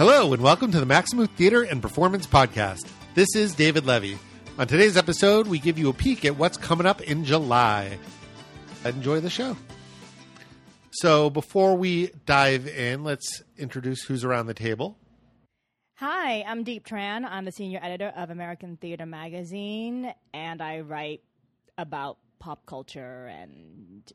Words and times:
Hello, 0.00 0.32
and 0.32 0.42
welcome 0.42 0.72
to 0.72 0.80
the 0.80 0.86
Maxamoo 0.86 1.28
Theater 1.28 1.60
and 1.60 1.82
Performance 1.82 2.26
Podcast. 2.26 2.88
This 3.12 3.36
is 3.36 3.54
David 3.54 3.84
Levy. 3.84 4.18
On 4.58 4.66
today's 4.66 4.96
episode, 4.96 5.46
we 5.46 5.58
give 5.58 5.78
you 5.78 5.90
a 5.90 5.92
peek 5.92 6.24
at 6.24 6.38
what's 6.38 6.56
coming 6.56 6.86
up 6.86 7.02
in 7.02 7.26
July. 7.26 7.98
Enjoy 8.86 9.20
the 9.20 9.28
show. 9.28 9.58
So, 10.90 11.28
before 11.28 11.76
we 11.76 12.12
dive 12.24 12.66
in, 12.66 13.04
let's 13.04 13.42
introduce 13.58 14.00
who's 14.04 14.24
around 14.24 14.46
the 14.46 14.54
table. 14.54 14.96
Hi, 15.96 16.44
I'm 16.48 16.64
Diep 16.64 16.84
Tran. 16.84 17.26
I'm 17.26 17.44
the 17.44 17.52
senior 17.52 17.80
editor 17.82 18.10
of 18.16 18.30
American 18.30 18.78
Theater 18.78 19.04
Magazine, 19.04 20.14
and 20.32 20.62
I 20.62 20.80
write 20.80 21.20
about 21.76 22.16
pop 22.38 22.64
culture 22.64 23.26
and 23.26 24.10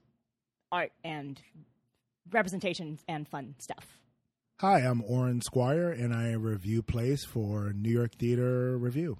art 0.71 0.93
and 1.04 1.39
representation 2.31 2.97
and 3.07 3.27
fun 3.27 3.54
stuff. 3.59 3.86
Hi, 4.62 4.80
I'm 4.80 5.04
Oren 5.06 5.42
Squire, 5.42 5.92
and 5.92 6.14
I 6.14 6.32
review 6.32 6.82
plays 6.82 7.26
for 7.26 7.73
New 7.73 7.90
York 7.90 8.16
Theater 8.16 8.77
Review. 8.77 9.18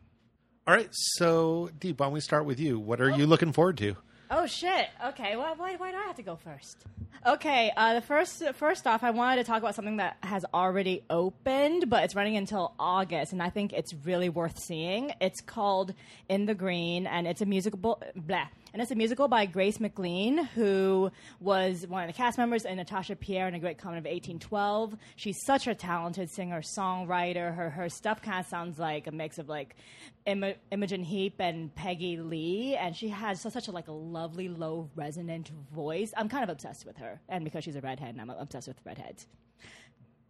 All 0.66 0.74
right, 0.74 0.88
so 0.94 1.70
Diep, 1.78 2.00
why 2.00 2.06
don't 2.06 2.14
we 2.14 2.22
start 2.22 2.46
with 2.46 2.58
you? 2.58 2.80
What 2.80 3.02
are 3.02 3.10
you 3.10 3.28
looking 3.28 3.52
forward 3.52 3.78
to? 3.80 3.98
Oh 4.32 4.46
shit! 4.46 4.88
Okay, 5.08 5.36
why, 5.36 5.52
why, 5.58 5.76
why 5.76 5.92
do 5.92 5.98
I 5.98 6.04
have 6.04 6.16
to 6.16 6.24
go 6.24 6.38
first? 6.38 6.86
Okay, 7.28 7.70
uh, 7.76 7.96
the 7.96 8.02
first 8.02 8.44
first 8.54 8.88
off, 8.88 9.04
I 9.04 9.12
wanted 9.12 9.36
to 9.36 9.44
talk 9.44 9.62
about 9.62 9.76
something 9.76 9.98
that 9.98 10.16
has 10.24 10.46
already 10.54 11.04
opened, 11.10 11.90
but 11.90 12.06
it's 12.06 12.16
running 12.16 12.38
until 12.38 12.74
August, 12.80 13.34
and 13.34 13.44
I 13.44 13.50
think 13.50 13.74
it's 13.74 13.94
really 14.06 14.30
worth 14.30 14.58
seeing. 14.58 15.12
It's 15.20 15.42
called 15.42 15.94
In 16.30 16.46
the 16.46 16.56
Green, 16.56 17.08
and 17.08 17.28
it's 17.28 17.42
a 17.42 17.46
musical. 17.46 18.02
Blah 18.16 18.48
and 18.76 18.82
it's 18.82 18.92
a 18.92 18.96
musical 18.96 19.30
by 19.30 19.46
Grace 19.46 19.80
McLean, 19.80 20.38
who 20.38 21.10
was 21.40 21.88
one 21.88 22.04
of 22.04 22.08
the 22.08 22.14
cast 22.14 22.38
members 22.38 22.66
in 22.66 22.76
Natasha 22.76 23.16
Pierre 23.16 23.48
and 23.48 23.56
A 23.56 23.60
Great 23.60 23.78
Comet 23.78 24.00
of 24.00 24.04
1812. 24.04 24.98
She's 25.16 25.42
such 25.46 25.66
a 25.66 25.74
talented 25.74 26.30
singer 26.30 26.62
songwriter. 26.62 27.56
Her 27.56 27.70
her 27.70 27.88
stuff 27.88 28.22
kind 28.22 28.42
of 28.42 28.48
sounds 28.48 28.78
like 28.78 29.08
a 29.08 29.14
mix 29.14 29.38
of 29.38 29.48
like 29.48 29.78
Im- 30.26 30.56
Imogen 30.72 31.06
Heap 31.06 31.36
and 31.40 31.74
Peggy 31.74 32.18
Lee, 32.18 32.76
and 32.76 32.94
she 32.94 33.08
has 33.08 33.40
such 33.40 33.70
a 33.70 33.72
like 33.72 33.88
a 33.88 33.94
lovely 33.94 34.50
low 34.50 34.90
resonant 34.94 35.52
voice. 35.74 36.14
I'm 36.18 36.28
kind 36.28 36.44
of 36.44 36.50
obsessed 36.50 36.86
with 36.86 36.98
her, 36.98 37.22
and 37.30 37.46
because 37.46 37.64
she's 37.64 37.78
a 37.78 37.82
redhead, 37.82 38.10
and 38.10 38.20
I'm 38.20 38.30
obsessed 38.30 38.68
with 38.68 38.82
redheads 38.84 39.26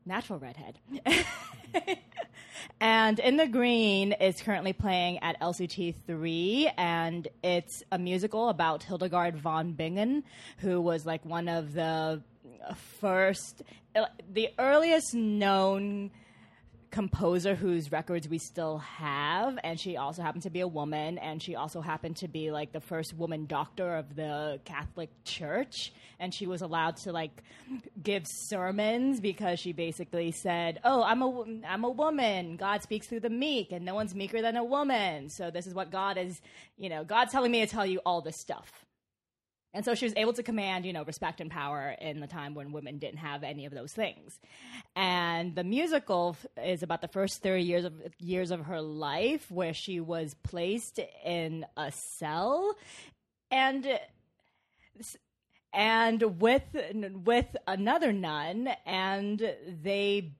natural 0.05 0.39
redhead. 0.39 0.79
and 2.79 3.19
In 3.19 3.37
the 3.37 3.47
Green 3.47 4.13
is 4.13 4.41
currently 4.41 4.73
playing 4.73 5.19
at 5.19 5.39
LCT3, 5.39 6.71
and 6.77 7.27
it's 7.43 7.83
a 7.91 7.97
musical 7.97 8.49
about 8.49 8.83
Hildegard 8.83 9.35
von 9.37 9.73
Bingen, 9.73 10.23
who 10.59 10.79
was 10.79 11.05
like 11.05 11.25
one 11.25 11.47
of 11.47 11.73
the 11.73 12.21
first, 12.99 13.63
uh, 13.95 14.05
the 14.31 14.49
earliest 14.59 15.13
known 15.13 16.11
composer 16.95 17.55
whose 17.55 17.91
records 17.91 18.29
we 18.29 18.37
still 18.37 18.77
have 18.77 19.59
and 19.65 19.77
she 19.77 19.97
also 19.97 20.21
happened 20.21 20.43
to 20.43 20.49
be 20.49 20.61
a 20.61 20.67
woman 20.67 21.17
and 21.17 21.43
she 21.43 21.53
also 21.53 21.81
happened 21.81 22.15
to 22.15 22.29
be 22.29 22.51
like 22.51 22.71
the 22.71 22.79
first 22.79 23.13
woman 23.13 23.45
doctor 23.47 23.97
of 23.97 24.15
the 24.15 24.61
Catholic 24.63 25.09
Church 25.25 25.91
and 26.21 26.33
she 26.33 26.47
was 26.47 26.61
allowed 26.61 26.95
to 26.95 27.11
like 27.11 27.43
give 28.01 28.25
sermons 28.25 29.19
because 29.19 29.59
she 29.59 29.73
basically 29.73 30.31
said, 30.31 30.79
"Oh, 30.85 31.03
I'm 31.03 31.21
a 31.21 31.45
I'm 31.67 31.83
a 31.83 31.89
woman. 31.89 32.55
God 32.55 32.81
speaks 32.81 33.07
through 33.07 33.19
the 33.19 33.29
meek 33.29 33.73
and 33.73 33.83
no 33.83 33.93
one's 33.93 34.15
meeker 34.15 34.41
than 34.41 34.55
a 34.55 34.63
woman. 34.63 35.27
So 35.27 35.51
this 35.51 35.67
is 35.67 35.73
what 35.73 35.91
God 35.91 36.17
is, 36.17 36.39
you 36.77 36.87
know, 36.87 37.03
God's 37.03 37.33
telling 37.33 37.51
me 37.51 37.59
to 37.59 37.67
tell 37.67 37.85
you 37.85 37.99
all 38.05 38.21
this 38.21 38.37
stuff." 38.37 38.84
And 39.75 39.83
so 39.83 39.93
she 39.93 40.05
was 40.05 40.13
able 40.15 40.31
to 40.33 40.41
command, 40.41 40.85
you 40.85 40.93
know, 40.93 41.03
respect 41.03 41.41
and 41.41 41.51
power 41.51 41.93
in 41.99 42.21
the 42.21 42.27
time 42.27 42.55
when 42.55 42.71
women 42.71 42.97
didn't 42.97 43.17
have 43.17 43.43
any 43.43 43.65
of 43.65 43.73
those 43.73 43.91
things. 43.91 44.39
And 44.95 45.53
the 45.53 45.65
musical 45.65 46.37
is 46.63 46.81
about 46.81 47.01
the 47.01 47.09
first 47.09 47.43
30 47.43 47.61
years 47.61 47.83
of 47.83 47.93
years 48.17 48.51
of 48.51 48.67
her 48.67 48.81
life 48.81 49.51
where 49.51 49.73
she 49.73 49.99
was 49.99 50.33
placed 50.43 51.01
in 51.25 51.65
a 51.75 51.91
cell 51.91 52.75
and 53.51 53.99
and 55.73 56.39
with 56.39 56.63
with 57.25 57.57
another 57.67 58.13
nun 58.13 58.69
and 58.85 59.55
they 59.83 60.31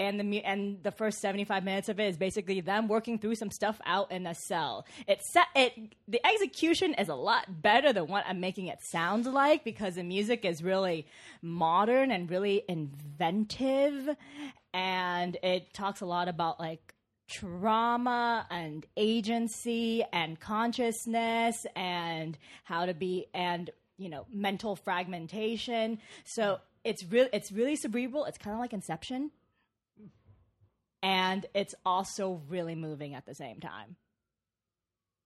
and 0.00 0.18
the 0.18 0.44
and 0.44 0.82
the 0.82 0.90
first 0.90 1.20
75 1.20 1.62
minutes 1.62 1.90
of 1.90 2.00
it 2.00 2.06
is 2.06 2.16
basically 2.16 2.60
them 2.62 2.88
working 2.88 3.18
through 3.18 3.34
some 3.34 3.50
stuff 3.50 3.80
out 3.84 4.10
in 4.10 4.26
a 4.26 4.34
cell. 4.34 4.86
It 5.06 5.22
it 5.54 5.94
the 6.08 6.26
execution 6.26 6.94
is 6.94 7.08
a 7.08 7.14
lot 7.14 7.62
better 7.62 7.92
than 7.92 8.06
what 8.06 8.24
I'm 8.26 8.40
making 8.40 8.66
it 8.68 8.82
sound 8.82 9.26
like 9.26 9.62
because 9.62 9.96
the 9.96 10.02
music 10.02 10.44
is 10.46 10.62
really 10.62 11.06
modern 11.42 12.10
and 12.10 12.30
really 12.30 12.62
inventive 12.66 14.16
and 14.72 15.36
it 15.42 15.74
talks 15.74 16.00
a 16.00 16.06
lot 16.06 16.28
about 16.28 16.58
like 16.58 16.94
trauma 17.28 18.46
and 18.50 18.86
agency 18.96 20.02
and 20.12 20.40
consciousness 20.40 21.66
and 21.76 22.38
how 22.64 22.86
to 22.86 22.94
be 22.94 23.26
and 23.34 23.68
you 23.98 24.08
know 24.08 24.24
mental 24.32 24.76
fragmentation. 24.76 25.98
So 26.24 26.60
it's 26.84 27.04
really 27.04 27.28
it's 27.34 27.52
really 27.52 27.76
cerebral. 27.76 28.24
It's 28.24 28.38
kind 28.38 28.54
of 28.54 28.60
like 28.60 28.72
Inception 28.72 29.30
and 31.02 31.46
it's 31.54 31.74
also 31.84 32.42
really 32.48 32.74
moving 32.74 33.14
at 33.14 33.26
the 33.26 33.34
same 33.34 33.60
time. 33.60 33.96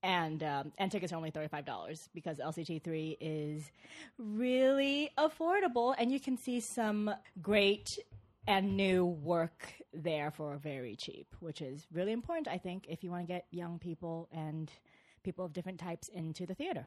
And 0.03 0.43
um, 0.43 0.71
and 0.77 0.91
tickets 0.91 1.11
are 1.11 1.15
only 1.15 1.31
thirty 1.31 1.47
five 1.47 1.65
dollars 1.65 2.09
because 2.13 2.37
LCT 2.37 2.83
three 2.83 3.17
is 3.19 3.71
really 4.19 5.09
affordable, 5.17 5.95
and 5.97 6.11
you 6.11 6.19
can 6.19 6.37
see 6.37 6.59
some 6.59 7.09
great 7.41 7.97
and 8.47 8.77
new 8.77 9.05
work 9.05 9.73
there 9.93 10.29
for 10.29 10.57
very 10.57 10.95
cheap, 10.95 11.27
which 11.39 11.61
is 11.61 11.87
really 11.91 12.11
important, 12.11 12.47
I 12.47 12.59
think, 12.59 12.85
if 12.87 13.03
you 13.03 13.09
want 13.09 13.23
to 13.23 13.33
get 13.33 13.47
young 13.49 13.79
people 13.79 14.29
and 14.31 14.71
people 15.23 15.43
of 15.43 15.53
different 15.53 15.79
types 15.79 16.09
into 16.09 16.45
the 16.45 16.53
theater 16.53 16.85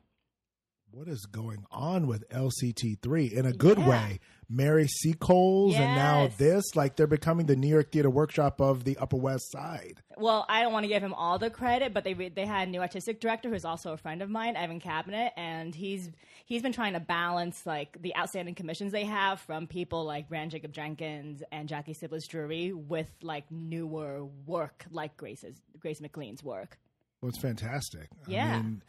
what 0.91 1.09
is 1.09 1.26
going 1.26 1.65
on 1.71 2.06
with 2.06 2.28
LCT3 2.31 3.32
in 3.32 3.47
a 3.47 3.53
good 3.53 3.78
yeah. 3.78 3.88
way? 3.88 4.21
Mary 4.50 4.87
Seacoles 4.87 5.72
yes. 5.72 5.81
and 5.81 5.94
now 5.94 6.31
this, 6.38 6.65
like 6.75 6.97
they're 6.97 7.06
becoming 7.06 7.44
the 7.44 7.56
New 7.56 7.69
York 7.69 7.93
Theater 7.93 8.09
Workshop 8.09 8.60
of 8.62 8.84
the 8.84 8.97
Upper 8.97 9.16
West 9.16 9.53
Side. 9.53 10.00
Well, 10.16 10.47
I 10.49 10.62
don't 10.62 10.72
want 10.72 10.84
to 10.84 10.88
give 10.88 11.03
him 11.03 11.12
all 11.12 11.38
the 11.38 11.50
credit, 11.50 11.93
but 11.93 12.04
they 12.04 12.15
they 12.15 12.47
had 12.47 12.69
a 12.69 12.71
new 12.71 12.81
artistic 12.81 13.21
director 13.21 13.50
who's 13.50 13.66
also 13.66 13.93
a 13.93 13.99
friend 13.99 14.22
of 14.22 14.31
mine, 14.31 14.56
Evan 14.56 14.81
Cabnet, 14.81 15.32
and 15.37 15.75
he's 15.75 16.10
he's 16.47 16.62
been 16.62 16.72
trying 16.72 16.94
to 16.94 17.00
balance 17.00 17.66
like 17.66 18.00
the 18.00 18.16
outstanding 18.16 18.55
commissions 18.55 18.91
they 18.91 19.05
have 19.05 19.38
from 19.41 19.66
people 19.66 20.05
like 20.05 20.31
Branden 20.31 20.49
Jacobs-Jenkins 20.49 21.43
and 21.53 21.69
Jackie 21.69 21.94
Sibblies 21.94 22.26
Drury 22.26 22.72
with 22.72 23.09
like 23.22 23.44
newer 23.50 24.25
work 24.47 24.87
like 24.91 25.16
Grace's 25.19 25.60
Grace 25.78 26.00
McLean's 26.00 26.43
work. 26.43 26.78
Well, 27.20 27.28
it's 27.28 27.41
fantastic. 27.41 28.09
Yeah. 28.26 28.47
I 28.47 28.62
mean, 28.62 28.82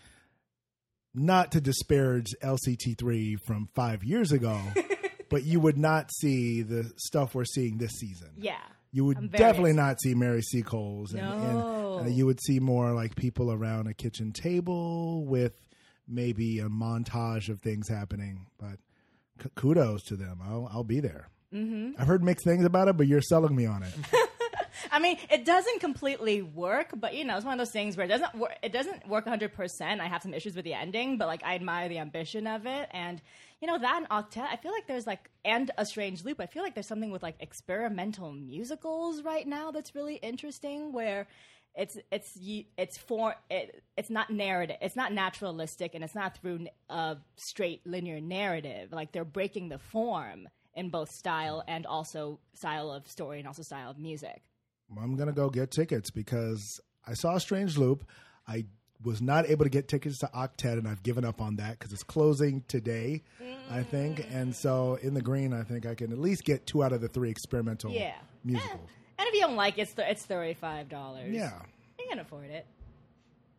not 1.13 1.51
to 1.53 1.61
disparage 1.61 2.33
LCT3 2.43 3.37
from 3.45 3.69
five 3.75 4.03
years 4.03 4.31
ago, 4.31 4.59
but 5.29 5.43
you 5.43 5.59
would 5.59 5.77
not 5.77 6.11
see 6.13 6.61
the 6.61 6.91
stuff 6.97 7.35
we're 7.35 7.45
seeing 7.45 7.77
this 7.77 7.91
season. 7.93 8.29
Yeah. 8.37 8.57
You 8.91 9.05
would 9.05 9.31
definitely 9.31 9.73
not 9.73 10.01
see 10.01 10.15
Mary 10.15 10.41
Seacoles. 10.41 11.11
And, 11.13 11.21
no. 11.21 11.97
and 11.99 12.07
uh, 12.07 12.11
you 12.11 12.25
would 12.25 12.41
see 12.41 12.59
more 12.59 12.91
like 12.93 13.15
people 13.15 13.51
around 13.51 13.87
a 13.87 13.93
kitchen 13.93 14.31
table 14.31 15.25
with 15.25 15.53
maybe 16.07 16.59
a 16.59 16.69
montage 16.69 17.49
of 17.49 17.61
things 17.61 17.87
happening. 17.87 18.47
But 18.59 18.79
k- 19.39 19.49
kudos 19.55 20.03
to 20.05 20.15
them. 20.15 20.39
I'll, 20.43 20.67
I'll 20.71 20.83
be 20.83 20.99
there. 21.01 21.29
Mm-hmm. 21.53 22.01
I've 22.01 22.07
heard 22.07 22.23
mixed 22.23 22.45
things 22.45 22.65
about 22.65 22.87
it, 22.87 22.97
but 22.97 23.07
you're 23.07 23.21
selling 23.21 23.55
me 23.55 23.65
on 23.67 23.83
it. 23.83 23.93
I 24.91 24.99
mean, 24.99 25.17
it 25.29 25.45
doesn't 25.45 25.79
completely 25.79 26.41
work, 26.41 26.91
but 26.95 27.15
you 27.15 27.25
know, 27.25 27.35
it's 27.35 27.45
one 27.45 27.53
of 27.53 27.59
those 27.59 27.71
things 27.71 27.97
where 27.97 28.05
it 28.05 28.09
doesn't 28.09 28.35
work. 28.35 28.55
It 28.61 28.71
doesn't 28.71 29.07
work 29.07 29.25
100. 29.25 29.53
percent 29.53 30.01
I 30.01 30.05
have 30.05 30.21
some 30.21 30.33
issues 30.33 30.55
with 30.55 30.65
the 30.65 30.73
ending, 30.73 31.17
but 31.17 31.27
like 31.27 31.43
I 31.43 31.55
admire 31.55 31.89
the 31.89 31.99
ambition 31.99 32.47
of 32.47 32.65
it, 32.65 32.89
and 32.91 33.21
you 33.61 33.67
know 33.67 33.77
that 33.77 34.05
Octet. 34.09 34.47
I 34.51 34.55
feel 34.55 34.71
like 34.71 34.87
there's 34.87 35.07
like 35.07 35.29
and 35.43 35.71
a 35.77 35.85
strange 35.85 36.23
loop. 36.23 36.39
I 36.39 36.45
feel 36.45 36.63
like 36.63 36.75
there's 36.75 36.87
something 36.87 37.11
with 37.11 37.23
like 37.23 37.35
experimental 37.39 38.31
musicals 38.31 39.21
right 39.23 39.47
now 39.47 39.71
that's 39.71 39.95
really 39.95 40.15
interesting 40.15 40.91
where 40.91 41.27
it's 41.75 41.97
it's 42.11 42.37
it's 42.77 42.97
for 42.97 43.35
it, 43.49 43.83
it's 43.95 44.09
not 44.09 44.29
narrative 44.29 44.75
it's 44.81 44.95
not 44.95 45.13
naturalistic 45.13 45.93
and 45.93 46.03
it's 46.03 46.15
not 46.15 46.35
through 46.35 46.67
a 46.89 47.15
straight 47.37 47.85
linear 47.85 48.19
narrative 48.19 48.91
like 48.91 49.11
they're 49.11 49.23
breaking 49.23 49.69
the 49.69 49.77
form 49.77 50.49
in 50.73 50.89
both 50.89 51.11
style 51.11 51.63
and 51.67 51.85
also 51.85 52.39
style 52.53 52.91
of 52.91 53.07
story 53.07 53.39
and 53.39 53.47
also 53.47 53.61
style 53.61 53.91
of 53.91 53.99
music 53.99 54.41
I'm 54.97 55.15
gonna 55.15 55.33
go 55.33 55.49
get 55.49 55.71
tickets 55.71 56.09
because 56.09 56.79
I 57.05 57.13
saw 57.13 57.37
Strange 57.37 57.77
Loop. 57.77 58.05
I 58.47 58.65
was 59.03 59.21
not 59.21 59.49
able 59.49 59.63
to 59.63 59.69
get 59.69 59.87
tickets 59.87 60.19
to 60.19 60.27
Octet, 60.27 60.73
and 60.73 60.87
I've 60.87 61.03
given 61.03 61.23
up 61.23 61.39
on 61.41 61.55
that 61.57 61.79
because 61.79 61.93
it's 61.93 62.03
closing 62.03 62.63
today, 62.67 63.23
I 63.71 63.83
think. 63.83 64.17
Mm. 64.17 64.35
And 64.35 64.55
so 64.55 64.95
in 65.01 65.13
the 65.13 65.21
green, 65.21 65.53
I 65.53 65.63
think 65.63 65.85
I 65.85 65.95
can 65.95 66.11
at 66.11 66.17
least 66.17 66.43
get 66.43 66.65
two 66.65 66.83
out 66.83 66.91
of 66.91 66.99
the 66.99 67.07
three 67.07 67.29
experimental 67.29 67.91
yeah. 67.91 68.15
musicals. 68.43 68.89
And 69.17 69.27
if 69.27 69.33
you 69.33 69.41
don't 69.41 69.55
like 69.55 69.77
it, 69.77 69.83
it's, 69.83 69.93
th- 69.93 70.07
it's 70.09 70.23
thirty 70.23 70.53
five 70.53 70.89
dollars. 70.89 71.33
Yeah, 71.33 71.59
you 71.97 72.05
can 72.09 72.19
afford 72.19 72.49
it. 72.49 72.65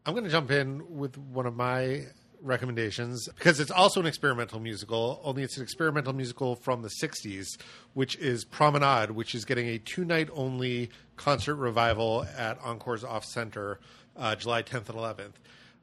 I'm 0.06 0.14
going 0.14 0.24
to 0.24 0.30
jump 0.30 0.50
in 0.50 0.96
with 0.96 1.16
one 1.18 1.46
of 1.46 1.54
my 1.54 2.06
recommendations 2.42 3.28
because 3.36 3.60
it's 3.60 3.70
also 3.70 4.00
an 4.00 4.06
experimental 4.06 4.60
musical, 4.60 5.20
only 5.24 5.42
it's 5.42 5.56
an 5.56 5.62
experimental 5.62 6.12
musical 6.12 6.56
from 6.56 6.82
the 6.82 6.90
60s, 7.02 7.46
which 7.94 8.16
is 8.16 8.44
Promenade, 8.44 9.12
which 9.12 9.34
is 9.34 9.44
getting 9.44 9.68
a 9.68 9.78
two 9.78 10.04
night 10.04 10.28
only 10.32 10.90
concert 11.16 11.56
revival 11.56 12.26
at 12.36 12.58
Encore's 12.64 13.04
Off 13.04 13.24
Center 13.24 13.78
uh, 14.16 14.34
July 14.36 14.62
10th 14.62 14.88
and 14.88 14.98
11th. 14.98 15.32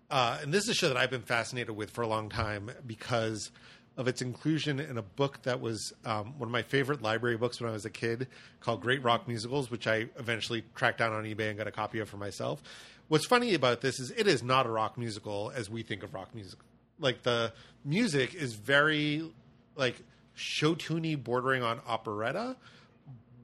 Uh, 0.09 0.37
and 0.41 0.53
this 0.53 0.63
is 0.63 0.69
a 0.69 0.73
show 0.73 0.87
that 0.87 0.97
I've 0.97 1.09
been 1.09 1.21
fascinated 1.21 1.75
with 1.75 1.91
for 1.91 2.01
a 2.01 2.07
long 2.07 2.29
time 2.29 2.71
because 2.85 3.51
of 3.97 4.07
its 4.07 4.21
inclusion 4.21 4.79
in 4.79 4.97
a 4.97 5.01
book 5.01 5.41
that 5.41 5.59
was 5.59 5.91
um, 6.05 6.37
one 6.37 6.47
of 6.47 6.51
my 6.51 6.61
favorite 6.61 7.01
library 7.01 7.35
books 7.35 7.59
when 7.59 7.69
I 7.69 7.73
was 7.73 7.83
a 7.83 7.89
kid 7.89 8.27
called 8.59 8.79
Great 8.79 9.03
Rock 9.03 9.27
Musicals, 9.27 9.71
which 9.71 9.87
I 9.87 10.07
eventually 10.17 10.63
tracked 10.75 10.99
down 10.99 11.13
on 11.13 11.23
eBay 11.23 11.49
and 11.49 11.57
got 11.57 11.67
a 11.67 11.71
copy 11.71 11.99
of 11.99 12.07
for 12.07 12.17
myself. 12.17 12.61
What's 13.07 13.25
funny 13.25 13.53
about 13.53 13.81
this 13.81 13.99
is 13.99 14.11
it 14.11 14.27
is 14.27 14.43
not 14.43 14.65
a 14.65 14.69
rock 14.69 14.97
musical 14.97 15.51
as 15.55 15.69
we 15.69 15.81
think 15.81 16.03
of 16.03 16.13
rock 16.13 16.35
music. 16.35 16.59
Like 16.99 17.23
the 17.23 17.53
music 17.85 18.35
is 18.35 18.53
very 18.53 19.31
like 19.75 19.95
show 20.33 20.75
tuney, 20.75 21.21
bordering 21.21 21.63
on 21.63 21.79
operetta, 21.87 22.57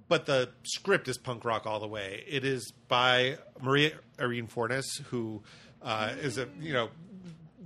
but 0.10 0.26
the 0.26 0.50
script 0.64 1.08
is 1.08 1.18
punk 1.18 1.46
rock 1.46 1.66
all 1.66 1.80
the 1.80 1.88
way. 1.88 2.24
It 2.28 2.44
is 2.44 2.74
by 2.88 3.38
Maria 3.62 3.94
Irene 4.20 4.48
Fornes, 4.48 5.02
who 5.10 5.42
uh, 5.82 6.14
is 6.22 6.38
a 6.38 6.48
you 6.60 6.74
know 6.74 6.90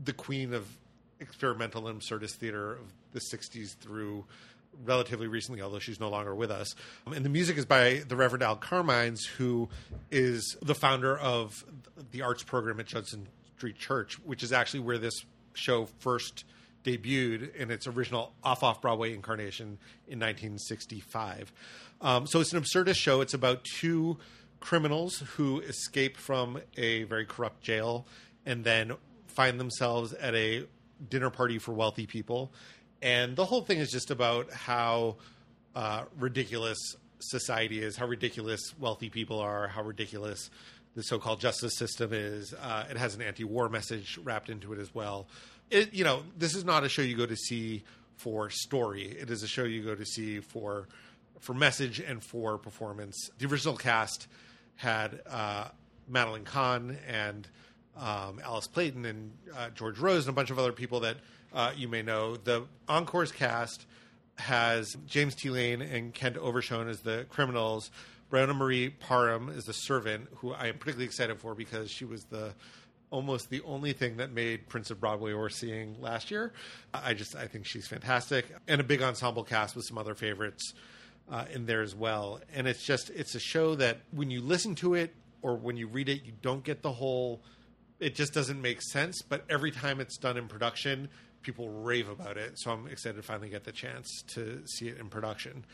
the 0.04 0.14
queen 0.14 0.54
of 0.54 0.68
experimental 1.20 1.88
and 1.88 2.00
absurdist 2.00 2.36
theater 2.36 2.74
of 2.74 2.94
the 3.14 3.20
60s 3.20 3.76
through 3.78 4.24
relatively 4.84 5.28
recently, 5.28 5.62
although 5.62 5.80
she's 5.80 6.00
no 6.00 6.10
longer 6.10 6.34
with 6.36 6.52
us. 6.52 6.76
Um, 7.06 7.14
and 7.14 7.26
the 7.26 7.30
music 7.30 7.58
is 7.58 7.66
by 7.66 8.04
the 8.08 8.16
Reverend 8.16 8.44
Al 8.44 8.58
Carmines, 8.58 9.26
who 9.26 9.70
is 10.12 10.58
the 10.62 10.76
founder 10.76 11.18
of 11.18 11.66
the 12.12 12.22
arts 12.22 12.44
program 12.44 12.80
at 12.80 12.88
Judson 12.88 13.28
Street 13.58 13.78
Church, 13.78 14.20
which 14.20 14.44
is 14.44 14.54
actually 14.54 14.82
where 14.82 14.98
this 14.98 15.26
show 15.54 15.88
first 16.00 16.46
debuted 16.84 17.54
in 17.56 17.72
its 17.72 17.88
original 17.88 18.34
off 18.44 18.64
off 18.64 18.82
Broadway 18.82 19.14
incarnation 19.14 19.78
in 20.08 20.20
1965. 20.20 21.52
Um, 22.00 22.28
so 22.28 22.40
it's 22.40 22.54
an 22.54 22.62
absurdist 22.62 22.98
show. 22.98 23.22
It's 23.22 23.34
about 23.34 23.64
two 23.64 24.18
criminals 24.60 25.20
who 25.36 25.60
escape 25.62 26.18
from 26.18 26.60
a 26.78 27.04
very 27.04 27.26
corrupt 27.26 27.62
jail 27.62 28.06
and 28.46 28.64
then 28.64 28.94
find 29.28 29.60
themselves 29.60 30.14
at 30.14 30.34
a 30.36 30.66
dinner 31.10 31.30
party 31.30 31.60
for 31.60 31.74
wealthy 31.74 32.08
people. 32.08 32.52
And 33.02 33.36
the 33.36 33.46
whole 33.46 33.62
thing 33.62 33.80
is 33.80 33.92
just 33.92 34.12
about 34.12 34.52
how 34.52 35.18
uh, 35.76 36.04
ridiculous 36.18 36.78
society 37.20 37.82
is, 37.82 37.96
how 37.96 38.08
ridiculous 38.08 38.74
wealthy 38.80 39.10
people 39.10 39.40
are, 39.40 39.68
how 39.68 39.84
ridiculous 39.84 40.50
the 40.96 41.04
so-called 41.04 41.40
justice 41.40 41.78
system 41.78 42.12
is. 42.12 42.54
Uh, 42.54 42.86
it 42.90 42.98
has 42.98 43.14
an 43.16 43.22
anti-war 43.22 43.70
message 43.70 44.18
wrapped 44.24 44.50
into 44.50 44.74
it 44.74 44.80
as 44.80 44.94
well. 44.96 45.28
It, 45.70 45.94
you 45.94 46.04
know, 46.04 46.24
this 46.38 46.56
is 46.56 46.66
not 46.66 46.84
a 46.84 46.90
show 46.90 47.02
you 47.04 47.16
go 47.16 47.26
to 47.26 47.36
see 47.36 47.84
for 48.16 48.50
story. 48.50 49.04
It 49.04 49.30
is 49.30 49.44
a 49.44 49.48
show 49.48 49.64
you 49.64 49.84
go 49.84 49.96
to 49.96 50.06
see 50.06 50.40
for 50.40 50.88
for 51.40 51.54
message 51.54 52.00
and 52.00 52.24
for 52.24 52.58
performance. 52.58 53.30
The 53.38 53.46
original 53.46 53.78
cast 53.78 54.28
had 54.76 55.22
uh, 55.30 55.68
Madeline 56.08 56.46
Kahn 56.46 56.98
and 57.08 57.48
um, 57.96 58.40
Alice 58.44 58.68
Playten 58.68 59.06
and 59.06 59.32
uh, 59.56 59.70
George 59.70 60.00
Rose 60.00 60.26
and 60.26 60.34
a 60.34 60.36
bunch 60.36 60.50
of 60.50 60.58
other 60.58 60.72
people 60.72 61.02
that 61.02 61.18
uh, 61.58 61.72
you 61.76 61.88
may 61.88 62.04
know. 62.04 62.36
The 62.36 62.66
Encore's 62.88 63.32
cast 63.32 63.88
has 64.36 64.96
James 65.08 65.34
T. 65.34 65.50
Lane 65.50 65.82
and 65.82 66.14
Kent 66.14 66.38
Overshown 66.38 66.88
as 66.88 67.00
the 67.00 67.26
criminals. 67.30 67.90
Bryonha 68.32 68.56
Marie 68.56 68.90
Parham 68.92 69.50
is 69.50 69.66
the 69.66 69.74
servant, 69.74 70.28
who 70.36 70.54
I 70.54 70.68
am 70.68 70.78
particularly 70.78 71.06
excited 71.06 71.40
for 71.40 71.56
because 71.56 71.90
she 71.90 72.06
was 72.06 72.26
the 72.26 72.54
almost 73.10 73.50
the 73.50 73.62
only 73.62 73.94
thing 73.94 74.18
that 74.18 74.32
made 74.32 74.68
Prince 74.68 74.92
of 74.92 75.00
Broadway 75.00 75.34
worth 75.34 75.54
seeing 75.54 76.00
last 76.00 76.30
year. 76.30 76.54
I 76.94 77.16
just 77.16 77.36
I 77.36 77.48
think 77.48 77.66
she's 77.66 77.88
fantastic, 77.88 78.46
and 78.68 78.80
a 78.80 78.84
big 78.84 79.02
ensemble 79.02 79.44
cast 79.44 79.76
with 79.76 79.86
some 79.86 79.98
other 79.98 80.14
favorites 80.14 80.76
uh, 81.28 81.46
in 81.52 81.66
there 81.66 81.82
as 81.82 81.96
well. 81.96 82.40
And 82.54 82.68
it's 82.68 82.86
just 82.86 83.10
it's 83.10 83.34
a 83.34 83.40
show 83.40 83.74
that 83.76 83.98
when 84.12 84.30
you 84.30 84.42
listen 84.42 84.76
to 84.76 84.94
it 84.94 85.16
or 85.42 85.56
when 85.56 85.76
you 85.76 85.88
read 85.88 86.08
it, 86.08 86.24
you 86.24 86.34
don't 86.44 86.64
get 86.64 86.84
the 86.84 86.92
whole. 86.92 87.42
It 88.00 88.14
just 88.14 88.32
doesn't 88.32 88.62
make 88.62 88.84
sense. 88.84 89.24
But 89.24 89.44
every 89.50 89.72
time 89.72 90.00
it's 90.00 90.18
done 90.18 90.38
in 90.38 90.48
production, 90.48 91.10
people 91.42 91.70
rave 91.70 92.10
about 92.10 92.38
it. 92.38 92.60
So 92.60 92.72
I'm 92.72 92.88
excited 92.88 93.18
to 93.18 93.24
finally 93.24 93.50
get 93.50 93.64
the 93.64 93.72
chance 93.72 94.24
to 94.30 94.62
see 94.66 94.88
it 94.88 94.98
in 94.98 95.10
production. 95.10 95.66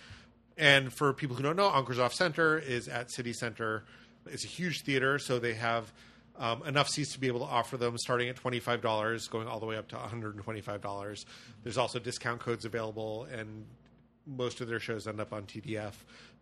And 0.57 0.93
for 0.93 1.13
people 1.13 1.35
who 1.35 1.43
don't 1.43 1.55
know, 1.55 1.65
Off 1.65 2.13
Center 2.13 2.57
is 2.59 2.87
at 2.87 3.11
City 3.11 3.33
Center. 3.33 3.85
It's 4.27 4.45
a 4.45 4.47
huge 4.47 4.81
theater, 4.81 5.17
so 5.19 5.39
they 5.39 5.53
have 5.55 5.91
um, 6.37 6.63
enough 6.65 6.89
seats 6.89 7.13
to 7.13 7.19
be 7.19 7.27
able 7.27 7.39
to 7.39 7.45
offer 7.45 7.77
them 7.77 7.97
starting 7.97 8.29
at 8.29 8.35
$25, 8.35 9.29
going 9.29 9.47
all 9.47 9.59
the 9.59 9.65
way 9.65 9.77
up 9.77 9.87
to 9.89 9.95
$125. 9.95 11.25
There's 11.63 11.77
also 11.77 11.99
discount 11.99 12.39
codes 12.39 12.65
available, 12.65 13.27
and 13.31 13.65
most 14.25 14.61
of 14.61 14.67
their 14.67 14.79
shows 14.79 15.07
end 15.07 15.19
up 15.19 15.33
on 15.33 15.43
TDF. 15.43 15.93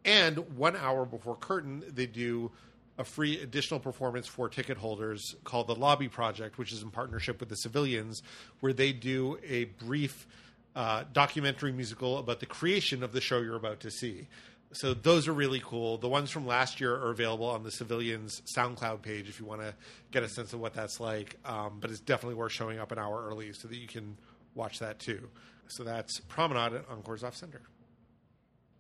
And 0.05 0.37
one 0.57 0.75
hour 0.75 1.05
before 1.05 1.35
curtain, 1.35 1.83
they 1.87 2.05
do 2.05 2.51
a 3.01 3.03
free 3.03 3.41
additional 3.41 3.79
performance 3.79 4.27
for 4.27 4.47
ticket 4.47 4.77
holders 4.77 5.35
called 5.43 5.67
the 5.67 5.75
Lobby 5.75 6.07
Project, 6.07 6.57
which 6.57 6.71
is 6.71 6.83
in 6.83 6.91
partnership 6.91 7.39
with 7.39 7.49
the 7.49 7.55
Civilians, 7.55 8.21
where 8.59 8.73
they 8.73 8.93
do 8.93 9.39
a 9.45 9.65
brief 9.65 10.27
uh, 10.75 11.03
documentary 11.11 11.71
musical 11.71 12.19
about 12.19 12.39
the 12.39 12.45
creation 12.45 13.03
of 13.03 13.11
the 13.11 13.19
show 13.19 13.39
you're 13.39 13.55
about 13.55 13.81
to 13.81 13.91
see. 13.91 14.27
So 14.73 14.93
those 14.93 15.27
are 15.27 15.33
really 15.33 15.61
cool. 15.65 15.97
The 15.97 16.07
ones 16.07 16.29
from 16.29 16.45
last 16.45 16.79
year 16.79 16.95
are 16.95 17.09
available 17.09 17.47
on 17.47 17.63
the 17.63 17.71
Civilians 17.71 18.41
SoundCloud 18.55 19.01
page 19.01 19.27
if 19.27 19.39
you 19.39 19.45
want 19.45 19.61
to 19.61 19.73
get 20.11 20.23
a 20.23 20.29
sense 20.29 20.53
of 20.53 20.61
what 20.61 20.73
that's 20.73 20.99
like. 20.99 21.37
Um, 21.43 21.79
but 21.81 21.89
it's 21.89 21.99
definitely 21.99 22.35
worth 22.35 22.53
showing 22.53 22.79
up 22.79 22.91
an 22.91 22.99
hour 22.99 23.27
early 23.27 23.51
so 23.51 23.67
that 23.67 23.75
you 23.77 23.87
can 23.87 24.15
watch 24.55 24.79
that 24.79 24.99
too. 24.99 25.27
So 25.67 25.83
that's 25.83 26.19
Promenade 26.21 26.73
at 26.73 26.85
Encore's 26.89 27.23
Off 27.23 27.35
Center. 27.35 27.61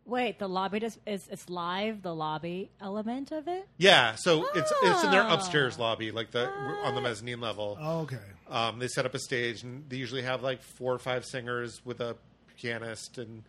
Wait, 0.05 0.39
the 0.39 0.47
lobby 0.49 0.79
is, 0.79 0.97
is 1.05 1.27
it's 1.31 1.49
live. 1.49 2.01
The 2.01 2.13
lobby 2.13 2.69
element 2.81 3.31
of 3.31 3.47
it. 3.47 3.67
Yeah, 3.77 4.15
so 4.15 4.45
it's 4.55 4.71
it's 4.83 5.03
in 5.03 5.11
their 5.11 5.21
Ah. 5.23 5.35
upstairs 5.35 5.77
lobby, 5.77 6.11
like 6.11 6.31
the 6.31 6.47
on 6.83 6.95
the 6.95 7.01
mezzanine 7.01 7.39
level. 7.39 7.77
Oh, 7.79 7.99
okay. 8.01 8.17
Um, 8.49 8.79
they 8.79 8.87
set 8.87 9.05
up 9.05 9.13
a 9.13 9.19
stage, 9.19 9.63
and 9.63 9.87
they 9.89 9.97
usually 9.97 10.23
have 10.23 10.41
like 10.43 10.61
four 10.61 10.93
or 10.93 10.99
five 10.99 11.23
singers 11.25 11.81
with 11.85 12.01
a 12.01 12.15
pianist, 12.57 13.17
and 13.19 13.43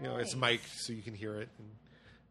you 0.00 0.04
know 0.08 0.16
it's 0.16 0.34
Nice. 0.34 0.40
mic'd 0.52 0.68
so 0.76 0.92
you 0.92 1.02
can 1.02 1.12
hear 1.14 1.34
it, 1.34 1.48
and, 1.58 1.68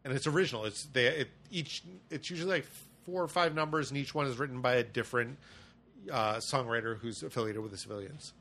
and 0.04 0.14
it's 0.14 0.26
original. 0.26 0.64
It's 0.64 0.84
they 0.86 1.06
it, 1.08 1.28
each 1.50 1.82
it's 2.10 2.30
usually 2.30 2.50
like 2.50 2.66
four 3.04 3.22
or 3.22 3.28
five 3.28 3.54
numbers, 3.54 3.90
and 3.90 3.98
each 3.98 4.14
one 4.14 4.26
is 4.26 4.38
written 4.38 4.60
by 4.62 4.76
a 4.76 4.82
different 4.84 5.36
uh, 6.10 6.36
songwriter 6.36 6.98
who's 6.98 7.22
affiliated 7.22 7.60
with 7.62 7.72
the 7.72 7.78
Civilians. 7.78 8.32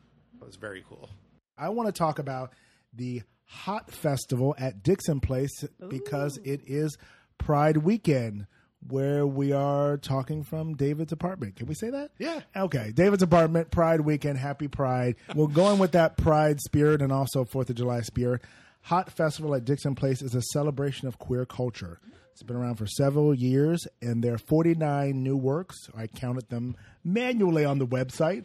It 0.42 0.46
was 0.46 0.56
very 0.56 0.84
cool. 0.90 1.10
I 1.58 1.70
want 1.70 1.88
to 1.88 1.94
talk 1.94 2.20
about 2.20 2.54
the 2.94 3.22
Hot 3.46 3.92
Festival 3.92 4.56
at 4.58 4.84
Dixon 4.84 5.20
Place 5.20 5.64
because 5.88 6.40
it 6.44 6.62
is 6.66 6.98
Pride 7.38 7.78
weekend 7.78 8.48
where 8.88 9.26
we 9.26 9.52
are 9.52 9.98
talking 9.98 10.44
from 10.44 10.76
David's 10.76 11.12
apartment. 11.12 11.56
Can 11.56 11.68
we 11.68 11.74
say 11.74 11.90
that? 11.90 12.12
Yeah. 12.20 12.42
Okay. 12.56 12.92
David's 12.94 13.24
apartment, 13.24 13.72
Pride 13.72 14.02
weekend, 14.02 14.38
happy 14.38 14.68
Pride. 14.68 15.16
We're 15.34 15.48
going 15.48 15.80
with 15.80 15.94
that 15.94 16.18
Pride 16.18 16.60
spirit 16.62 17.02
and 17.02 17.12
also 17.12 17.46
4th 17.46 17.70
of 17.70 17.76
July 17.76 18.02
spirit. 18.02 18.42
Hot 18.84 19.12
Festival 19.12 19.56
at 19.56 19.66
Dixon 19.66 19.96
Place 19.96 20.22
is 20.22 20.36
a 20.36 20.42
celebration 20.42 21.08
of 21.08 21.18
queer 21.18 21.46
culture. 21.46 22.00
It's 22.32 22.44
been 22.44 22.58
around 22.58 22.76
for 22.76 22.86
several 22.86 23.34
years, 23.34 23.88
and 24.02 24.24
there 24.24 24.34
are 24.34 24.38
49 24.38 25.24
new 25.24 25.38
works. 25.38 25.90
I 25.98 26.08
counted 26.08 26.50
them 26.50 26.76
manually 27.04 27.66
on 27.66 27.80
the 27.80 27.88
website, 27.88 28.44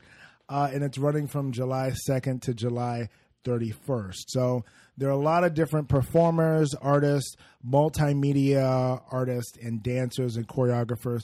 uh, 0.49 0.71
and 0.73 0.85
it's 0.85 0.97
running 0.97 1.27
from 1.27 1.53
July 1.53 1.93
2nd 2.09 2.41
to 2.43 2.55
July 2.55 3.09
31st. 3.45 4.23
So 4.29 4.65
there 5.01 5.09
are 5.09 5.13
a 5.13 5.17
lot 5.17 5.45
of 5.45 5.55
different 5.55 5.89
performers, 5.89 6.75
artists, 6.75 7.35
multimedia 7.67 9.01
artists, 9.11 9.57
and 9.57 9.83
dancers 9.83 10.37
and 10.37 10.47
choreographers 10.47 11.23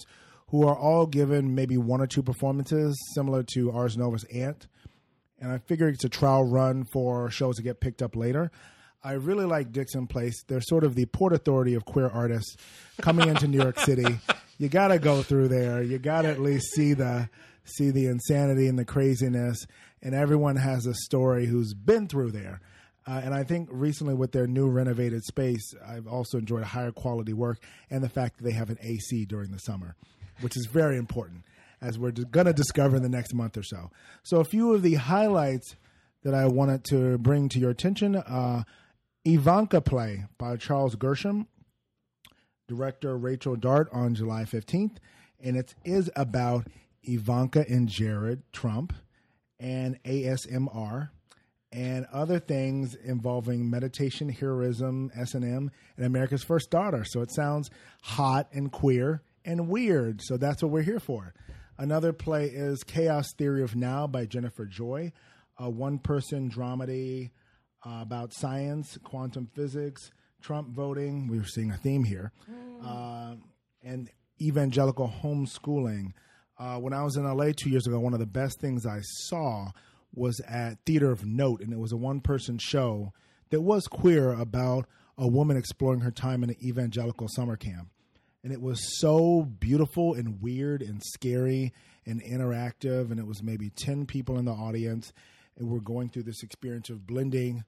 who 0.49 0.67
are 0.67 0.75
all 0.75 1.05
given 1.05 1.55
maybe 1.55 1.77
one 1.77 2.01
or 2.01 2.07
two 2.07 2.23
performances, 2.23 2.99
similar 3.15 3.43
to 3.43 3.71
Ars 3.71 3.99
Nova's 3.99 4.25
Ant. 4.33 4.67
And 5.39 5.53
I 5.53 5.59
figure 5.59 5.89
it's 5.89 6.05
a 6.05 6.09
trial 6.09 6.45
run 6.45 6.85
for 6.85 7.31
shows 7.31 7.57
to 7.57 7.63
get 7.63 7.81
picked 7.81 8.01
up 8.01 8.17
later. 8.17 8.51
I 9.05 9.13
really 9.13 9.45
like 9.45 9.73
Dixon 9.73 10.07
Place. 10.07 10.43
They're 10.49 10.63
sort 10.63 10.83
of 10.83 10.95
the 10.95 11.05
port 11.05 11.35
authority 11.35 11.75
of 11.75 11.85
queer 11.85 12.09
artists 12.09 12.57
coming 13.03 13.29
into 13.29 13.47
New 13.47 13.61
York 13.61 13.79
City. 13.79 14.21
You 14.59 14.71
got 14.71 14.89
to 14.89 14.99
go 14.99 15.23
through 15.23 15.49
there. 15.49 15.83
You 15.83 15.99
got 15.99 16.23
to 16.23 16.29
at 16.29 16.41
least 16.41 16.73
see 16.73 16.95
the 16.95 17.29
see 17.65 17.91
the 17.91 18.07
insanity 18.07 18.69
and 18.69 18.79
the 18.79 18.87
craziness. 18.87 19.67
And 20.01 20.15
everyone 20.15 20.57
has 20.57 20.87
a 20.87 20.95
story 20.95 21.45
who's 21.45 21.75
been 21.75 22.09
through 22.09 22.31
there. 22.31 22.63
Uh, 23.07 23.21
and 23.25 23.33
I 23.33 23.45
think 23.45 23.69
recently 23.71 24.15
with 24.15 24.33
their 24.33 24.47
new 24.47 24.69
renovated 24.69 25.23
space, 25.25 25.75
I've 25.87 26.09
also 26.09 26.39
enjoyed 26.39 26.63
a 26.63 26.67
higher 26.67 26.91
quality 26.91 27.33
work 27.33 27.59
and 27.89 28.03
the 28.03 28.09
fact 28.09 28.39
that 28.39 28.45
they 28.45 28.53
have 28.53 28.69
an 28.69 28.79
AC 28.81 29.25
during 29.27 29.53
the 29.53 29.59
summer, 29.59 29.95
which 30.41 30.57
is 30.57 30.67
very 30.67 30.97
important 30.97 31.45
as 31.81 31.99
we're 31.99 32.11
going 32.11 32.47
to 32.47 32.53
discover 32.53 32.97
in 32.97 33.03
the 33.03 33.09
next 33.09 33.33
month 33.35 33.57
or 33.57 33.63
so. 33.63 33.91
So, 34.23 34.41
a 34.41 34.45
few 34.45 34.75
of 34.75 34.83
the 34.83 34.95
highlights 34.95 35.77
that 36.25 36.35
I 36.35 36.47
wanted 36.47 36.85
to 36.87 37.19
bring 37.19 37.49
to 37.51 37.61
your 37.61 37.71
attention 37.71 38.17
uh, 38.17 38.65
Ivanka 39.25 39.81
Play 39.81 40.25
by 40.39 40.57
Charles 40.57 40.97
Gershom, 40.97 41.47
director 42.67 43.17
Rachel 43.17 43.57
Dart 43.57 43.89
on 43.93 44.15
July 44.15 44.45
15th. 44.45 44.97
And 45.41 45.57
it 45.57 45.75
is 45.85 46.11
about 46.17 46.67
Ivanka 47.03 47.65
and 47.69 47.89
Jared 47.89 48.43
Trump 48.53 48.93
and 49.61 50.03
ASMR 50.05 51.11
and 51.73 52.07
other 52.13 52.39
things 52.39 52.95
involving 52.95 53.69
meditation, 53.69 54.29
heroism, 54.29 55.11
S&M, 55.15 55.71
and 55.97 56.07
America's 56.07 56.45
First 56.45 56.71
Daughter. 56.71 57.05
So 57.05 57.21
it 57.21 57.33
sounds 57.33 57.71
hot 58.03 58.49
and 58.53 58.71
queer 58.71 59.23
and 59.45 59.69
weird. 59.69 60.21
So 60.23 60.37
that's 60.37 60.63
what 60.63 60.73
we're 60.73 60.83
here 60.83 61.01
for. 61.01 61.35
Another 61.79 62.13
play 62.13 62.47
is 62.47 62.83
Chaos 62.83 63.33
Theory 63.37 63.63
of 63.63 63.77
Now 63.77 64.07
by 64.07 64.25
Jennifer 64.25 64.65
Joy, 64.65 65.13
a 65.59 65.69
one-person 65.69 66.51
dramedy 66.51 67.31
uh, 67.85 68.01
about 68.01 68.33
science, 68.33 68.99
quantum 69.03 69.49
physics, 69.55 70.11
Trump 70.41 70.71
voting. 70.71 71.29
We're 71.29 71.45
seeing 71.45 71.71
a 71.71 71.77
theme 71.77 72.05
here, 72.05 72.33
uh, 72.85 73.35
and 73.83 74.09
evangelical 74.41 75.13
homeschooling. 75.23 76.13
Uh, 76.59 76.79
when 76.79 76.95
I 76.95 77.03
was 77.03 77.17
in 77.17 77.25
LA 77.25 77.51
two 77.55 77.69
years 77.69 77.87
ago, 77.87 77.99
one 77.99 78.15
of 78.15 78.21
the 78.21 78.27
best 78.27 78.61
things 78.61 78.87
I 78.87 79.01
saw 79.03 79.69
was 80.17 80.41
at 80.41 80.79
Theater 80.85 81.13
of 81.13 81.25
Note, 81.25 81.61
and 81.61 81.73
it 81.73 81.79
was 81.79 81.93
a 81.93 81.97
one 81.97 82.21
person 82.21 82.59
show 82.59 83.13
that 83.51 83.61
was 83.61 83.87
queer 83.87 84.33
about 84.33 84.87
a 85.19 85.27
woman 85.27 85.57
exploring 85.57 86.01
her 86.01 86.11
time 86.11 86.43
in 86.43 86.51
an 86.51 86.57
evangelical 86.63 87.29
summer 87.29 87.57
camp. 87.57 87.89
And 88.43 88.53
it 88.53 88.61
was 88.61 89.01
so 89.01 89.43
beautiful 89.43 90.15
and 90.15 90.41
weird 90.41 90.83
and 90.83 91.03
scary 91.03 91.73
and 92.07 92.23
interactive. 92.23 93.11
And 93.11 93.19
it 93.19 93.27
was 93.27 93.43
maybe 93.43 93.71
10 93.71 94.07
people 94.07 94.39
in 94.39 94.45
the 94.45 94.53
audience. 94.53 95.13
And 95.59 95.69
we're 95.69 95.81
going 95.81 96.11
through 96.11 96.25
this 96.25 96.43
experience 96.43 96.91
of 96.91 97.07
blending 97.07 97.65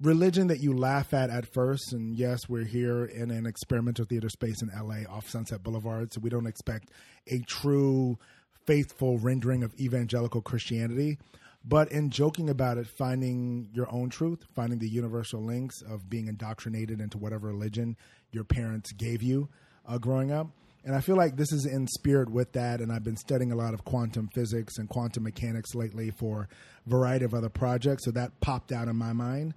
religion 0.00 0.46
that 0.48 0.60
you 0.60 0.72
laugh 0.72 1.12
at 1.12 1.30
at 1.30 1.52
first. 1.52 1.92
And 1.92 2.16
yes, 2.16 2.48
we're 2.48 2.64
here 2.64 3.04
in 3.04 3.30
an 3.30 3.46
experimental 3.46 4.04
theater 4.04 4.28
space 4.28 4.62
in 4.62 4.70
LA 4.74 5.08
off 5.08 5.28
Sunset 5.28 5.62
Boulevard. 5.62 6.12
So 6.12 6.20
we 6.20 6.30
don't 6.30 6.46
expect 6.46 6.90
a 7.26 7.40
true, 7.40 8.18
faithful 8.66 9.18
rendering 9.18 9.62
of 9.62 9.74
evangelical 9.74 10.40
Christianity. 10.40 11.18
But 11.66 11.90
in 11.90 12.10
joking 12.10 12.50
about 12.50 12.76
it, 12.76 12.86
finding 12.86 13.70
your 13.72 13.90
own 13.90 14.10
truth, 14.10 14.44
finding 14.54 14.78
the 14.78 14.88
universal 14.88 15.42
links 15.42 15.80
of 15.80 16.10
being 16.10 16.28
indoctrinated 16.28 17.00
into 17.00 17.16
whatever 17.16 17.48
religion 17.48 17.96
your 18.32 18.44
parents 18.44 18.92
gave 18.92 19.22
you 19.22 19.48
uh, 19.86 19.96
growing 19.96 20.30
up. 20.30 20.48
And 20.84 20.94
I 20.94 21.00
feel 21.00 21.16
like 21.16 21.36
this 21.36 21.50
is 21.52 21.64
in 21.64 21.86
spirit 21.88 22.28
with 22.28 22.52
that. 22.52 22.80
And 22.80 22.92
I've 22.92 23.02
been 23.02 23.16
studying 23.16 23.52
a 23.52 23.56
lot 23.56 23.72
of 23.72 23.84
quantum 23.84 24.28
physics 24.34 24.76
and 24.76 24.88
quantum 24.88 25.22
mechanics 25.22 25.74
lately 25.74 26.10
for 26.10 26.48
a 26.86 26.90
variety 26.90 27.24
of 27.24 27.32
other 27.32 27.48
projects. 27.48 28.04
So 28.04 28.10
that 28.10 28.38
popped 28.40 28.70
out 28.70 28.88
in 28.88 28.96
my 28.96 29.14
mind. 29.14 29.54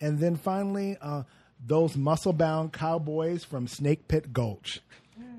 And 0.00 0.20
then 0.20 0.36
finally, 0.36 0.96
uh, 1.00 1.24
those 1.66 1.96
muscle 1.96 2.32
bound 2.32 2.72
cowboys 2.72 3.42
from 3.42 3.66
Snake 3.66 4.06
Pit 4.06 4.32
Gulch 4.32 4.80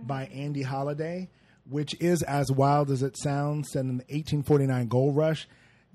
by 0.03 0.25
Andy 0.25 0.63
Holiday, 0.63 1.29
which 1.69 1.95
is 2.01 2.21
as 2.23 2.51
wild 2.51 2.91
as 2.91 3.01
it 3.03 3.15
sounds, 3.17 3.71
set 3.71 3.85
in 3.85 3.99
the 3.99 4.03
1849 4.09 4.87
gold 4.87 5.15
rush 5.15 5.47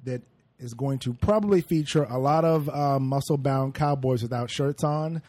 that 0.05 0.23
is 0.59 0.75
going 0.75 0.99
to 1.01 1.13
probably 1.13 1.61
feature 1.61 2.05
a 2.05 2.19
lot 2.19 2.45
of 2.45 2.69
uh, 2.69 2.99
muscle 2.99 3.37
bound 3.37 3.75
cowboys 3.75 4.23
without 4.23 4.51
shirts 4.51 4.85
on 4.85 5.23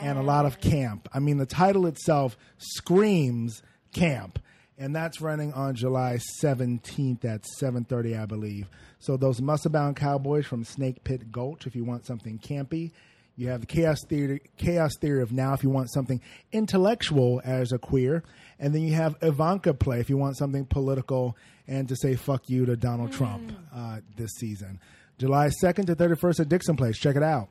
and 0.00 0.18
a 0.18 0.22
lot 0.22 0.46
of 0.46 0.60
camp. 0.60 1.08
I 1.12 1.18
mean, 1.18 1.36
the 1.36 1.46
title 1.46 1.86
itself 1.86 2.36
screams 2.58 3.62
camp. 3.92 4.38
And 4.78 4.96
that's 4.96 5.20
running 5.20 5.52
on 5.52 5.74
July 5.74 6.18
17th 6.42 7.24
at 7.26 7.42
7:30, 7.60 8.18
I 8.18 8.24
believe. 8.24 8.66
So 8.98 9.18
those 9.18 9.42
muscle-bound 9.42 9.96
cowboys 9.96 10.46
from 10.46 10.64
Snake 10.64 11.04
Pit 11.04 11.30
Gulch, 11.30 11.66
if 11.66 11.76
you 11.76 11.84
want 11.84 12.06
something 12.06 12.38
campy, 12.38 12.92
you 13.36 13.48
have 13.48 13.60
the 13.60 13.66
chaos 13.66 13.98
theory, 14.08 14.40
chaos 14.56 14.92
theory 14.98 15.22
of 15.22 15.32
now, 15.32 15.52
if 15.52 15.62
you 15.62 15.70
want 15.70 15.90
something 15.90 16.20
intellectual 16.52 17.40
as 17.44 17.72
a 17.72 17.78
queer, 17.78 18.22
and 18.58 18.74
then 18.74 18.82
you 18.82 18.94
have 18.94 19.16
Ivanka 19.22 19.74
play 19.74 20.00
if 20.00 20.10
you 20.10 20.16
want 20.16 20.36
something 20.36 20.64
political 20.64 21.36
and 21.70 21.88
to 21.88 21.96
say 21.96 22.16
fuck 22.16 22.50
you 22.50 22.66
to 22.66 22.76
Donald 22.76 23.12
Trump 23.12 23.52
uh, 23.74 24.00
this 24.16 24.32
season. 24.32 24.80
July 25.18 25.48
2nd 25.62 25.86
to 25.86 25.96
31st 25.96 26.40
at 26.40 26.48
Dixon 26.48 26.76
Place. 26.76 26.98
Check 26.98 27.16
it 27.16 27.22
out. 27.22 27.48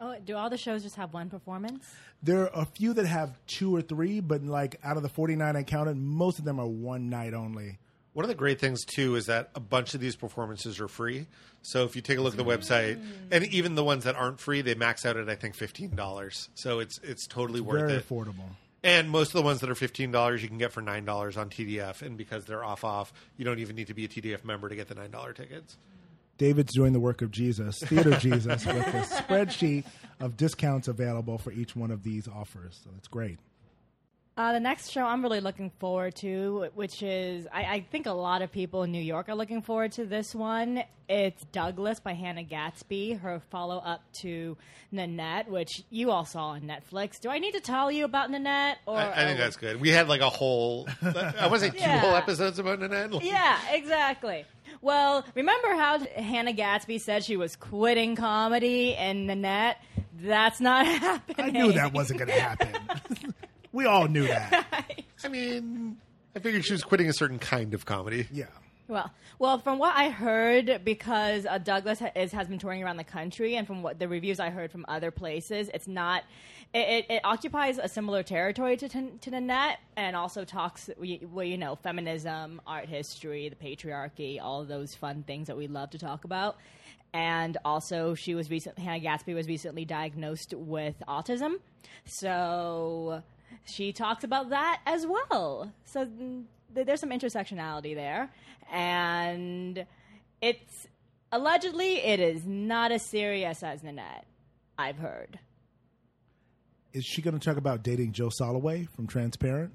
Oh, 0.00 0.16
do 0.24 0.34
all 0.34 0.50
the 0.50 0.58
shows 0.58 0.82
just 0.82 0.96
have 0.96 1.12
one 1.14 1.30
performance? 1.30 1.86
There 2.22 2.42
are 2.42 2.62
a 2.62 2.64
few 2.64 2.92
that 2.94 3.06
have 3.06 3.38
two 3.46 3.74
or 3.74 3.82
three, 3.82 4.20
but 4.20 4.42
like 4.42 4.76
out 4.82 4.96
of 4.96 5.02
the 5.02 5.08
49 5.08 5.56
I 5.56 5.62
counted, 5.62 5.96
most 5.96 6.38
of 6.38 6.44
them 6.44 6.58
are 6.58 6.66
one 6.66 7.08
night 7.08 7.32
only. 7.32 7.78
One 8.12 8.24
of 8.24 8.28
the 8.28 8.34
great 8.34 8.58
things 8.58 8.84
too 8.84 9.14
is 9.14 9.26
that 9.26 9.50
a 9.54 9.60
bunch 9.60 9.94
of 9.94 10.00
these 10.00 10.16
performances 10.16 10.80
are 10.80 10.88
free. 10.88 11.26
So 11.62 11.84
if 11.84 11.94
you 11.94 12.02
take 12.02 12.18
a 12.18 12.22
look 12.22 12.32
at 12.32 12.38
the 12.38 12.44
website, 12.44 13.00
and 13.30 13.44
even 13.46 13.76
the 13.76 13.84
ones 13.84 14.04
that 14.04 14.16
aren't 14.16 14.40
free, 14.40 14.62
they 14.62 14.74
max 14.74 15.06
out 15.06 15.16
at 15.16 15.28
I 15.28 15.36
think 15.36 15.54
fifteen 15.54 15.94
dollars. 15.94 16.48
So 16.54 16.80
it's 16.80 16.98
it's 17.04 17.26
totally 17.28 17.60
worth 17.60 17.82
Very 17.82 17.94
it. 17.94 18.08
affordable. 18.08 18.48
And 18.82 19.10
most 19.10 19.28
of 19.28 19.34
the 19.34 19.42
ones 19.42 19.60
that 19.60 19.68
are 19.68 19.74
fifteen 19.74 20.10
dollars, 20.10 20.42
you 20.42 20.48
can 20.48 20.58
get 20.58 20.72
for 20.72 20.80
nine 20.80 21.04
dollars 21.04 21.36
on 21.36 21.50
TDF. 21.50 22.02
And 22.02 22.16
because 22.16 22.44
they're 22.46 22.64
off 22.64 22.82
off, 22.84 23.12
you 23.36 23.44
don't 23.44 23.58
even 23.58 23.76
need 23.76 23.88
to 23.88 23.94
be 23.94 24.04
a 24.04 24.08
TDF 24.08 24.44
member 24.44 24.68
to 24.68 24.76
get 24.76 24.88
the 24.88 24.94
nine 24.94 25.10
dollar 25.10 25.32
tickets. 25.32 25.76
David's 26.38 26.72
doing 26.72 26.94
the 26.94 27.00
work 27.00 27.20
of 27.20 27.30
Jesus, 27.30 27.78
Theater 27.80 28.16
Jesus, 28.16 28.64
with 28.64 28.76
a 28.76 29.02
spreadsheet 29.02 29.84
of 30.20 30.38
discounts 30.38 30.88
available 30.88 31.36
for 31.36 31.52
each 31.52 31.76
one 31.76 31.90
of 31.90 32.02
these 32.02 32.26
offers. 32.26 32.80
So 32.82 32.90
that's 32.94 33.08
great. 33.08 33.38
Uh, 34.36 34.52
the 34.54 34.60
next 34.60 34.90
show 34.90 35.04
I'm 35.04 35.22
really 35.22 35.40
looking 35.40 35.70
forward 35.80 36.14
to, 36.16 36.68
which 36.74 37.02
is, 37.02 37.46
I, 37.52 37.64
I 37.64 37.86
think 37.90 38.06
a 38.06 38.12
lot 38.12 38.40
of 38.40 38.50
people 38.50 38.84
in 38.84 38.92
New 38.92 39.02
York 39.02 39.28
are 39.28 39.34
looking 39.34 39.60
forward 39.60 39.92
to 39.92 40.06
this 40.06 40.34
one. 40.34 40.82
It's 41.10 41.44
Douglas 41.52 42.00
by 42.00 42.14
Hannah 42.14 42.44
Gadsby, 42.44 43.14
her 43.14 43.42
follow 43.50 43.78
up 43.78 44.00
to 44.20 44.56
Nanette, 44.92 45.50
which 45.50 45.82
you 45.90 46.10
all 46.10 46.24
saw 46.24 46.50
on 46.50 46.62
Netflix. 46.62 47.20
Do 47.20 47.28
I 47.28 47.38
need 47.38 47.52
to 47.52 47.60
tell 47.60 47.90
you 47.92 48.04
about 48.06 48.30
Nanette? 48.30 48.78
Or 48.86 48.96
I, 48.96 49.10
I 49.10 49.24
think 49.26 49.38
that's 49.38 49.56
good. 49.56 49.78
We 49.80 49.90
had 49.90 50.08
like 50.08 50.22
a 50.22 50.30
whole, 50.30 50.88
I 51.02 51.48
want 51.48 51.54
to 51.54 51.58
say 51.60 51.70
two 51.70 51.78
Yeah. 51.78 51.98
whole 51.98 52.14
episodes 52.14 52.58
about 52.58 52.78
Nanette. 52.80 53.10
Yeah, 53.22 53.58
exactly. 53.72 54.46
Well, 54.80 55.24
remember 55.34 55.74
how 55.74 55.98
Hannah 55.98 56.52
Gadsby 56.54 56.98
said 56.98 57.24
she 57.24 57.36
was 57.36 57.56
quitting 57.56 58.16
comedy 58.16 58.94
and 58.94 59.26
Nanette? 59.26 59.76
That's 60.22 60.60
not 60.60 60.86
happening. 60.86 61.36
I 61.46 61.50
knew 61.50 61.72
that 61.72 61.92
wasn't 61.92 62.20
going 62.20 62.30
to 62.30 62.40
happen. 62.40 62.68
We 63.72 63.86
all 63.86 64.08
knew 64.08 64.26
that. 64.26 64.86
I 65.24 65.28
mean, 65.28 65.98
I 66.34 66.38
figured 66.38 66.64
she 66.64 66.72
was 66.72 66.82
quitting 66.82 67.08
a 67.08 67.12
certain 67.12 67.38
kind 67.38 67.74
of 67.74 67.84
comedy. 67.86 68.26
Yeah. 68.32 68.46
Well, 68.90 69.08
well, 69.38 69.58
from 69.58 69.78
what 69.78 69.96
I 69.96 70.10
heard, 70.10 70.80
because 70.84 71.46
uh, 71.46 71.58
Douglas 71.58 72.00
ha- 72.00 72.10
is, 72.16 72.32
has 72.32 72.48
been 72.48 72.58
touring 72.58 72.82
around 72.82 72.96
the 72.96 73.04
country, 73.04 73.54
and 73.54 73.64
from 73.64 73.82
what 73.82 74.00
the 74.00 74.08
reviews 74.08 74.40
I 74.40 74.50
heard 74.50 74.72
from 74.72 74.84
other 74.88 75.12
places, 75.12 75.70
it's 75.72 75.86
not. 75.86 76.24
It, 76.74 77.06
it, 77.08 77.14
it 77.14 77.20
occupies 77.24 77.78
a 77.78 77.88
similar 77.88 78.24
territory 78.24 78.76
to 78.76 78.88
to, 78.88 79.10
to 79.20 79.30
Nanette, 79.30 79.78
and 79.96 80.16
also 80.16 80.44
talks, 80.44 80.90
well, 80.98 81.44
you 81.44 81.56
know, 81.56 81.76
feminism, 81.76 82.60
art 82.66 82.86
history, 82.88 83.48
the 83.48 83.54
patriarchy, 83.54 84.40
all 84.42 84.60
of 84.60 84.68
those 84.68 84.94
fun 84.94 85.22
things 85.22 85.46
that 85.46 85.56
we 85.56 85.68
love 85.68 85.90
to 85.90 85.98
talk 85.98 86.24
about. 86.24 86.56
And 87.12 87.58
also, 87.64 88.14
she 88.14 88.34
was 88.34 88.50
recently 88.50 88.82
Hannah 88.82 89.00
Gadsby 89.00 89.34
was 89.34 89.46
recently 89.46 89.84
diagnosed 89.84 90.52
with 90.52 90.96
autism, 91.06 91.54
so 92.06 93.22
she 93.64 93.92
talks 93.92 94.24
about 94.24 94.50
that 94.50 94.80
as 94.86 95.06
well. 95.06 95.72
So 95.84 96.04
th- 96.04 96.86
there's 96.86 97.00
some 97.00 97.10
intersectionality 97.10 97.94
there, 97.94 98.30
and 98.70 99.86
it's 100.40 100.86
allegedly 101.32 101.98
it 101.98 102.20
is 102.20 102.46
not 102.46 102.92
as 102.92 103.04
serious 103.04 103.62
as 103.62 103.82
Nanette. 103.82 104.26
I've 104.78 104.98
heard. 104.98 105.38
Is 106.92 107.04
she 107.04 107.22
going 107.22 107.38
to 107.38 107.44
talk 107.44 107.56
about 107.56 107.82
dating 107.82 108.12
Joe 108.12 108.28
Soloway 108.28 108.88
from 108.88 109.06
Transparent? 109.06 109.72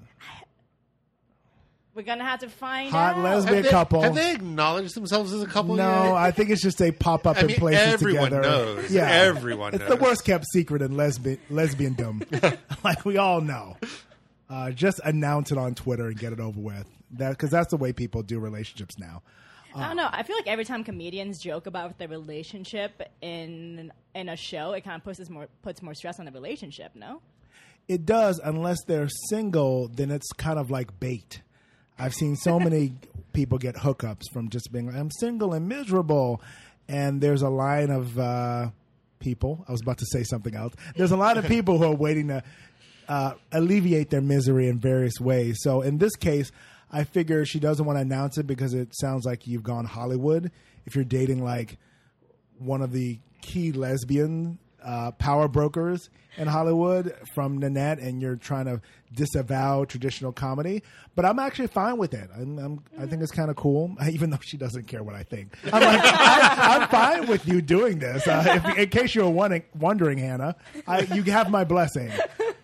We're 1.96 2.02
gonna 2.02 2.24
have 2.24 2.40
to 2.40 2.50
find 2.50 2.90
Hot 2.90 3.16
out. 3.16 3.24
lesbian 3.24 3.54
Have 3.56 3.64
they, 3.64 3.70
couple. 3.70 4.02
have 4.02 4.14
they 4.14 4.32
acknowledged 4.34 4.94
themselves 4.94 5.32
as 5.32 5.40
a 5.40 5.46
couple 5.46 5.76
no, 5.76 5.82
yet? 6.04 6.12
I 6.12 6.30
think 6.30 6.50
it's 6.50 6.60
just 6.60 6.76
they 6.76 6.92
pop 6.92 7.26
up 7.26 7.38
I 7.38 7.40
in 7.40 7.46
mean, 7.46 7.56
places 7.56 7.94
everyone 7.94 8.30
together. 8.32 8.42
knows. 8.42 8.90
Yeah, 8.90 9.08
Everyone 9.08 9.72
It's 9.74 9.86
the 9.86 9.96
worst 9.96 10.22
kept 10.26 10.44
secret 10.52 10.82
in 10.82 10.94
lesbian 10.94 11.38
lesbiandom. 11.50 12.58
like 12.84 13.02
we 13.06 13.16
all 13.16 13.40
know. 13.40 13.78
Uh, 14.50 14.72
just 14.72 15.00
announce 15.04 15.50
it 15.50 15.56
on 15.56 15.74
Twitter 15.74 16.08
and 16.08 16.18
get 16.18 16.34
it 16.34 16.38
over 16.38 16.60
with. 16.60 16.86
That 17.12 17.30
because 17.30 17.48
that's 17.48 17.70
the 17.70 17.78
way 17.78 17.94
people 17.94 18.22
do 18.22 18.40
relationships 18.40 18.98
now. 18.98 19.22
I 19.74 19.88
don't 19.88 19.96
know. 19.96 20.08
I 20.10 20.22
feel 20.22 20.36
like 20.36 20.46
every 20.46 20.64
time 20.66 20.84
comedians 20.84 21.38
joke 21.42 21.66
about 21.66 21.98
their 21.98 22.08
relationship 22.08 23.02
in 23.22 23.90
in 24.14 24.28
a 24.28 24.36
show, 24.36 24.72
it 24.72 24.84
kind 24.84 24.96
of 24.96 25.04
puts 25.04 25.30
more 25.30 25.48
puts 25.62 25.80
more 25.80 25.94
stress 25.94 26.18
on 26.18 26.26
the 26.26 26.32
relationship. 26.32 26.92
No. 26.94 27.22
It 27.88 28.04
does, 28.04 28.38
unless 28.42 28.78
they're 28.84 29.08
single, 29.30 29.88
then 29.88 30.10
it's 30.10 30.30
kind 30.32 30.58
of 30.58 30.70
like 30.70 30.98
bait. 31.00 31.40
I've 31.98 32.14
seen 32.14 32.36
so 32.36 32.58
many 32.66 32.92
people 33.32 33.58
get 33.58 33.76
hookups 33.76 34.30
from 34.32 34.48
just 34.48 34.72
being 34.72 34.86
like, 34.86 34.96
I'm 34.96 35.10
single 35.10 35.52
and 35.52 35.68
miserable. 35.68 36.40
And 36.88 37.20
there's 37.20 37.42
a 37.42 37.48
line 37.48 37.90
of 37.90 38.18
uh, 38.18 38.70
people, 39.18 39.64
I 39.68 39.72
was 39.72 39.80
about 39.80 39.98
to 39.98 40.06
say 40.06 40.22
something 40.22 40.54
else. 40.54 40.74
There's 40.96 41.10
a 41.10 41.16
lot 41.16 41.36
of 41.36 41.46
people 41.46 41.78
who 41.78 41.84
are 41.84 41.94
waiting 41.94 42.28
to 42.28 42.42
uh, 43.08 43.34
alleviate 43.52 44.10
their 44.10 44.20
misery 44.20 44.68
in 44.68 44.78
various 44.78 45.20
ways. 45.20 45.58
So 45.60 45.82
in 45.82 45.98
this 45.98 46.16
case, 46.16 46.50
I 46.92 47.04
figure 47.04 47.44
she 47.44 47.58
doesn't 47.58 47.84
want 47.84 47.96
to 47.98 48.02
announce 48.02 48.38
it 48.38 48.46
because 48.46 48.74
it 48.74 48.96
sounds 48.96 49.24
like 49.24 49.46
you've 49.46 49.62
gone 49.62 49.84
Hollywood. 49.84 50.50
If 50.86 50.94
you're 50.94 51.04
dating 51.04 51.42
like 51.42 51.78
one 52.58 52.82
of 52.82 52.92
the 52.92 53.18
key 53.42 53.72
lesbian 53.72 54.58
uh, 54.86 55.10
power 55.12 55.48
brokers 55.48 56.10
in 56.36 56.46
Hollywood 56.46 57.14
from 57.34 57.58
Nanette, 57.58 57.98
and 57.98 58.22
you're 58.22 58.36
trying 58.36 58.66
to 58.66 58.80
disavow 59.12 59.84
traditional 59.84 60.32
comedy. 60.32 60.82
But 61.16 61.24
I'm 61.24 61.38
actually 61.38 61.66
fine 61.66 61.96
with 61.96 62.14
it. 62.14 62.30
I'm, 62.34 62.58
I'm, 62.58 62.84
I 62.98 63.06
think 63.06 63.22
it's 63.22 63.32
kind 63.32 63.50
of 63.50 63.56
cool, 63.56 63.96
even 64.10 64.30
though 64.30 64.38
she 64.40 64.56
doesn't 64.56 64.86
care 64.86 65.02
what 65.02 65.14
I 65.14 65.24
think. 65.24 65.56
I'm 65.64 65.82
like, 65.82 66.00
I, 66.04 66.82
am 66.82 66.88
fine 66.88 67.26
with 67.26 67.48
you 67.48 67.60
doing 67.60 67.98
this. 67.98 68.26
Uh, 68.28 68.60
if, 68.64 68.78
in 68.78 68.88
case 68.90 69.14
you're 69.14 69.28
wondering, 69.28 69.64
wondering 69.76 70.18
Hannah, 70.18 70.54
I, 70.86 71.00
you 71.00 71.22
have 71.24 71.50
my 71.50 71.64
blessing. 71.64 72.12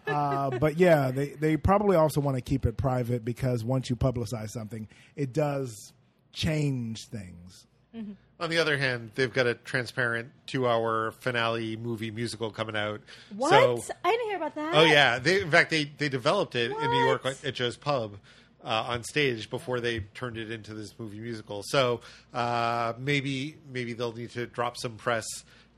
Uh, 0.07 0.51
but 0.59 0.79
yeah, 0.79 1.11
they, 1.11 1.31
they 1.31 1.57
probably 1.57 1.97
also 1.97 2.21
want 2.21 2.37
to 2.37 2.41
keep 2.41 2.67
it 2.67 2.77
private 2.77 3.25
because 3.25 3.65
once 3.65 3.91
you 3.91 3.97
publicize 3.97 4.51
something, 4.51 4.87
it 5.17 5.33
does 5.33 5.93
change 6.33 7.07
things. 7.07 7.67
Mm-hmm. 7.97 8.13
On 8.43 8.51
the 8.51 8.59
other 8.59 8.77
hand, 8.77 9.13
they've 9.15 9.33
got 9.33 9.47
a 9.47 9.55
transparent 9.55 10.33
two-hour 10.47 11.13
finale 11.21 11.77
movie 11.77 12.11
musical 12.11 12.51
coming 12.51 12.75
out. 12.77 13.01
What? 13.37 13.51
So, 13.83 13.95
I 14.05 14.11
didn't 14.11 14.27
hear 14.27 14.37
about 14.37 14.55
that. 14.57 14.75
oh 14.75 14.83
yeah, 14.85 15.21
they, 15.21 15.43
in 15.43 15.51
fact 15.51 15.71
they 15.71 15.85
they 15.85 16.09
developed 16.09 16.57
it 16.57 16.73
in 16.73 16.91
New 16.91 17.05
York 17.05 17.25
at 17.25 17.55
Joe's 17.55 17.77
Pub. 17.77 18.19
Uh, 18.65 18.85
on 18.91 19.03
stage 19.03 19.51
before 19.51 19.81
they 19.81 19.99
turned 20.15 20.37
it 20.37 20.53
into 20.53 20.73
this 20.73 20.97
movie 20.97 21.19
musical, 21.19 21.65
so 21.65 22.01
uh, 22.33 22.93
maybe 22.97 23.57
maybe 23.69 23.93
they'll 23.93 24.13
need 24.13 24.31
to 24.31 24.47
drop 24.47 24.77
some 24.77 24.95
press 24.95 25.27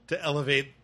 to 0.09 0.23
elevate 0.23 0.75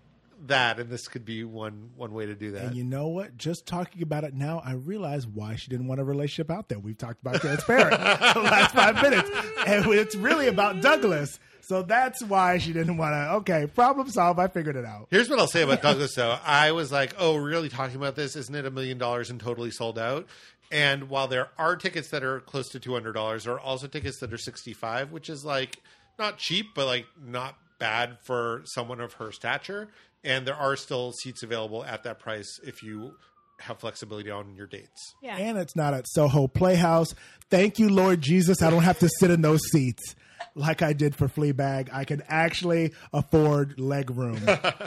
that, 0.46 0.80
and 0.80 0.88
this 0.88 1.08
could 1.08 1.24
be 1.26 1.44
one 1.44 1.90
one 1.96 2.12
way 2.14 2.26
to 2.26 2.34
do 2.34 2.52
that. 2.52 2.64
And 2.64 2.74
you 2.74 2.84
know 2.84 3.08
what? 3.08 3.36
Just 3.36 3.66
talking 3.66 4.02
about 4.02 4.24
it 4.24 4.32
now, 4.34 4.62
I 4.64 4.72
realize 4.72 5.26
why 5.26 5.56
she 5.56 5.68
didn't 5.68 5.88
want 5.88 6.00
a 6.00 6.04
relationship 6.04 6.50
out 6.50 6.68
there. 6.68 6.78
We've 6.78 6.96
talked 6.96 7.20
about 7.20 7.40
transparent 7.42 7.90
the 8.00 8.40
last 8.40 8.74
five 8.74 9.02
minutes, 9.02 9.30
and 9.66 9.84
it's 9.86 10.14
really 10.14 10.48
about 10.48 10.80
Douglas. 10.80 11.38
So 11.62 11.82
that's 11.82 12.22
why 12.22 12.58
she 12.58 12.72
didn't 12.72 12.96
want 12.96 13.12
to. 13.12 13.32
Okay, 13.36 13.66
problem 13.66 14.08
solved. 14.10 14.38
I 14.38 14.48
figured 14.48 14.76
it 14.76 14.84
out. 14.84 15.08
Here's 15.10 15.28
what 15.28 15.38
I'll 15.38 15.46
say 15.46 15.62
about 15.62 15.82
Douglas, 15.82 16.14
though. 16.14 16.38
I 16.44 16.72
was 16.72 16.90
like, 16.90 17.14
oh, 17.18 17.36
really 17.36 17.68
talking 17.68 17.96
about 17.96 18.16
this? 18.16 18.36
Isn't 18.36 18.54
it 18.54 18.66
a 18.66 18.70
million 18.70 18.98
dollars 18.98 19.30
and 19.30 19.40
totally 19.40 19.70
sold 19.70 19.98
out? 19.98 20.26
And 20.70 21.08
while 21.08 21.26
there 21.26 21.48
are 21.58 21.76
tickets 21.76 22.10
that 22.10 22.22
are 22.22 22.40
close 22.40 22.68
to 22.70 22.80
$200, 22.80 23.44
there 23.44 23.54
are 23.54 23.60
also 23.60 23.86
tickets 23.88 24.20
that 24.20 24.32
are 24.32 24.38
65 24.38 25.10
which 25.10 25.28
is 25.28 25.44
like 25.44 25.78
not 26.18 26.38
cheap, 26.38 26.74
but 26.74 26.86
like 26.86 27.06
not 27.20 27.56
bad 27.78 28.18
for 28.22 28.62
someone 28.66 29.00
of 29.00 29.14
her 29.14 29.32
stature. 29.32 29.88
And 30.22 30.46
there 30.46 30.54
are 30.54 30.76
still 30.76 31.12
seats 31.12 31.42
available 31.42 31.84
at 31.84 32.04
that 32.04 32.20
price 32.20 32.60
if 32.62 32.82
you 32.82 33.14
have 33.58 33.78
flexibility 33.78 34.30
on 34.30 34.54
your 34.54 34.66
dates. 34.66 35.14
Yeah. 35.22 35.36
And 35.36 35.58
it's 35.58 35.74
not 35.74 35.94
at 35.94 36.06
Soho 36.08 36.46
Playhouse. 36.46 37.14
Thank 37.50 37.78
you, 37.78 37.88
Lord 37.88 38.20
Jesus. 38.20 38.62
I 38.62 38.70
don't 38.70 38.82
have 38.82 38.98
to 39.00 39.08
sit 39.18 39.30
in 39.30 39.42
those 39.42 39.60
seats 39.72 40.14
like 40.54 40.82
I 40.82 40.92
did 40.92 41.14
for 41.14 41.28
Fleabag. 41.28 41.88
I 41.92 42.04
can 42.04 42.22
actually 42.28 42.92
afford 43.12 43.78
leg 43.80 44.10
room. 44.10 44.40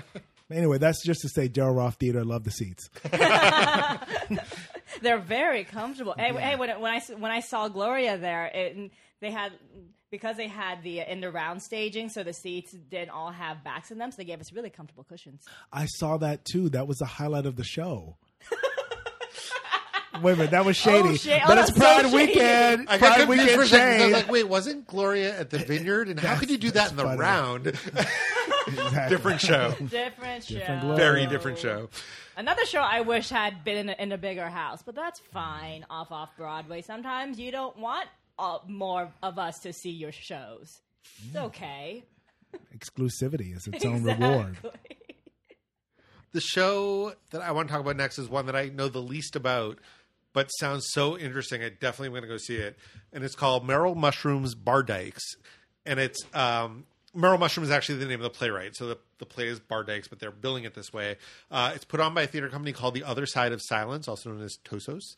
anyway, 0.51 0.77
that's 0.77 1.03
just 1.05 1.22
to 1.22 1.29
say, 1.29 1.50
Daryl 1.50 1.75
Roth 1.77 1.95
Theater, 1.95 2.24
love 2.24 2.43
the 2.43 2.51
seats. 2.51 2.89
They're 5.01 5.19
very 5.19 5.63
comfortable. 5.63 6.13
Hey, 6.17 6.33
hey, 6.33 6.55
when, 6.55 6.69
when 6.79 6.91
I 6.93 6.98
s- 6.98 7.10
when 7.10 7.31
I 7.31 7.39
saw 7.39 7.67
Gloria 7.67 8.17
there, 8.17 8.45
it, 8.53 8.91
they 9.19 9.31
had 9.31 9.51
because 10.12 10.38
they 10.38 10.48
had 10.48 10.83
the 10.83 11.01
uh, 11.01 11.05
in 11.05 11.19
the 11.22 11.31
round 11.31 11.62
staging, 11.63 12.10
so 12.10 12.24
the 12.24 12.33
seats 12.33 12.72
didn't 12.72 13.10
all 13.10 13.31
have 13.31 13.63
backs 13.63 13.91
in 13.91 13.98
them, 13.98 14.12
so 14.12 14.17
they 14.17 14.24
gave 14.25 14.39
us 14.39 14.53
really 14.53 14.69
comfortable 14.69 15.03
cushions. 15.03 15.43
I 15.72 15.86
saw 15.86 16.17
that 16.17 16.45
too. 16.45 16.69
That 16.69 16.88
was 16.88 17.00
the 17.00 17.05
highlight 17.05 17.45
of 17.45 17.55
the 17.55 17.63
show. 17.63 18.17
Wait 20.22 20.34
a 20.34 20.36
minute, 20.36 20.51
that 20.51 20.63
was 20.65 20.77
shady. 20.77 21.10
Oh, 21.10 21.15
shade. 21.15 21.41
Oh, 21.43 21.48
but 21.48 21.58
it's 21.58 21.72
that's 21.72 21.79
so 21.79 21.84
Pride 22.01 22.12
shady. 22.12 22.27
Weekend. 22.34 22.89
I 22.89 22.98
got 22.98 23.15
Pride 23.15 23.27
confused 23.27 23.50
for 23.51 23.60
Weekend 23.60 23.62
a 23.62 23.65
second. 23.67 23.70
'cause 23.70 23.74
I 23.74 23.88
was 23.98 24.01
shade. 24.05 24.13
like, 24.13 24.32
wait, 24.32 24.43
wasn't 24.48 24.88
Gloria 24.88 25.39
at 25.39 25.50
the 25.50 25.58
Vineyard? 25.60 26.08
And 26.10 26.20
how 26.20 26.36
could 26.39 26.50
you 26.51 26.58
do 26.58 26.72
that 26.72 26.91
in 26.91 26.98
the 26.98 27.03
funny. 27.03 27.20
round? 27.20 27.79
Exactly. 28.65 29.10
different 29.17 29.41
show. 29.41 29.72
Different 29.89 30.43
show. 30.46 30.55
Different 30.55 30.82
Gloria. 30.82 30.98
Very 30.98 31.25
different 31.27 31.58
show. 31.60 31.89
Another 32.38 32.65
show 32.65 32.79
I 32.79 33.01
wish 33.01 33.27
had 33.29 33.63
been 33.65 33.75
in 33.77 33.89
a, 33.89 33.96
in 34.01 34.12
a 34.13 34.17
bigger 34.17 34.48
house, 34.48 34.82
but 34.82 34.96
that's 34.96 35.20
fine. 35.20 35.86
Off 35.89 36.13
off 36.13 36.29
Broadway. 36.38 36.82
Sometimes 36.82 37.38
you 37.38 37.51
don't 37.51 37.77
want 37.77 38.08
uh, 38.39 38.60
more 38.67 39.12
of 39.22 39.38
us 39.38 39.60
to 39.60 39.74
see 39.74 39.89
your 39.91 40.13
shows. 40.13 40.79
It's 41.27 41.36
okay. 41.36 42.03
Exclusivity 42.74 43.53
is 43.55 43.67
its 43.67 43.84
own 43.84 44.03
reward. 44.03 44.55
Exactly. 44.63 44.98
The 46.32 46.41
show 46.41 47.13
that 47.32 47.41
I 47.41 47.51
want 47.51 47.67
to 47.67 47.72
talk 47.74 47.82
about 47.82 47.98
next 47.98 48.17
is 48.17 48.29
one 48.29 48.46
that 48.46 48.55
I 48.55 48.70
know 48.70 48.88
the 48.88 49.01
least 49.01 49.36
about, 49.36 49.77
but 50.34 50.48
sounds 50.50 50.88
so 50.90 51.18
interesting. 51.18 51.63
I 51.63 51.70
definitely 51.70 52.08
am 52.08 52.13
going 52.13 52.24
to 52.24 52.28
go 52.28 52.38
see 52.38 52.58
it. 52.58 52.78
And 53.12 53.24
it's 53.24 53.36
called 53.36 53.66
Merril 53.66 53.96
Mushroom's 53.96 54.55
Bar 54.55 54.84
Dykes. 54.84 55.24
And 55.86 56.00
it's 56.00 56.20
um, 56.34 56.86
Merrill 57.14 57.38
Mushroom 57.38 57.64
is 57.64 57.72
actually 57.72 58.00
the 58.00 58.05
name 58.05 58.20
of 58.20 58.24
the 58.24 58.29
playwright. 58.29 58.75
So 58.75 58.88
the, 58.88 58.98
the 59.20 59.25
play 59.25 59.48
is 59.48 59.60
Bar 59.60 59.84
Dykes, 59.84 60.07
but 60.07 60.20
they're 60.20 60.31
billing 60.31 60.64
it 60.64 60.74
this 60.74 60.92
way. 60.92 61.18
Uh, 61.51 61.72
it's 61.75 61.86
put 61.86 62.00
on 62.00 62.14
by 62.14 62.24
a 62.24 62.27
theater 62.27 62.50
company 62.50 62.74
called 62.74 62.96
The 62.96 63.03
Other 63.03 63.25
Side 63.25 63.51
of 63.51 63.62
Silence, 63.62 64.07
also 64.07 64.31
known 64.31 64.42
as 64.42 64.57
Tosos, 64.66 65.16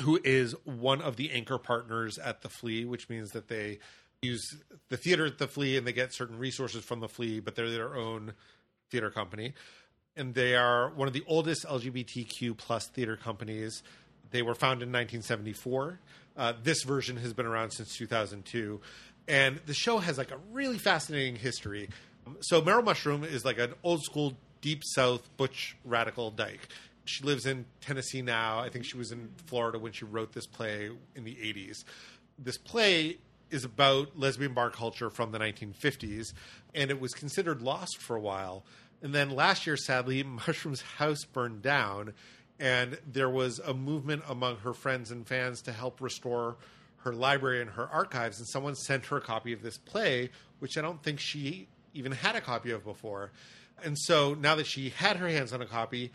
who 0.00 0.18
is 0.24 0.54
one 0.64 1.00
of 1.00 1.16
the 1.16 1.30
anchor 1.30 1.58
partners 1.58 2.18
at 2.18 2.42
the 2.42 2.48
Flea, 2.48 2.84
which 2.84 3.08
means 3.08 3.30
that 3.30 3.48
they 3.48 3.78
use 4.22 4.56
the 4.88 4.96
theater 4.96 5.26
at 5.26 5.38
the 5.38 5.46
Flea 5.46 5.76
and 5.76 5.86
they 5.86 5.92
get 5.92 6.12
certain 6.12 6.38
resources 6.38 6.84
from 6.84 7.00
the 7.00 7.08
Flea, 7.08 7.38
but 7.38 7.54
they're 7.54 7.70
their 7.70 7.94
own 7.94 8.32
theater 8.90 9.10
company 9.10 9.52
and 10.16 10.34
they 10.34 10.56
are 10.56 10.90
one 10.90 11.06
of 11.06 11.14
the 11.14 11.24
oldest 11.26 11.66
LGBTQ 11.66 12.56
plus 12.56 12.86
theater 12.88 13.16
companies. 13.16 13.82
They 14.30 14.42
were 14.42 14.54
found 14.54 14.82
in 14.82 14.88
1974. 14.88 16.00
Uh, 16.36 16.52
this 16.62 16.82
version 16.82 17.16
has 17.16 17.32
been 17.32 17.46
around 17.46 17.70
since 17.70 17.96
2002, 17.96 18.80
and 19.28 19.58
the 19.66 19.74
show 19.74 19.98
has 19.98 20.18
like 20.18 20.30
a 20.30 20.38
really 20.52 20.78
fascinating 20.78 21.36
history. 21.36 21.88
So 22.40 22.60
Merril 22.60 22.84
Mushroom 22.84 23.24
is 23.24 23.44
like 23.44 23.58
an 23.58 23.74
old 23.82 24.02
school 24.02 24.34
deep 24.60 24.82
South 24.84 25.28
butch 25.36 25.76
radical 25.84 26.30
dyke. 26.30 26.68
She 27.04 27.22
lives 27.24 27.46
in 27.46 27.66
Tennessee 27.80 28.20
now. 28.20 28.58
I 28.58 28.68
think 28.68 28.84
she 28.84 28.96
was 28.96 29.12
in 29.12 29.30
Florida 29.46 29.78
when 29.78 29.92
she 29.92 30.04
wrote 30.04 30.32
this 30.32 30.46
play 30.46 30.90
in 31.14 31.24
the 31.24 31.34
80s. 31.36 31.84
This 32.38 32.58
play 32.58 33.18
is 33.50 33.64
about 33.64 34.18
lesbian 34.18 34.54
bar 34.54 34.70
culture 34.70 35.08
from 35.08 35.30
the 35.30 35.38
1950s, 35.38 36.32
and 36.74 36.90
it 36.90 37.00
was 37.00 37.12
considered 37.14 37.62
lost 37.62 37.98
for 37.98 38.16
a 38.16 38.20
while. 38.20 38.64
And 39.02 39.14
then 39.14 39.30
last 39.30 39.66
year, 39.66 39.76
sadly, 39.76 40.22
Mushroom's 40.46 40.82
house 40.82 41.24
burned 41.24 41.62
down, 41.62 42.12
and 42.58 42.98
there 43.06 43.30
was 43.30 43.58
a 43.58 43.74
movement 43.74 44.22
among 44.28 44.58
her 44.58 44.72
friends 44.72 45.10
and 45.10 45.26
fans 45.26 45.62
to 45.62 45.72
help 45.72 46.00
restore 46.00 46.56
her 46.98 47.12
library 47.12 47.60
and 47.60 47.70
her 47.70 47.88
archives. 47.88 48.38
And 48.38 48.48
someone 48.48 48.74
sent 48.74 49.06
her 49.06 49.18
a 49.18 49.20
copy 49.20 49.52
of 49.52 49.62
this 49.62 49.78
play, 49.78 50.30
which 50.58 50.76
I 50.78 50.80
don't 50.80 51.02
think 51.02 51.20
she 51.20 51.68
even 51.94 52.12
had 52.12 52.34
a 52.34 52.40
copy 52.40 52.70
of 52.70 52.84
before. 52.84 53.30
And 53.84 53.98
so 53.98 54.34
now 54.34 54.54
that 54.54 54.66
she 54.66 54.90
had 54.90 55.16
her 55.16 55.28
hands 55.28 55.52
on 55.52 55.60
a 55.60 55.66
copy, 55.66 56.12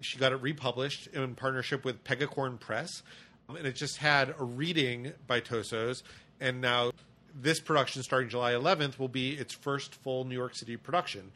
she 0.00 0.18
got 0.18 0.32
it 0.32 0.40
republished 0.40 1.08
in 1.08 1.34
partnership 1.34 1.84
with 1.84 2.04
Pegacorn 2.04 2.58
Press. 2.58 3.02
And 3.48 3.66
it 3.66 3.74
just 3.74 3.98
had 3.98 4.34
a 4.38 4.44
reading 4.44 5.12
by 5.26 5.40
Tosos. 5.40 6.02
And 6.40 6.60
now 6.60 6.92
this 7.34 7.60
production, 7.60 8.02
starting 8.02 8.30
July 8.30 8.52
11th, 8.52 8.98
will 8.98 9.08
be 9.08 9.32
its 9.32 9.52
first 9.52 9.96
full 9.96 10.24
New 10.24 10.36
York 10.36 10.54
City 10.54 10.76
production. 10.76 11.32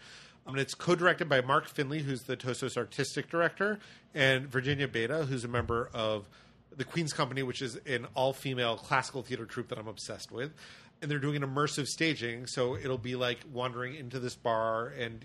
Um, 0.46 0.54
and 0.54 0.60
it's 0.60 0.74
co-directed 0.74 1.28
by 1.28 1.40
Mark 1.40 1.68
Finley, 1.68 2.00
who's 2.00 2.22
the 2.22 2.36
Tosos 2.36 2.76
artistic 2.76 3.30
director, 3.30 3.78
and 4.14 4.46
Virginia 4.46 4.86
Baeta, 4.86 5.26
who's 5.26 5.44
a 5.44 5.48
member 5.48 5.90
of 5.94 6.28
the 6.76 6.84
Queen's 6.84 7.12
Company, 7.12 7.42
which 7.42 7.62
is 7.62 7.76
an 7.86 8.06
all-female 8.14 8.76
classical 8.76 9.22
theater 9.22 9.46
troupe 9.46 9.68
that 9.68 9.78
I'm 9.78 9.88
obsessed 9.88 10.30
with. 10.30 10.52
And 11.00 11.10
they're 11.10 11.18
doing 11.18 11.36
an 11.36 11.42
immersive 11.42 11.86
staging, 11.86 12.46
so 12.46 12.76
it'll 12.76 12.98
be 12.98 13.16
like 13.16 13.38
wandering 13.52 13.94
into 13.94 14.18
this 14.18 14.34
bar 14.34 14.88
and 14.88 15.24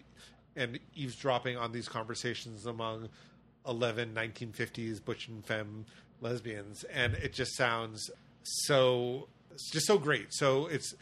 and 0.55 0.79
eavesdropping 0.95 1.57
on 1.57 1.71
these 1.71 1.87
conversations 1.87 2.65
among 2.65 3.07
11 3.67 4.13
1950s 4.13 5.03
butch 5.03 5.27
and 5.27 5.45
femme 5.45 5.85
lesbians 6.21 6.83
and 6.85 7.13
it 7.15 7.33
just 7.33 7.55
sounds 7.55 8.09
so 8.43 9.27
just 9.71 9.85
so 9.85 9.97
great 9.97 10.33
so 10.33 10.65
it's 10.67 10.95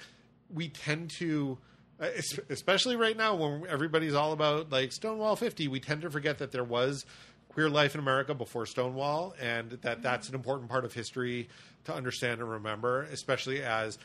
we 0.54 0.68
tend 0.68 1.10
to 1.10 1.58
especially 2.00 2.96
right 2.96 3.18
now 3.18 3.36
when 3.36 3.64
everybody's 3.68 4.14
all 4.14 4.32
about 4.32 4.72
like 4.72 4.92
stonewall 4.92 5.36
50 5.36 5.68
we 5.68 5.80
tend 5.80 6.02
to 6.02 6.10
forget 6.10 6.38
that 6.40 6.52
there 6.52 6.64
was 6.64 7.06
queer 7.50 7.70
life 7.70 7.96
in 7.96 8.00
america 8.00 8.36
before 8.36 8.66
stonewall 8.66 9.34
and 9.42 9.72
that 9.82 10.02
that's 10.04 10.30
an 10.30 10.36
important 10.36 10.70
part 10.70 10.86
of 10.86 10.94
history 10.94 11.50
to 11.86 11.94
understand 11.94 12.40
and 12.40 12.50
remember 12.50 13.04
especially 13.12 13.64
as 13.64 13.98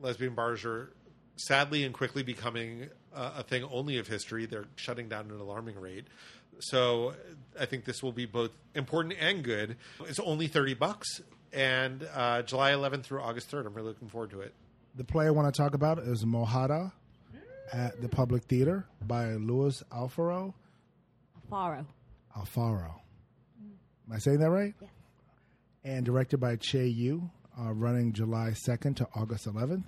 lesbian 0.00 0.34
bars 0.34 0.64
are 0.64 0.92
sadly 1.36 1.84
and 1.84 1.94
quickly 1.94 2.22
becoming 2.22 2.88
uh, 3.14 3.32
a 3.38 3.42
thing 3.42 3.64
only 3.72 3.98
of 3.98 4.06
history 4.06 4.46
they're 4.46 4.66
shutting 4.76 5.08
down 5.08 5.26
at 5.26 5.32
an 5.32 5.40
alarming 5.40 5.78
rate 5.80 6.06
so 6.60 7.14
I 7.58 7.64
think 7.66 7.84
this 7.84 8.02
will 8.02 8.12
be 8.12 8.26
both 8.26 8.50
important 8.74 9.14
and 9.18 9.42
good. 9.42 9.76
It's 10.06 10.20
only 10.20 10.46
thirty 10.46 10.74
bucks, 10.74 11.22
and 11.52 12.06
uh, 12.14 12.42
July 12.42 12.72
11th 12.72 13.04
through 13.04 13.20
August 13.20 13.50
3rd. 13.50 13.66
I'm 13.66 13.74
really 13.74 13.88
looking 13.88 14.08
forward 14.08 14.30
to 14.30 14.40
it. 14.40 14.54
The 14.94 15.04
play 15.04 15.26
I 15.26 15.30
want 15.30 15.52
to 15.52 15.58
talk 15.58 15.74
about 15.74 15.98
is 15.98 16.24
Mojada 16.24 16.92
at 17.72 18.00
the 18.00 18.08
Public 18.08 18.44
Theater 18.44 18.86
by 19.02 19.34
Luis 19.34 19.82
Alfaro. 19.92 20.54
Alfaro. 21.50 21.86
Alfaro. 22.36 22.94
Am 24.06 24.12
I 24.12 24.18
saying 24.18 24.38
that 24.40 24.50
right? 24.50 24.74
Yeah. 24.80 24.88
And 25.84 26.04
directed 26.04 26.38
by 26.38 26.56
Chay 26.56 26.86
Yew, 26.86 27.30
uh, 27.58 27.72
running 27.72 28.12
July 28.12 28.54
2nd 28.66 28.96
to 28.96 29.08
August 29.14 29.46
11th. 29.46 29.84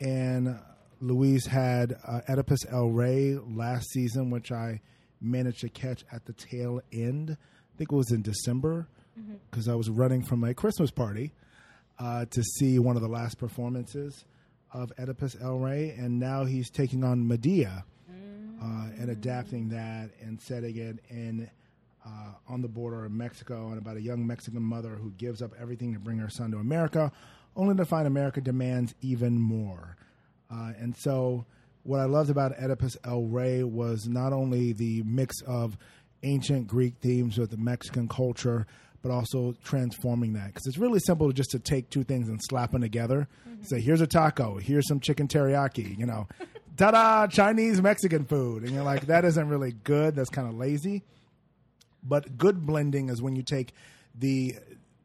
And 0.00 0.58
Luis 1.00 1.46
had 1.46 1.96
uh, 2.06 2.20
Oedipus 2.28 2.60
El 2.70 2.88
Rey 2.88 3.36
last 3.46 3.90
season, 3.90 4.30
which 4.30 4.52
I 4.52 4.80
managed 5.20 5.60
to 5.60 5.68
catch 5.68 6.04
at 6.12 6.26
the 6.26 6.32
tail 6.32 6.80
end. 6.92 7.30
I 7.32 7.78
think 7.78 7.92
it 7.92 7.96
was 7.96 8.12
in 8.12 8.22
December 8.22 8.88
because 9.50 9.68
I 9.68 9.74
was 9.74 9.88
running 9.88 10.22
from 10.22 10.40
my 10.40 10.52
Christmas 10.52 10.90
party 10.90 11.32
uh, 11.98 12.26
to 12.26 12.42
see 12.42 12.78
one 12.78 12.96
of 12.96 13.02
the 13.02 13.08
last 13.08 13.38
performances 13.38 14.24
of 14.72 14.92
Oedipus 14.98 15.36
El 15.40 15.58
Rey, 15.58 15.94
and 15.96 16.18
now 16.18 16.44
he's 16.44 16.70
taking 16.70 17.04
on 17.04 17.26
Medea 17.26 17.84
uh, 18.62 18.88
and 18.98 19.10
adapting 19.10 19.68
that 19.68 20.10
and 20.20 20.40
setting 20.40 20.76
it 20.76 20.98
in 21.08 21.48
uh, 22.04 22.32
on 22.48 22.62
the 22.62 22.68
border 22.68 23.04
of 23.04 23.12
Mexico 23.12 23.68
and 23.68 23.78
about 23.78 23.96
a 23.96 24.00
young 24.00 24.26
Mexican 24.26 24.62
mother 24.62 24.90
who 24.90 25.10
gives 25.12 25.42
up 25.42 25.50
everything 25.60 25.92
to 25.92 25.98
bring 25.98 26.18
her 26.18 26.30
son 26.30 26.50
to 26.52 26.58
America, 26.58 27.10
only 27.56 27.74
to 27.74 27.84
find 27.84 28.06
America 28.06 28.40
demands 28.40 28.94
even 29.00 29.40
more. 29.40 29.96
Uh, 30.50 30.72
and 30.78 30.96
so, 30.96 31.44
what 31.82 32.00
I 32.00 32.04
loved 32.04 32.30
about 32.30 32.52
Oedipus 32.60 32.96
El 33.04 33.22
Rey 33.24 33.62
was 33.62 34.06
not 34.06 34.32
only 34.32 34.72
the 34.72 35.02
mix 35.04 35.40
of 35.42 35.76
ancient 36.22 36.66
Greek 36.66 36.94
themes 37.00 37.38
with 37.38 37.50
the 37.50 37.56
Mexican 37.56 38.08
culture, 38.08 38.66
but 39.06 39.14
also 39.14 39.54
transforming 39.62 40.32
that 40.32 40.48
because 40.48 40.66
it's 40.66 40.78
really 40.78 40.98
simple 40.98 41.30
just 41.30 41.52
to 41.52 41.60
take 41.60 41.88
two 41.90 42.02
things 42.02 42.28
and 42.28 42.40
slap 42.42 42.72
them 42.72 42.80
together. 42.80 43.28
Mm-hmm. 43.48 43.62
Say, 43.62 43.80
here's 43.80 44.00
a 44.00 44.06
taco, 44.06 44.56
here's 44.58 44.88
some 44.88 44.98
chicken 44.98 45.28
teriyaki, 45.28 45.96
you 45.96 46.06
know, 46.06 46.26
ta-da, 46.76 47.28
Chinese 47.28 47.80
Mexican 47.80 48.24
food, 48.24 48.64
and 48.64 48.72
you're 48.72 48.82
like, 48.82 49.06
that 49.06 49.24
isn't 49.24 49.48
really 49.48 49.70
good. 49.84 50.16
That's 50.16 50.28
kind 50.28 50.48
of 50.48 50.56
lazy. 50.56 51.04
But 52.02 52.36
good 52.36 52.66
blending 52.66 53.08
is 53.08 53.22
when 53.22 53.36
you 53.36 53.44
take 53.44 53.74
the 54.12 54.56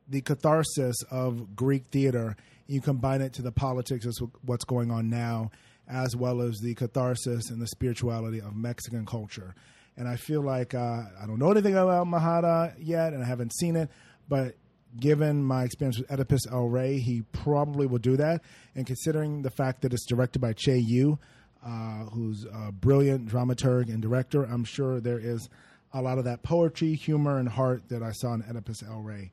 the 0.09 0.21
catharsis 0.21 0.95
of 1.11 1.55
Greek 1.55 1.85
theater, 1.91 2.35
you 2.65 2.81
combine 2.81 3.21
it 3.21 3.33
to 3.33 3.43
the 3.43 3.51
politics 3.51 4.07
of 4.07 4.31
what's 4.43 4.65
going 4.65 4.89
on 4.89 5.11
now, 5.11 5.51
as 5.87 6.15
well 6.15 6.41
as 6.41 6.57
the 6.57 6.73
catharsis 6.73 7.51
and 7.51 7.61
the 7.61 7.67
spirituality 7.67 8.41
of 8.41 8.55
Mexican 8.55 9.05
culture. 9.05 9.53
And 9.97 10.07
I 10.07 10.15
feel 10.15 10.41
like 10.41 10.73
uh, 10.73 11.03
I 11.21 11.25
don't 11.27 11.37
know 11.39 11.51
anything 11.51 11.75
about 11.75 12.07
Mojada 12.07 12.73
yet, 12.79 13.13
and 13.13 13.23
I 13.23 13.27
haven't 13.27 13.53
seen 13.53 13.75
it, 13.75 13.89
but 14.27 14.55
given 14.99 15.43
my 15.43 15.63
experience 15.63 15.97
with 15.97 16.11
Oedipus 16.11 16.47
El 16.51 16.67
Rey, 16.67 16.99
he 16.99 17.21
probably 17.31 17.87
will 17.87 17.99
do 17.99 18.17
that. 18.17 18.41
And 18.75 18.85
considering 18.85 19.41
the 19.41 19.51
fact 19.51 19.81
that 19.81 19.93
it's 19.93 20.05
directed 20.05 20.39
by 20.39 20.53
Chay 20.53 20.77
Yew, 20.77 21.19
uh, 21.65 22.05
who's 22.05 22.45
a 22.45 22.71
brilliant 22.71 23.27
dramaturg 23.27 23.89
and 23.89 24.01
director, 24.01 24.43
I'm 24.43 24.63
sure 24.63 24.99
there 24.99 25.19
is 25.19 25.49
a 25.93 26.01
lot 26.01 26.17
of 26.17 26.25
that 26.25 26.43
poetry, 26.43 26.93
humor, 26.93 27.37
and 27.37 27.47
heart 27.47 27.89
that 27.89 28.01
I 28.01 28.11
saw 28.11 28.33
in 28.33 28.43
Oedipus 28.43 28.83
El 28.83 29.01
Rey. 29.01 29.31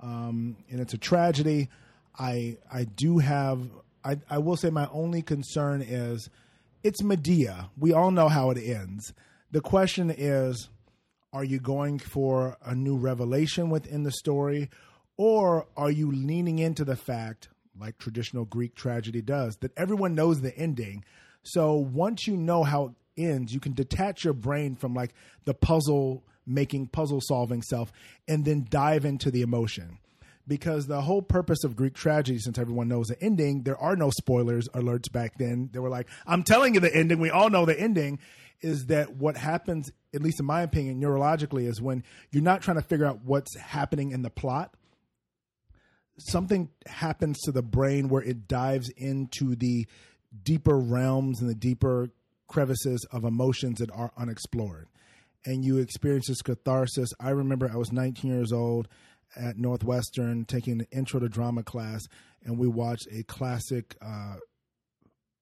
Um, 0.00 0.56
and 0.70 0.80
it's 0.80 0.94
a 0.94 0.98
tragedy. 0.98 1.68
I 2.18 2.58
I 2.72 2.84
do 2.84 3.18
have. 3.18 3.68
I, 4.04 4.18
I 4.30 4.38
will 4.38 4.56
say 4.56 4.70
my 4.70 4.88
only 4.92 5.20
concern 5.20 5.82
is 5.82 6.30
it's 6.84 7.02
Medea. 7.02 7.70
We 7.76 7.92
all 7.92 8.10
know 8.12 8.28
how 8.28 8.50
it 8.50 8.58
ends. 8.58 9.12
The 9.56 9.62
question 9.62 10.10
is, 10.14 10.68
are 11.32 11.42
you 11.42 11.58
going 11.58 11.98
for 11.98 12.58
a 12.62 12.74
new 12.74 12.94
revelation 12.94 13.70
within 13.70 14.02
the 14.02 14.12
story, 14.12 14.68
or 15.16 15.66
are 15.78 15.90
you 15.90 16.12
leaning 16.12 16.58
into 16.58 16.84
the 16.84 16.94
fact, 16.94 17.48
like 17.74 17.96
traditional 17.96 18.44
Greek 18.44 18.74
tragedy 18.74 19.22
does, 19.22 19.56
that 19.62 19.72
everyone 19.74 20.14
knows 20.14 20.42
the 20.42 20.54
ending? 20.58 21.06
So 21.42 21.72
once 21.72 22.26
you 22.26 22.36
know 22.36 22.64
how 22.64 22.84
it 23.16 23.22
ends, 23.22 23.54
you 23.54 23.60
can 23.60 23.72
detach 23.72 24.24
your 24.24 24.34
brain 24.34 24.76
from 24.76 24.92
like 24.92 25.14
the 25.46 25.54
puzzle 25.54 26.22
making, 26.46 26.88
puzzle 26.88 27.22
solving 27.22 27.62
self, 27.62 27.90
and 28.28 28.44
then 28.44 28.66
dive 28.68 29.06
into 29.06 29.30
the 29.30 29.40
emotion. 29.40 30.00
Because 30.46 30.86
the 30.86 31.00
whole 31.00 31.22
purpose 31.22 31.64
of 31.64 31.76
Greek 31.76 31.94
tragedy, 31.94 32.38
since 32.40 32.58
everyone 32.58 32.88
knows 32.88 33.06
the 33.06 33.20
ending, 33.22 33.62
there 33.62 33.78
are 33.78 33.96
no 33.96 34.10
spoilers 34.10 34.68
alerts 34.74 35.10
back 35.10 35.38
then. 35.38 35.70
They 35.72 35.78
were 35.78 35.88
like, 35.88 36.08
I'm 36.26 36.42
telling 36.42 36.74
you 36.74 36.80
the 36.80 36.94
ending. 36.94 37.20
We 37.20 37.30
all 37.30 37.48
know 37.48 37.64
the 37.64 37.80
ending. 37.80 38.18
Is 38.60 38.86
that 38.86 39.16
what 39.16 39.36
happens, 39.36 39.90
at 40.14 40.22
least 40.22 40.40
in 40.40 40.46
my 40.46 40.62
opinion, 40.62 41.00
neurologically, 41.00 41.68
is 41.68 41.80
when 41.80 42.02
you're 42.30 42.42
not 42.42 42.62
trying 42.62 42.76
to 42.76 42.82
figure 42.82 43.06
out 43.06 43.20
what's 43.24 43.56
happening 43.58 44.10
in 44.10 44.22
the 44.22 44.30
plot, 44.30 44.74
something 46.18 46.70
happens 46.86 47.38
to 47.42 47.52
the 47.52 47.62
brain 47.62 48.08
where 48.08 48.22
it 48.22 48.48
dives 48.48 48.88
into 48.96 49.54
the 49.54 49.86
deeper 50.42 50.78
realms 50.78 51.40
and 51.40 51.50
the 51.50 51.54
deeper 51.54 52.10
crevices 52.48 53.06
of 53.10 53.24
emotions 53.24 53.78
that 53.78 53.90
are 53.90 54.12
unexplored. 54.16 54.88
And 55.44 55.64
you 55.64 55.78
experience 55.78 56.26
this 56.28 56.42
catharsis. 56.42 57.10
I 57.20 57.30
remember 57.30 57.70
I 57.72 57.76
was 57.76 57.92
19 57.92 58.30
years 58.30 58.52
old 58.52 58.88
at 59.36 59.58
Northwestern 59.58 60.44
taking 60.44 60.80
an 60.80 60.86
intro 60.90 61.20
to 61.20 61.28
drama 61.28 61.62
class, 61.62 62.02
and 62.44 62.58
we 62.58 62.68
watched 62.68 63.06
a 63.12 63.22
classic 63.24 63.96
uh, 64.00 64.36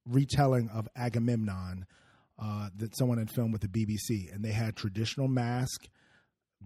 retelling 0.07 0.69
of 0.71 0.89
Agamemnon 0.97 1.87
uh, 2.39 2.69
that 2.77 2.97
someone 2.97 3.19
had 3.19 3.31
filmed 3.31 3.53
with 3.53 3.63
the 3.63 3.69
BBC. 3.69 4.33
And 4.35 4.45
they 4.45 4.53
had 4.53 4.77
traditional 4.77 5.29
mask, 5.29 5.89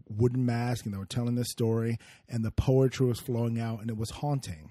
wooden 0.09 0.45
mask, 0.45 0.85
and 0.85 0.95
they 0.95 0.99
were 0.99 1.07
telling 1.07 1.35
this 1.35 1.51
story, 1.51 1.99
and 2.29 2.45
the 2.45 2.51
poetry 2.51 3.07
was 3.07 3.21
flowing 3.21 3.61
out, 3.61 3.81
and 3.81 3.91
it 3.91 3.97
was 3.97 4.11
haunting 4.11 4.71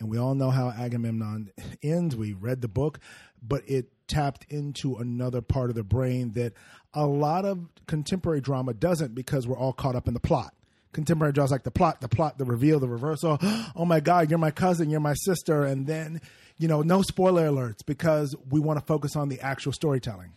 and 0.00 0.08
we 0.08 0.18
all 0.18 0.34
know 0.34 0.50
how 0.50 0.70
Agamemnon 0.70 1.52
ends. 1.82 2.16
We 2.16 2.32
read 2.32 2.62
the 2.62 2.68
book, 2.68 2.98
but 3.40 3.62
it 3.68 3.92
tapped 4.08 4.46
into 4.48 4.96
another 4.96 5.42
part 5.42 5.70
of 5.70 5.76
the 5.76 5.84
brain 5.84 6.32
that 6.32 6.54
a 6.94 7.06
lot 7.06 7.44
of 7.44 7.68
contemporary 7.86 8.40
drama 8.40 8.74
doesn't 8.74 9.14
because 9.14 9.46
we're 9.46 9.58
all 9.58 9.74
caught 9.74 9.94
up 9.94 10.08
in 10.08 10.14
the 10.14 10.20
plot. 10.20 10.54
Contemporary 10.92 11.32
draws 11.32 11.50
like 11.50 11.62
the 11.62 11.70
plot, 11.70 12.00
the 12.00 12.08
plot, 12.08 12.38
the 12.38 12.44
reveal, 12.44 12.80
the 12.80 12.88
reversal. 12.88 13.38
Oh 13.76 13.84
my 13.84 14.00
God, 14.00 14.28
you're 14.28 14.38
my 14.38 14.50
cousin, 14.50 14.90
you're 14.90 15.00
my 15.00 15.14
sister. 15.14 15.64
And 15.64 15.86
then, 15.86 16.20
you 16.58 16.68
know, 16.68 16.82
no 16.82 17.02
spoiler 17.02 17.48
alerts 17.48 17.84
because 17.86 18.34
we 18.50 18.60
want 18.60 18.78
to 18.78 18.84
focus 18.84 19.16
on 19.16 19.28
the 19.28 19.40
actual 19.40 19.72
storytelling. 19.72 20.34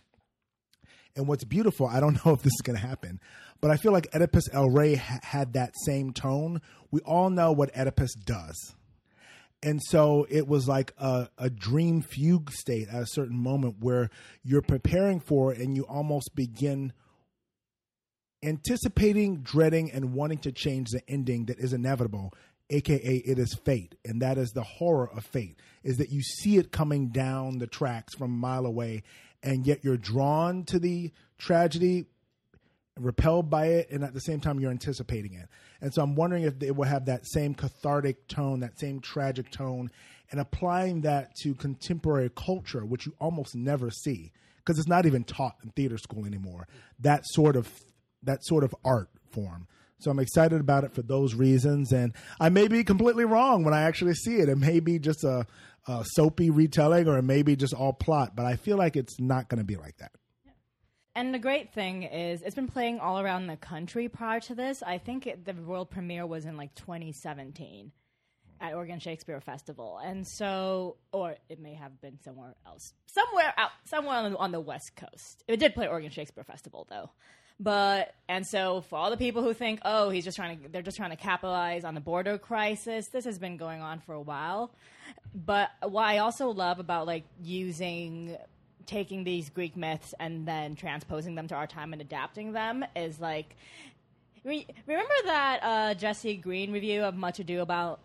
And 1.16 1.26
what's 1.26 1.44
beautiful, 1.44 1.86
I 1.86 2.00
don't 2.00 2.14
know 2.24 2.32
if 2.32 2.42
this 2.42 2.52
is 2.54 2.62
going 2.62 2.78
to 2.78 2.86
happen, 2.86 3.20
but 3.60 3.70
I 3.70 3.76
feel 3.76 3.92
like 3.92 4.08
Oedipus 4.14 4.48
El 4.52 4.70
Rey 4.70 4.94
ha- 4.94 5.20
had 5.22 5.52
that 5.54 5.72
same 5.84 6.12
tone. 6.12 6.62
We 6.90 7.00
all 7.00 7.28
know 7.28 7.52
what 7.52 7.76
Oedipus 7.76 8.14
does 8.14 8.74
and 9.64 9.80
so 9.82 10.26
it 10.28 10.46
was 10.46 10.68
like 10.68 10.92
a, 10.98 11.28
a, 11.38 11.48
dream 11.48 12.02
fugue 12.02 12.52
state 12.52 12.88
at 12.88 13.02
a 13.02 13.06
certain 13.06 13.38
moment 13.38 13.76
where 13.80 14.10
you're 14.42 14.62
preparing 14.62 15.20
for 15.20 15.52
it 15.52 15.58
and 15.58 15.74
you 15.74 15.84
almost 15.84 16.34
begin 16.34 16.92
anticipating 18.44 19.38
dreading 19.38 19.90
and 19.90 20.12
wanting 20.12 20.38
to 20.38 20.52
change 20.52 20.90
the 20.90 21.00
ending 21.08 21.46
that 21.46 21.58
is 21.58 21.72
inevitable 21.72 22.32
aka 22.70 23.16
it 23.16 23.38
is 23.38 23.54
fate. 23.54 23.94
And 24.04 24.22
that 24.22 24.38
is 24.38 24.52
the 24.52 24.62
horror 24.62 25.10
of 25.10 25.24
fate 25.24 25.58
is 25.82 25.98
that 25.98 26.10
you 26.10 26.22
see 26.22 26.56
it 26.56 26.72
coming 26.72 27.08
down 27.08 27.58
the 27.58 27.66
tracks 27.66 28.14
from 28.14 28.32
a 28.32 28.36
mile 28.36 28.66
away 28.66 29.02
and 29.42 29.66
yet 29.66 29.84
you're 29.84 29.96
drawn 29.96 30.64
to 30.64 30.78
the 30.78 31.12
tragedy 31.38 32.06
repelled 32.98 33.50
by 33.50 33.66
it 33.66 33.90
and 33.90 34.04
at 34.04 34.14
the 34.14 34.20
same 34.20 34.40
time 34.40 34.60
you're 34.60 34.70
anticipating 34.70 35.34
it. 35.34 35.48
And 35.80 35.92
so 35.92 36.02
i'm 36.02 36.14
wondering 36.14 36.44
if 36.44 36.58
they 36.58 36.70
will 36.70 36.84
have 36.84 37.06
that 37.06 37.26
same 37.26 37.54
cathartic 37.54 38.28
tone 38.28 38.60
that 38.60 38.78
same 38.78 39.00
tragic 39.00 39.50
tone 39.50 39.90
and 40.30 40.40
applying 40.40 41.02
that 41.02 41.34
to 41.42 41.54
contemporary 41.54 42.30
culture 42.34 42.84
which 42.84 43.06
you 43.06 43.14
almost 43.20 43.54
never 43.54 43.90
see 43.90 44.32
because 44.58 44.78
it's 44.78 44.88
not 44.88 45.04
even 45.04 45.24
taught 45.24 45.56
in 45.62 45.70
theater 45.70 45.98
school 45.98 46.24
anymore. 46.24 46.66
That 47.00 47.26
sort 47.26 47.56
of 47.56 47.68
that 48.24 48.44
sort 48.44 48.64
of 48.64 48.74
art 48.84 49.08
form. 49.30 49.66
So 49.98 50.10
i'm 50.10 50.18
excited 50.18 50.60
about 50.60 50.84
it 50.84 50.94
for 50.94 51.02
those 51.02 51.34
reasons. 51.34 51.92
And 51.92 52.12
i 52.40 52.48
may 52.48 52.68
be 52.68 52.84
completely 52.84 53.24
wrong 53.24 53.64
when 53.64 53.74
i 53.74 53.82
actually 53.82 54.14
see 54.14 54.36
it. 54.36 54.48
It 54.48 54.58
may 54.58 54.80
be 54.80 54.98
just 54.98 55.24
a, 55.24 55.46
a 55.86 56.04
soapy 56.04 56.50
retelling 56.50 57.08
or 57.08 57.18
it 57.18 57.22
may 57.22 57.42
be 57.42 57.56
just 57.56 57.74
all 57.74 57.92
plot 57.92 58.34
but 58.34 58.46
i 58.46 58.56
feel 58.56 58.76
like 58.76 58.96
it's 58.96 59.20
not 59.20 59.48
going 59.48 59.58
to 59.58 59.64
be 59.64 59.76
like 59.76 59.96
that. 59.98 60.12
And 61.16 61.32
the 61.32 61.38
great 61.38 61.72
thing 61.72 62.02
is, 62.02 62.42
it's 62.42 62.56
been 62.56 62.66
playing 62.66 62.98
all 62.98 63.20
around 63.20 63.46
the 63.46 63.56
country 63.56 64.08
prior 64.08 64.40
to 64.40 64.54
this. 64.54 64.82
I 64.82 64.98
think 64.98 65.28
it, 65.28 65.44
the 65.44 65.52
world 65.52 65.88
premiere 65.88 66.26
was 66.26 66.44
in 66.44 66.56
like 66.56 66.74
2017 66.74 67.92
at 68.60 68.74
Oregon 68.74 68.98
Shakespeare 68.98 69.40
Festival, 69.40 70.00
and 70.02 70.26
so, 70.26 70.96
or 71.12 71.36
it 71.48 71.60
may 71.60 71.74
have 71.74 72.00
been 72.00 72.18
somewhere 72.24 72.56
else, 72.66 72.94
somewhere 73.06 73.52
out, 73.56 73.70
somewhere 73.84 74.16
on 74.16 74.32
the, 74.32 74.38
on 74.38 74.52
the 74.52 74.60
West 74.60 74.96
Coast. 74.96 75.44
It 75.46 75.58
did 75.58 75.74
play 75.74 75.86
Oregon 75.86 76.10
Shakespeare 76.10 76.44
Festival 76.44 76.86
though, 76.90 77.10
but 77.60 78.14
and 78.28 78.46
so 78.46 78.82
for 78.82 78.96
all 78.96 79.10
the 79.10 79.16
people 79.16 79.42
who 79.42 79.54
think, 79.54 79.80
oh, 79.84 80.10
he's 80.10 80.24
just 80.24 80.36
trying 80.36 80.58
to, 80.60 80.68
they're 80.68 80.82
just 80.82 80.96
trying 80.96 81.10
to 81.10 81.16
capitalize 81.16 81.84
on 81.84 81.94
the 81.94 82.00
border 82.00 82.38
crisis. 82.38 83.08
This 83.08 83.24
has 83.24 83.38
been 83.38 83.56
going 83.56 83.80
on 83.82 84.00
for 84.00 84.14
a 84.14 84.20
while. 84.20 84.70
But 85.34 85.70
what 85.82 86.04
I 86.04 86.18
also 86.18 86.48
love 86.48 86.78
about 86.78 87.06
like 87.06 87.24
using 87.42 88.36
taking 88.86 89.24
these 89.24 89.48
Greek 89.50 89.76
myths 89.76 90.14
and 90.20 90.46
then 90.46 90.74
transposing 90.76 91.34
them 91.34 91.48
to 91.48 91.54
our 91.54 91.66
time 91.66 91.92
and 91.92 92.02
adapting 92.02 92.52
them 92.52 92.84
is 92.94 93.20
like. 93.20 93.56
Re- 94.44 94.66
remember 94.86 95.14
that 95.24 95.60
uh, 95.62 95.94
Jesse 95.94 96.36
Green 96.36 96.70
review 96.70 97.02
of 97.04 97.14
Much 97.14 97.38
Ado 97.38 97.62
About 97.62 98.00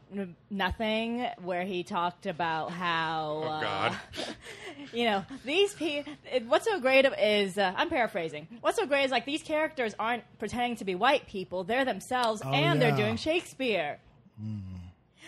Nothing, 0.49 1.27
where 1.43 1.63
he 1.63 1.83
talked 1.83 2.25
about 2.27 2.71
how, 2.71 3.41
Oh, 3.43 3.61
God. 3.61 3.91
uh, 3.91 4.31
you 4.93 5.03
know, 5.03 5.25
these 5.43 5.73
people. 5.73 6.13
What's 6.47 6.63
so 6.65 6.79
great 6.79 7.05
is 7.05 7.57
uh, 7.57 7.73
I'm 7.75 7.89
paraphrasing. 7.89 8.47
What's 8.61 8.77
so 8.77 8.85
great 8.85 9.03
is 9.03 9.11
like 9.11 9.25
these 9.25 9.43
characters 9.43 9.93
aren't 9.99 10.23
pretending 10.39 10.77
to 10.77 10.85
be 10.85 10.95
white 10.95 11.27
people; 11.27 11.65
they're 11.65 11.83
themselves, 11.85 12.41
Oh, 12.45 12.51
and 12.53 12.79
yeah. 12.79 12.87
they're 12.87 12.97
doing 12.97 13.17
Shakespeare. 13.17 13.99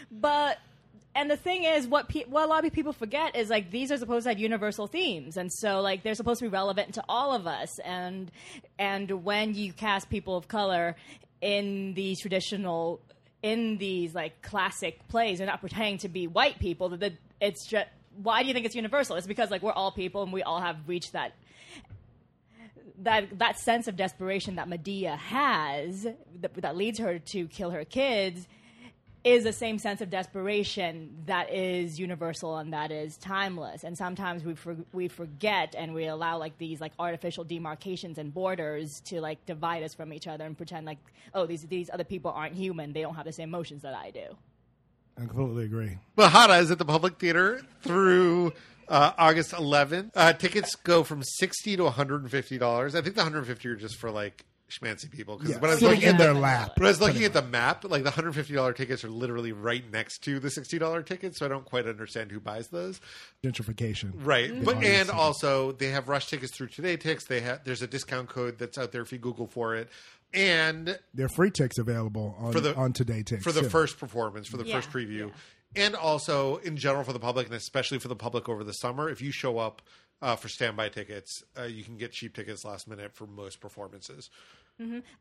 But 0.10 0.58
and 1.14 1.30
the 1.30 1.36
thing 1.36 1.66
is, 1.66 1.88
what 1.88 2.08
pe- 2.08 2.26
what 2.26 2.46
a 2.46 2.48
lot 2.48 2.66
of 2.66 2.72
people 2.72 2.94
forget 2.94 3.36
is 3.36 3.50
like 3.50 3.70
these 3.70 3.92
are 3.92 3.98
supposed 3.98 4.24
to 4.24 4.30
have 4.30 4.40
universal 4.40 4.88
themes, 4.88 5.36
and 5.36 5.52
so 5.52 5.82
like 5.82 6.04
they're 6.04 6.16
supposed 6.16 6.40
to 6.40 6.46
be 6.46 6.50
relevant 6.50 6.94
to 6.94 7.04
all 7.10 7.34
of 7.34 7.48
us. 7.48 7.80
And 7.80 8.32
and 8.80 9.24
when 9.24 9.54
you 9.54 9.74
cast 9.74 10.10
people 10.10 10.38
of 10.38 10.48
color 10.48 10.96
in 11.42 11.94
these 11.96 12.22
traditional, 12.22 13.02
in 13.44 13.78
these 13.78 14.16
like 14.16 14.42
classic 14.42 15.06
plays, 15.10 15.40
they're 15.40 15.48
not 15.48 15.60
pretending 15.60 15.98
to 16.00 16.10
be 16.10 16.28
white 16.28 16.60
people. 16.60 16.90
That 16.90 17.14
it's 17.42 17.68
just 17.68 17.88
why 18.16 18.42
do 18.42 18.48
you 18.48 18.54
think 18.54 18.66
it's 18.66 18.76
universal? 18.76 19.18
It's 19.18 19.28
because 19.28 19.52
like 19.52 19.62
we're 19.62 19.74
all 19.74 19.92
people 19.92 20.24
and 20.24 20.32
we 20.32 20.44
all 20.44 20.62
have 20.62 20.78
reached 20.88 21.12
that 21.12 21.34
that 23.00 23.38
that 23.40 23.60
sense 23.60 23.90
of 23.90 23.98
desperation 23.98 24.56
that 24.56 24.70
Medea 24.70 25.18
has 25.18 26.04
that, 26.40 26.54
that 26.56 26.78
leads 26.78 27.00
her 27.00 27.20
to 27.20 27.48
kill 27.48 27.72
her 27.72 27.84
kids 27.84 28.48
is 29.24 29.44
the 29.44 29.54
same 29.54 29.78
sense 29.78 30.02
of 30.02 30.10
desperation 30.10 31.16
that 31.28 31.54
is 31.54 32.00
universal 32.00 32.58
and 32.58 32.74
that 32.74 32.92
is 32.92 33.18
timeless. 33.18 33.84
And 33.84 33.96
sometimes 33.98 34.44
we 34.44 34.56
for, 34.56 34.76
we 34.94 35.08
forget 35.08 35.76
and 35.78 35.94
we 35.94 36.08
allow 36.08 36.38
like 36.38 36.58
these 36.58 36.82
like 36.82 36.94
artificial 36.98 37.44
demarcations 37.44 38.18
and 38.18 38.34
borders 38.34 39.00
to 39.06 39.22
like 39.22 39.46
divide 39.46 39.84
us 39.84 39.94
from 39.94 40.12
each 40.12 40.28
other 40.28 40.46
and 40.46 40.58
pretend 40.58 40.86
like 40.86 40.98
oh 41.34 41.46
these 41.46 41.64
these 41.64 41.90
other 41.92 42.04
people 42.04 42.32
aren't 42.32 42.56
human. 42.56 42.94
They 42.94 43.02
don't 43.02 43.16
have 43.16 43.26
the 43.26 43.34
same 43.34 43.50
emotions 43.50 43.84
that 43.84 43.94
I 43.94 44.10
do. 44.10 44.36
I 45.18 45.26
completely 45.26 45.66
agree. 45.66 45.98
Mojada 46.18 46.60
is 46.62 46.72
at 46.72 46.80
the 46.80 46.86
Public 46.86 47.20
Theater 47.20 47.62
through 47.84 48.54
uh, 48.88 49.12
August 49.18 49.52
11th. 49.52 50.12
Uh, 50.16 50.34
tickets 50.34 50.76
go 50.76 51.04
from 51.04 51.22
60 51.22 51.78
to 51.78 51.84
$150. 51.84 52.96
I 52.96 53.02
think 53.02 53.16
the 53.16 53.22
150 53.22 53.70
are 53.70 53.76
just 53.76 53.98
for 53.98 54.10
like 54.10 54.46
schmancy 54.72 55.10
people. 55.12 55.38
Because 55.38 55.52
Yeah, 55.56 55.60
when 55.60 55.70
I 55.70 55.74
was 55.76 55.84
looking 55.84 56.06
at 56.06 56.18
their 56.18 56.34
lap. 56.34 56.78
When 56.80 56.88
I 56.88 56.90
was 56.90 57.00
looking 57.02 57.24
at 57.24 57.34
the 57.34 57.42
map, 57.42 57.84
like 57.84 58.04
the 58.04 58.10
$150 58.12 58.76
tickets 58.76 59.04
are 59.04 59.10
literally 59.10 59.52
right 59.52 59.84
next 59.92 60.24
to 60.24 60.40
the 60.40 60.48
$60 60.48 61.06
tickets, 61.06 61.38
so 61.40 61.46
I 61.46 61.50
don't 61.50 61.66
quite 61.66 61.86
understand 61.88 62.32
who 62.32 62.40
buys 62.40 62.70
those. 62.70 63.00
Gentrification. 63.44 64.12
Right, 64.16 64.50
but 64.64 64.76
Obviously. 64.78 64.96
and 65.02 65.10
also 65.12 65.72
they 65.74 65.88
have 65.90 66.08
rush 66.10 66.28
tickets 66.28 66.56
through 66.56 66.68
TodayTix. 66.70 67.28
They 67.28 67.42
have 67.42 67.64
there's 67.64 67.82
a 67.82 67.88
discount 67.88 68.30
code 68.30 68.58
that's 68.58 68.78
out 68.78 68.92
there 68.92 69.02
if 69.02 69.12
you 69.12 69.18
Google 69.18 69.48
for 69.48 69.76
it, 69.76 69.90
and 70.34 70.98
There 71.14 71.26
are 71.26 71.30
free 71.30 71.52
ticks 71.52 71.78
available 71.78 72.36
on, 72.40 72.52
For 72.54 72.60
the- 72.60 72.76
on 72.76 72.94
TodayTix. 72.94 73.44
for 73.44 73.52
the 73.52 73.62
too. 73.62 73.70
first 73.70 73.98
performance, 74.00 74.48
for 74.48 74.58
the 74.58 74.66
Yeah, 74.66 74.76
first 74.80 74.90
preview, 74.92 75.32
and 75.76 75.96
also 75.96 76.58
in 76.58 76.78
general 76.78 77.04
for 77.04 77.14
the 77.14 77.20
public, 77.20 77.48
and 77.48 77.56
especially 77.56 78.00
for 78.00 78.08
the 78.08 78.16
public 78.16 78.48
over 78.48 78.64
the 78.64 78.74
summer. 78.74 79.10
If 79.10 79.22
you 79.22 79.32
show 79.32 79.58
up 79.58 79.82
uh, 80.22 80.36
for 80.36 80.50
standby 80.50 80.90
tickets, 80.90 81.44
uh, 81.58 81.64
you 81.64 81.84
can 81.84 81.98
get 81.98 82.12
cheap 82.12 82.36
tickets 82.36 82.64
last 82.64 82.88
minute 82.88 83.12
for 83.14 83.26
most 83.26 83.60
performances. 83.60 84.30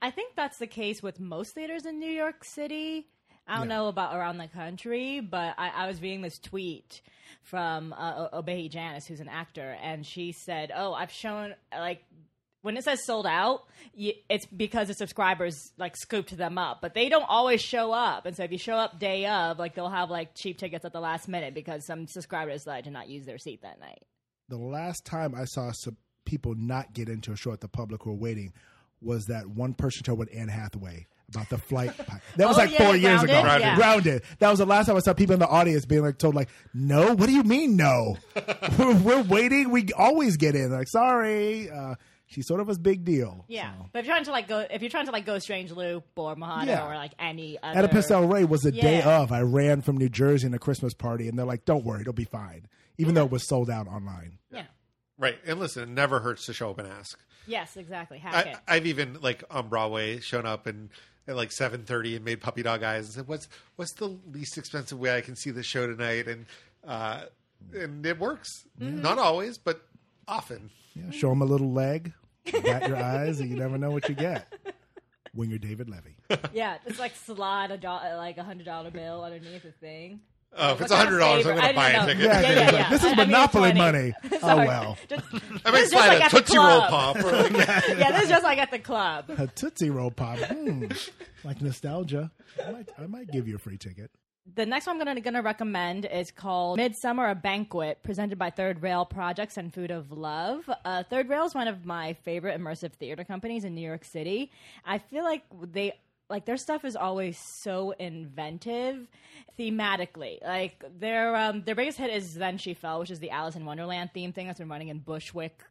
I 0.02 0.10
think 0.10 0.34
that's 0.36 0.58
the 0.58 0.66
case 0.66 1.02
with 1.02 1.20
most 1.20 1.54
theaters 1.54 1.86
in 1.86 1.98
New 1.98 2.10
York 2.10 2.44
City. 2.44 3.08
I 3.46 3.58
don't 3.58 3.68
know 3.68 3.88
about 3.88 4.14
around 4.16 4.38
the 4.38 4.46
country, 4.48 5.20
but 5.20 5.54
I, 5.58 5.70
I 5.70 5.86
was 5.88 6.00
reading 6.00 6.22
this 6.22 6.38
tweet 6.38 7.00
from 7.42 7.92
uh, 7.92 8.28
Obehi 8.30 8.70
Janice, 8.70 9.06
who's 9.06 9.18
an 9.20 9.28
actor, 9.28 9.76
and 9.82 10.06
she 10.06 10.32
said, 10.32 10.70
"Oh, 10.74 10.92
I've 10.92 11.10
shown 11.12 11.54
like." 11.72 12.02
When 12.62 12.76
it 12.76 12.84
says 12.84 13.06
sold 13.06 13.26
out, 13.26 13.62
it's 13.94 14.44
because 14.44 14.88
the 14.88 14.94
subscribers 14.94 15.72
like 15.78 15.96
scooped 15.96 16.36
them 16.36 16.58
up, 16.58 16.82
but 16.82 16.92
they 16.92 17.08
don't 17.08 17.24
always 17.26 17.62
show 17.62 17.90
up. 17.90 18.26
And 18.26 18.36
so 18.36 18.44
if 18.44 18.52
you 18.52 18.58
show 18.58 18.74
up 18.74 18.98
day 19.00 19.24
of, 19.24 19.58
like 19.58 19.74
they'll 19.74 19.88
have 19.88 20.10
like 20.10 20.34
cheap 20.34 20.58
tickets 20.58 20.84
at 20.84 20.92
the 20.92 21.00
last 21.00 21.26
minute 21.26 21.54
because 21.54 21.86
some 21.86 22.06
subscribers 22.06 22.64
decided 22.64 22.84
to 22.84 22.90
not 22.90 23.08
use 23.08 23.24
their 23.24 23.38
seat 23.38 23.62
that 23.62 23.80
night. 23.80 24.02
the 24.50 24.58
last 24.58 25.06
time 25.06 25.34
I 25.34 25.46
saw 25.46 25.72
some 25.72 25.96
people 26.26 26.54
not 26.54 26.92
get 26.92 27.08
into 27.08 27.32
a 27.32 27.36
show 27.36 27.50
at 27.52 27.60
the 27.62 27.68
public 27.68 28.04
were 28.04 28.12
waiting 28.12 28.52
was 29.02 29.26
that 29.26 29.46
one 29.46 29.74
person 29.74 30.02
show 30.04 30.14
with 30.14 30.28
Anne 30.34 30.48
Hathaway 30.48 31.06
about 31.32 31.48
the 31.48 31.58
flight. 31.58 31.96
That 32.36 32.48
was 32.48 32.56
Oh, 32.58 32.60
like 32.60 32.72
yeah, 32.72 32.78
four 32.86 32.96
years 32.96 33.22
ago. 33.22 33.40
Grounded? 33.40 33.60
Yeah. 33.66 33.76
Grounded. 33.76 34.22
That 34.40 34.50
was 34.50 34.58
the 34.58 34.66
last 34.66 34.86
time 34.86 34.96
I 34.96 35.00
saw 35.00 35.12
people 35.14 35.34
in 35.34 35.38
the 35.38 35.46
audience 35.48 35.84
being 35.86 36.02
like 36.02 36.18
told 36.18 36.34
like, 36.34 36.48
"No, 36.74 37.14
what 37.14 37.26
do 37.26 37.32
you 37.32 37.42
mean 37.44 37.76
no? 37.76 38.16
we're, 38.78 38.94
we're 38.96 39.22
waiting. 39.22 39.70
We 39.70 39.86
always 39.96 40.36
get 40.36 40.54
in." 40.56 40.72
Like, 40.72 40.88
sorry, 40.88 41.70
uh, 41.70 41.94
she's 42.26 42.46
sort 42.48 42.60
of 42.60 42.68
a 42.68 42.76
big 42.78 43.04
deal. 43.04 43.44
Yeah, 43.48 43.72
So. 43.78 43.86
but 43.92 44.00
if 44.00 44.06
you're 44.06 44.14
trying 44.14 44.24
to 44.24 44.30
like 44.32 44.48
go, 44.48 44.66
if 44.68 44.82
you're 44.82 44.90
trying 44.90 45.06
to 45.06 45.12
like 45.12 45.24
go 45.24 45.38
Strange 45.38 45.70
Loop 45.70 46.04
or 46.16 46.34
Mojada 46.34 46.66
Yeah. 46.66 46.86
or 46.86 46.94
like 46.96 47.12
any 47.18 47.58
other, 47.62 47.78
Oedipus 47.78 48.10
El 48.10 48.26
Rey 48.26 48.44
was 48.44 48.62
the 48.62 48.72
day 48.72 49.00
of. 49.00 49.30
I 49.30 49.40
ran 49.42 49.82
from 49.82 49.96
New 49.98 50.08
Jersey 50.08 50.48
in 50.48 50.54
a 50.54 50.58
Christmas 50.58 50.94
party, 50.94 51.28
and 51.28 51.38
they're 51.38 51.46
like, 51.46 51.64
"Don't 51.64 51.84
worry, 51.84 52.00
it'll 52.00 52.12
be 52.12 52.24
fine," 52.24 52.66
even 52.98 53.14
though 53.14 53.24
it 53.24 53.30
was 53.30 53.46
sold 53.46 53.70
out 53.70 53.86
online. 53.86 54.38
yeah, 54.50 54.64
Right, 55.20 55.38
and 55.46 55.60
listen, 55.60 55.82
it 55.82 55.88
never 55.90 56.20
hurts 56.20 56.46
to 56.46 56.54
show 56.54 56.70
up 56.70 56.78
and 56.78 56.88
ask. 56.88 57.18
yes, 57.46 57.76
exactly. 57.76 58.18
Hack 58.18 58.34
I, 58.34 58.50
it. 58.50 58.56
I've 58.66 58.86
even 58.86 59.18
like 59.20 59.44
on 59.50 59.68
Broadway 59.68 60.18
shown 60.20 60.46
up 60.46 60.66
and 60.66 60.88
at 61.28 61.36
like 61.36 61.52
seven 61.52 61.84
thirty 61.84 62.16
and 62.16 62.24
made 62.24 62.40
puppy 62.40 62.62
dog 62.62 62.82
eyes 62.82 63.04
and 63.04 63.14
said, 63.14 63.28
"What's 63.28 63.46
what's 63.76 63.92
the 63.92 64.18
least 64.32 64.56
expensive 64.56 64.98
way 64.98 65.14
I 65.14 65.20
can 65.20 65.36
see 65.36 65.50
the 65.50 65.62
show 65.62 65.86
tonight?" 65.86 66.26
And 66.26 66.46
uh, 66.86 67.24
and 67.74 68.04
it 68.06 68.18
works. 68.18 68.64
Not 68.78 69.18
always, 69.18 69.58
but 69.58 69.82
often. 70.26 70.70
Yeah, 70.94 71.10
show 71.10 71.28
them 71.28 71.42
a 71.42 71.44
little 71.44 71.70
leg, 71.70 72.14
bat 72.62 72.88
your 72.88 72.96
eyes, 72.96 73.40
and 73.40 73.50
you 73.50 73.56
never 73.56 73.78
know 73.78 73.90
what 73.90 74.08
you 74.08 74.14
get 74.14 74.52
when 75.34 75.50
you're 75.50 75.58
David 75.58 75.88
Levy. 75.88 76.16
yeah, 76.52 76.78
it's 76.86 76.98
like 76.98 77.14
slide 77.14 77.70
a 77.70 77.76
do- 77.76 77.86
like 77.88 78.38
a 78.38 78.42
hundred 78.42 78.64
dollar 78.64 78.90
bill 78.90 79.22
underneath 79.22 79.62
the 79.62 79.72
thing. 79.72 80.20
Oh, 80.56 80.72
if 80.72 80.80
it's 80.80 80.90
kind 80.90 81.02
of 81.02 81.06
hundred 81.06 81.18
dollars, 81.20 81.46
I'm 81.46 81.56
going 81.56 81.68
to 81.68 81.74
buy 81.74 81.90
a 81.90 82.06
ticket. 82.06 82.18
know. 82.18 82.24
Yeah, 82.24 82.40
yeah, 82.40 82.72
yeah. 82.72 82.90
This 82.90 83.04
is 83.04 83.06
I- 83.06 83.12
I 83.12 83.16
mean, 83.16 83.26
monopoly 83.28 83.72
20. 83.72 83.78
money. 83.78 84.12
Oh 84.32 84.38
Sorry. 84.40 84.66
well, 84.66 84.98
Just, 85.08 85.24
I 85.32 85.70
might 85.70 85.72
this 85.72 85.82
is 85.84 85.90
just 85.90 85.92
slide 85.92 86.08
like 86.08 86.20
a 86.20 86.24
at 86.24 86.30
the 86.30 86.38
Tootsie 86.40 86.58
Roll 86.58 86.80
pop. 86.82 87.16
Or 87.16 87.32
like, 87.32 87.52
yeah, 87.52 88.10
this 88.12 88.22
is 88.24 88.28
just 88.28 88.44
like 88.44 88.58
at 88.58 88.70
the 88.70 88.78
club. 88.78 89.30
a 89.30 89.46
Tootsie 89.46 89.90
Roll 89.90 90.10
pop, 90.10 90.38
hmm. 90.38 90.86
like 91.44 91.60
nostalgia. 91.60 92.30
I 92.66 92.72
might, 92.72 92.88
I 92.98 93.06
might 93.06 93.30
give 93.30 93.46
you 93.46 93.56
a 93.56 93.58
free 93.58 93.78
ticket. 93.78 94.10
The 94.52 94.66
next 94.66 94.86
one 94.86 95.00
I'm 95.00 95.04
gonna, 95.06 95.20
gonna 95.20 95.42
recommend 95.42 96.06
is 96.06 96.30
called 96.32 96.78
Midsummer 96.78 97.28
a 97.28 97.34
Banquet, 97.34 98.02
presented 98.02 98.38
by 98.38 98.50
Third 98.50 98.82
Rail 98.82 99.04
Projects 99.04 99.56
and 99.56 99.72
Food 99.72 99.90
of 99.90 100.10
Love. 100.10 100.68
Uh, 100.84 101.04
Third 101.04 101.28
Rail 101.28 101.44
is 101.44 101.54
one 101.54 101.68
of 101.68 101.84
my 101.84 102.14
favorite 102.24 102.58
immersive 102.60 102.92
theater 102.94 103.22
companies 103.22 103.64
in 103.64 103.74
New 103.74 103.86
York 103.86 104.04
City. 104.04 104.50
I 104.84 104.98
feel 104.98 105.22
like 105.22 105.44
they 105.62 105.92
like 106.30 106.44
their 106.44 106.56
stuff 106.56 106.84
is 106.84 106.96
always 106.96 107.36
so 107.38 107.90
inventive 107.98 109.08
thematically. 109.58 110.42
Like 110.42 110.82
their 110.98 111.36
um, 111.36 111.62
their 111.64 111.74
biggest 111.74 111.98
hit 111.98 112.10
is 112.10 112.34
Then 112.34 112.56
She 112.56 112.74
Fell, 112.74 113.00
which 113.00 113.10
is 113.10 113.18
the 113.18 113.30
Alice 113.30 113.56
in 113.56 113.64
Wonderland 113.64 114.10
theme 114.14 114.32
thing 114.32 114.46
that's 114.46 114.58
been 114.58 114.68
running 114.68 114.88
in 114.88 114.98
Bushwick 114.98 115.62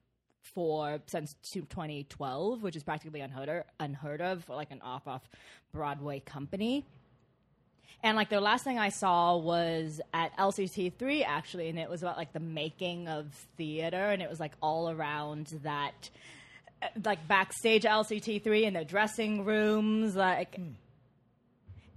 for 0.41 1.00
since 1.08 1.36
2012, 1.52 2.62
which 2.62 2.76
is 2.76 2.84
practically 2.84 3.22
unheard 3.22 3.50
of, 3.50 3.63
unheard 3.80 4.22
of 4.22 4.43
for 4.43 4.56
like 4.56 4.72
an 4.72 4.82
off 4.82 5.08
off 5.08 5.28
Broadway 5.72 6.19
company. 6.19 6.86
And 8.02 8.15
like 8.15 8.30
the 8.30 8.39
last 8.39 8.63
thing 8.63 8.80
I 8.80 8.89
saw 8.89 9.36
was 9.38 10.00
at 10.13 10.36
LCT3 10.38 11.26
actually, 11.26 11.69
and 11.69 11.78
it 11.78 11.89
was 11.89 12.02
about 12.02 12.17
like 12.17 12.32
the 12.32 12.39
making 12.39 13.08
of 13.08 13.28
theater, 13.58 14.10
and 14.10 14.22
it 14.22 14.30
was 14.30 14.39
like 14.39 14.54
all 14.62 14.89
around 14.89 15.60
that, 15.63 16.10
Uh, 16.81 16.87
like 17.03 17.27
backstage 17.27 17.85
at 17.85 17.91
LCT3 17.91 18.63
in 18.63 18.73
the 18.73 18.85
dressing 18.85 19.43
rooms, 19.45 20.15
like. 20.15 20.55
Hmm. 20.55 20.71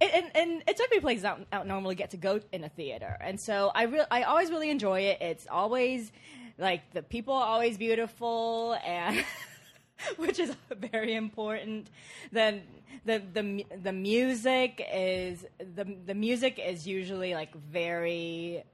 It, 0.01 0.11
and, 0.13 0.31
and 0.35 0.63
it 0.67 0.77
took 0.77 0.91
me 0.91 0.99
places 0.99 1.25
I 1.25 1.37
don't, 1.37 1.47
I 1.53 1.59
don't 1.59 1.69
normally 1.69 1.95
get 1.95 2.11
to 2.11 2.17
go 2.17 2.41
in 2.51 2.65
a 2.65 2.69
theater, 2.69 3.17
and 3.21 3.41
so 3.41 3.71
I 3.73 3.85
re- 3.85 4.07
I 4.11 4.25
always 4.25 4.51
really 4.51 4.71
enjoy 4.71 5.03
it. 5.03 5.19
It's 5.21 5.47
always 5.49 6.11
like 6.59 6.93
the 6.93 7.03
people 7.03 7.35
are 7.35 7.47
always 7.47 7.79
beautiful, 7.79 8.77
and 8.85 9.25
which 10.17 10.41
is 10.41 10.57
very 10.93 11.15
important. 11.15 11.89
Then 12.33 12.63
the 13.05 13.23
the 13.33 13.65
the 13.83 13.93
music 13.93 14.85
is 14.93 15.47
the 15.59 15.85
the 16.07 16.15
music 16.15 16.59
is 16.59 16.87
usually 16.87 17.35
like 17.35 17.55
very 17.55 18.65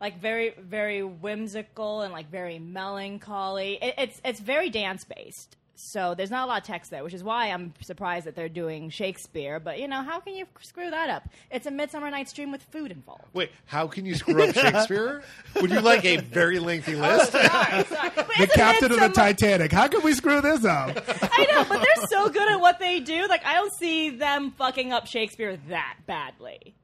like 0.00 0.20
very 0.20 0.54
very 0.58 1.02
whimsical 1.02 2.02
and 2.02 2.12
like 2.12 2.30
very 2.30 2.58
melancholy. 2.58 3.78
It, 3.80 3.94
it's 3.98 4.20
it's 4.24 4.40
very 4.40 4.70
dance 4.70 5.04
based. 5.04 5.56
So 5.82 6.14
there's 6.14 6.30
not 6.30 6.44
a 6.44 6.46
lot 6.46 6.60
of 6.60 6.66
text 6.66 6.90
there, 6.90 7.02
which 7.02 7.14
is 7.14 7.24
why 7.24 7.46
I'm 7.46 7.72
surprised 7.80 8.26
that 8.26 8.36
they're 8.36 8.50
doing 8.50 8.90
Shakespeare. 8.90 9.58
But 9.58 9.80
you 9.80 9.88
know, 9.88 10.02
how 10.02 10.20
can 10.20 10.34
you 10.34 10.44
screw 10.60 10.90
that 10.90 11.08
up? 11.08 11.26
It's 11.50 11.66
a 11.66 11.70
Midsummer 11.70 12.10
Night's 12.10 12.34
Dream 12.34 12.52
with 12.52 12.62
food 12.64 12.90
involved. 12.92 13.24
wait, 13.32 13.50
how 13.64 13.86
can 13.86 14.04
you 14.04 14.14
screw 14.14 14.42
up 14.42 14.54
Shakespeare? 14.54 15.22
Would 15.60 15.70
you 15.70 15.80
like 15.80 16.04
a 16.04 16.18
very 16.18 16.58
lengthy 16.58 16.96
oh, 16.96 17.00
list? 17.00 17.32
Sorry, 17.32 17.84
sorry. 17.84 18.10
The 18.40 18.46
captain 18.54 18.92
of 18.92 19.00
the 19.00 19.08
Titanic. 19.08 19.72
How 19.72 19.88
can 19.88 20.02
we 20.02 20.12
screw 20.12 20.40
this 20.42 20.64
up? 20.66 21.02
I 21.32 21.46
know, 21.50 21.64
but 21.66 21.82
they're 21.82 22.06
so 22.08 22.28
good 22.28 22.50
at 22.50 22.60
what 22.60 22.78
they 22.78 23.00
do. 23.00 23.26
Like 23.26 23.44
I 23.46 23.54
don't 23.54 23.72
see 23.72 24.10
them 24.10 24.50
fucking 24.52 24.92
up 24.92 25.06
Shakespeare 25.06 25.58
that 25.68 25.96
badly. 26.06 26.74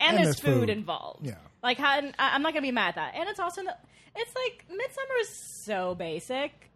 And, 0.00 0.16
And 0.16 0.26
there's 0.26 0.36
there's 0.36 0.40
food, 0.40 0.60
food. 0.62 0.70
involved. 0.70 1.24
Yeah. 1.26 1.36
Like 1.64 1.78
how, 1.78 1.98
I'm 2.18 2.42
not 2.42 2.52
gonna 2.52 2.60
be 2.60 2.72
mad 2.72 2.90
at 2.90 2.94
that. 2.96 3.14
And 3.16 3.26
it's 3.26 3.40
also 3.40 3.62
the, 3.62 3.74
it's 4.14 4.34
like 4.34 4.66
Midsummer 4.68 5.18
is 5.22 5.30
so 5.30 5.94
basic. 5.94 6.70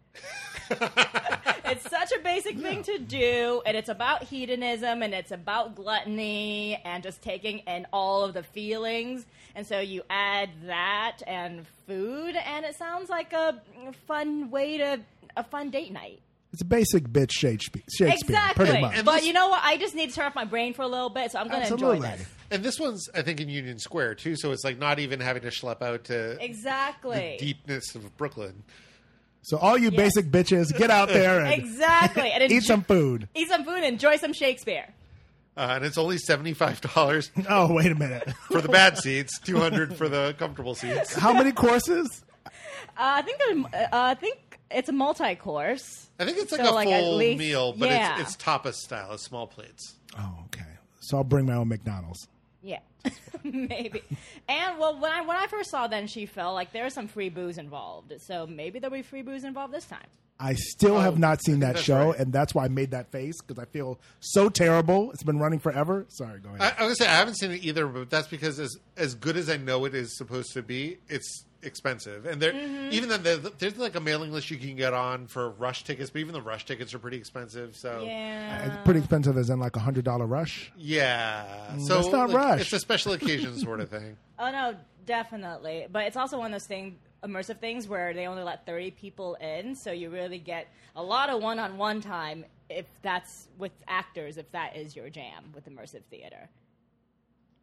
it's 0.71 1.87
such 1.87 2.11
a 2.11 2.19
basic 2.23 2.57
thing 2.57 2.81
to 2.81 2.97
do, 2.97 3.61
and 3.67 3.77
it's 3.77 3.89
about 3.89 4.23
hedonism, 4.23 5.03
and 5.03 5.13
it's 5.13 5.31
about 5.31 5.75
gluttony, 5.75 6.81
and 6.83 7.03
just 7.03 7.21
taking 7.21 7.59
in 7.59 7.85
all 7.93 8.23
of 8.23 8.33
the 8.33 8.41
feelings. 8.41 9.27
And 9.53 9.65
so 9.65 9.79
you 9.79 10.01
add 10.09 10.49
that 10.65 11.19
and 11.27 11.67
food, 11.85 12.35
and 12.35 12.65
it 12.65 12.75
sounds 12.75 13.09
like 13.11 13.31
a 13.31 13.61
fun 14.07 14.49
way 14.49 14.79
to 14.79 14.99
a 15.37 15.43
fun 15.43 15.69
date 15.69 15.93
night. 15.93 16.19
It's 16.51 16.61
a 16.63 16.65
basic 16.65 17.03
bitch 17.03 17.31
Shakespeare. 17.31 17.83
Shakespeare 17.95 18.11
exactly. 18.35 18.65
Pretty 18.65 18.81
much. 18.81 19.05
But 19.05 19.17
this- 19.17 19.25
you 19.27 19.33
know 19.33 19.49
what? 19.49 19.61
I 19.63 19.77
just 19.77 19.93
need 19.93 20.09
to 20.09 20.15
turn 20.15 20.25
off 20.25 20.35
my 20.35 20.45
brain 20.45 20.73
for 20.73 20.81
a 20.81 20.87
little 20.87 21.09
bit, 21.11 21.31
so 21.31 21.39
I'm 21.39 21.47
going 21.47 21.61
to 21.65 21.71
enjoy 21.73 21.93
Absolutely. 21.93 22.17
this. 22.17 22.27
And 22.51 22.63
this 22.63 22.79
one's, 22.79 23.07
I 23.13 23.21
think, 23.21 23.39
in 23.39 23.49
Union 23.49 23.77
Square 23.77 24.15
too. 24.15 24.35
So 24.35 24.51
it's 24.51 24.63
like 24.63 24.79
not 24.79 24.97
even 24.99 25.19
having 25.19 25.43
to 25.43 25.49
schlep 25.49 25.83
out 25.83 26.05
to 26.05 26.43
Exactly. 26.43 27.37
the 27.39 27.45
deepness 27.45 27.93
of 27.93 28.17
Brooklyn. 28.17 28.63
So 29.43 29.57
all 29.57 29.77
you 29.77 29.91
basic 29.91 30.25
bitches, 30.31 30.75
get 30.75 30.89
out 30.89 31.09
there 31.09 31.39
and 31.45 31.53
Exactly. 31.53 32.31
And 32.33 32.43
eat 32.43 32.51
enjoy- 32.51 32.65
some 32.65 32.81
food. 32.83 33.29
Eat 33.35 33.47
some 33.49 33.63
food. 33.63 33.75
And 33.75 33.85
enjoy 33.85 34.17
some 34.17 34.33
Shakespeare. 34.33 34.91
Uh, 35.55 35.73
and 35.75 35.85
it's 35.85 35.97
only 35.97 36.17
seventy 36.17 36.53
five 36.53 36.79
dollars 36.81 37.31
Oh, 37.49 37.73
wait 37.73 37.91
a 37.91 37.95
minute. 37.95 38.27
for 38.49 38.61
the 38.61 38.69
bad 38.69 38.97
seats, 38.97 39.39
two 39.39 39.57
hundred 39.59 39.95
for 39.95 40.09
the 40.09 40.33
comfortable 40.39 40.73
seats. 40.73 41.13
How 41.15 41.33
many 41.33 41.51
courses? 41.51 42.23
Uh, 42.45 42.49
I 42.97 43.21
think 43.21 43.37
there's- 43.39 43.65
uh, 43.73 43.87
I 43.91 44.13
think 44.15 44.48
it's 44.71 44.89
a 44.89 44.91
multi-course. 44.93 46.09
I 46.19 46.25
think 46.25 46.37
it's 46.37 46.51
like 46.51 46.61
So, 46.61 46.71
a 46.71 46.73
like, 46.73 46.89
at 46.89 47.01
full 47.01 47.15
least- 47.15 47.39
meal, 47.39 47.73
but 47.73 47.89
yeah. 47.89 48.19
it's 48.19 48.33
it's 48.35 48.43
tapas 48.43 48.75
style, 48.75 49.13
it's 49.13 49.23
small 49.23 49.47
plates. 49.47 49.95
Oh, 50.17 50.35
okay. 50.45 50.65
So 50.99 51.17
I'll 51.17 51.23
bring 51.23 51.45
my 51.45 51.53
own 51.55 51.67
McDonald's. 51.69 52.27
Yeah, 52.61 52.79
maybe. 53.43 54.01
And 54.47 54.77
well, 54.79 54.99
when 54.99 55.11
I 55.11 55.21
when 55.21 55.37
I 55.37 55.47
first 55.47 55.69
saw 55.71 55.87
Then 55.87 56.07
She 56.07 56.25
Fell, 56.25 56.53
like 56.53 56.73
there 56.73 56.83
was 56.83 56.93
some 56.93 57.07
free 57.07 57.29
booze 57.29 57.57
involved. 57.57 58.13
So 58.21 58.45
maybe 58.45 58.79
there'll 58.79 58.93
be 58.95 59.01
free 59.01 59.21
booze 59.21 59.43
involved 59.43 59.73
this 59.73 59.85
time. 59.85 60.05
I 60.41 60.53
still 60.53 60.95
Oh, 60.97 60.99
have 61.01 61.19
not 61.19 61.41
seen 61.43 61.59
that 61.61 61.73
that's 61.75 61.85
show, 61.85 62.11
right. 62.11 62.19
and 62.19 62.31
that's 62.31 62.55
why 62.55 62.63
I 62.63 62.67
made 62.69 62.91
that 62.91 63.11
face 63.11 63.41
because 63.41 63.61
I 63.61 63.65
feel 63.65 63.99
so 64.21 64.47
terrible. 64.49 65.11
It's 65.11 65.23
been 65.23 65.37
running 65.39 65.59
forever. 65.59 66.05
Sorry, 66.09 66.39
go 66.39 66.49
ahead. 66.49 66.61
I, 66.61 66.83
I 66.83 66.87
was 66.87 66.97
gonna 66.97 67.07
say 67.09 67.13
I 67.13 67.17
haven't 67.17 67.35
seen 67.35 67.51
it 67.51 67.63
either, 67.63 67.87
but 67.87 68.09
that's 68.09 68.27
because 68.27 68.59
as 68.59 68.77
as 68.97 69.15
good 69.15 69.35
as 69.37 69.49
I 69.49 69.57
know 69.57 69.85
it 69.85 69.93
is 69.95 70.17
supposed 70.17 70.53
to 70.53 70.61
be, 70.61 70.97
it's 71.07 71.45
expensive. 71.61 72.25
And 72.25 72.41
there, 72.41 72.53
Mm-hmm. 72.53 72.89
even 72.93 73.09
then, 73.09 73.23
there's 73.57 73.77
like 73.77 73.95
a 73.95 73.99
mailing 73.99 74.31
list 74.31 74.49
you 74.51 74.57
can 74.57 74.75
get 74.75 74.93
on 74.93 75.27
for 75.27 75.49
rush 75.51 75.83
tickets, 75.83 76.09
but 76.09 76.19
even 76.19 76.33
the 76.33 76.41
rush 76.41 76.65
tickets 76.65 76.93
are 76.93 76.99
pretty 76.99 77.17
expensive. 77.17 77.75
So 77.75 78.03
Yeah. 78.05 78.65
it's 78.67 78.77
pretty 78.85 78.99
expensive, 78.99 79.37
as 79.37 79.49
in 79.49 79.59
like 79.59 79.75
a 79.75 79.79
hundred 79.79 80.05
dollar 80.05 80.25
rush. 80.25 80.71
yeah, 80.77 81.77
so 81.77 81.99
it's 81.99 82.09
not 82.09 82.29
like, 82.29 82.37
Rush. 82.37 82.61
It's 82.61 82.73
a 82.73 82.79
special 82.79 83.13
occasion 83.13 83.57
sort 83.59 83.79
of 83.79 83.89
thing. 83.89 84.17
Oh 84.37 84.51
no, 84.51 84.75
definitely. 85.05 85.87
But 85.91 86.05
it's 86.07 86.17
also 86.17 86.37
one 86.37 86.47
of 86.47 86.51
those 86.53 86.67
things, 86.67 86.95
immersive 87.23 87.59
things, 87.59 87.87
where 87.87 88.13
they 88.13 88.27
only 88.27 88.43
let 88.43 88.65
thirty 88.65 88.91
people 88.91 89.35
in, 89.35 89.75
so 89.75 89.91
you 89.91 90.09
really 90.09 90.39
get 90.39 90.67
a 90.95 91.03
lot 91.03 91.29
of 91.29 91.41
one-on-one 91.41 92.01
time. 92.01 92.45
If 92.69 92.85
that's 93.01 93.47
with 93.57 93.71
actors, 93.87 94.37
if 94.37 94.51
that 94.51 94.75
is 94.75 94.95
your 94.95 95.09
jam 95.09 95.51
with 95.55 95.67
immersive 95.67 96.03
theater. 96.11 96.49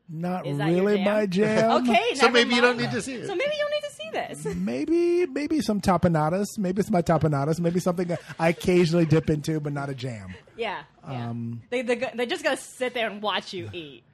Not 0.09 0.47
Is 0.47 0.59
that 0.59 0.71
your 0.71 0.85
really 0.85 0.97
jam? 0.99 1.05
my 1.15 1.27
jam. 1.27 1.71
Okay, 1.83 2.15
So 2.15 2.27
never 2.27 2.33
maybe 2.35 2.55
you 2.55 2.61
don't 2.61 2.77
mind. 2.77 2.91
need 2.93 2.97
to 2.97 3.03
see 3.03 3.15
it. 3.15 3.27
So 3.27 3.35
maybe 3.35 3.51
you 3.57 3.63
don't 3.63 3.71
need 3.73 3.89
to 3.89 3.95
see 3.95 4.43
this. 4.45 4.55
Maybe, 4.57 5.27
maybe 5.27 5.61
some 5.61 5.81
tapenades. 5.81 6.47
Maybe 6.59 6.79
it's 6.81 6.91
my 6.93 7.03
tapanadas. 7.03 7.59
Maybe 7.61 7.81
something 7.81 8.17
I 8.39 8.51
occasionally 8.51 9.05
dip 9.05 9.29
into, 9.31 9.59
but 9.59 9.73
not 9.73 9.91
a 9.91 9.95
jam. 9.95 10.33
Yeah, 10.57 10.83
yeah. 11.11 11.29
Um, 11.31 11.63
they 11.71 11.83
they 11.83 11.97
go- 11.97 12.11
they're 12.15 12.25
just 12.27 12.45
gonna 12.45 12.57
sit 12.57 12.95
there 12.95 13.11
and 13.11 13.21
watch 13.21 13.53
you 13.53 13.69
eat. 13.73 14.05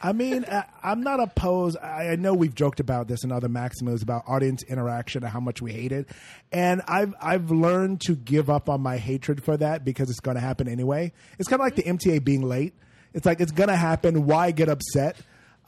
I 0.00 0.12
mean, 0.12 0.44
I- 0.50 0.64
I'm 0.84 1.02
not 1.02 1.18
opposed. 1.18 1.76
I 1.78 2.10
I 2.12 2.16
know 2.16 2.32
we've 2.32 2.54
joked 2.54 2.78
about 2.78 3.08
this 3.08 3.24
in 3.24 3.32
other 3.32 3.48
Maxamoos 3.48 4.02
about 4.04 4.22
audience 4.28 4.62
interaction 4.62 5.24
and 5.24 5.32
how 5.32 5.40
much 5.40 5.60
we 5.60 5.72
hate 5.72 5.90
it, 5.92 6.08
and 6.52 6.80
I've 6.86 7.12
I've 7.20 7.50
learned 7.50 8.00
to 8.02 8.14
give 8.14 8.48
up 8.48 8.68
on 8.68 8.80
my 8.82 8.98
hatred 8.98 9.42
for 9.42 9.56
that 9.56 9.84
because 9.84 10.10
it's 10.10 10.20
going 10.20 10.36
to 10.36 10.40
happen 10.40 10.68
anyway. 10.68 11.12
It's 11.40 11.48
kind 11.48 11.60
of 11.60 11.66
like 11.66 11.74
the 11.74 11.82
MTA 11.82 12.24
being 12.24 12.42
late. 12.42 12.72
It's 13.14 13.26
like 13.26 13.40
it's 13.40 13.52
going 13.52 13.68
to 13.68 13.76
happen. 13.76 14.26
Why 14.26 14.52
get 14.52 14.68
upset? 14.68 15.16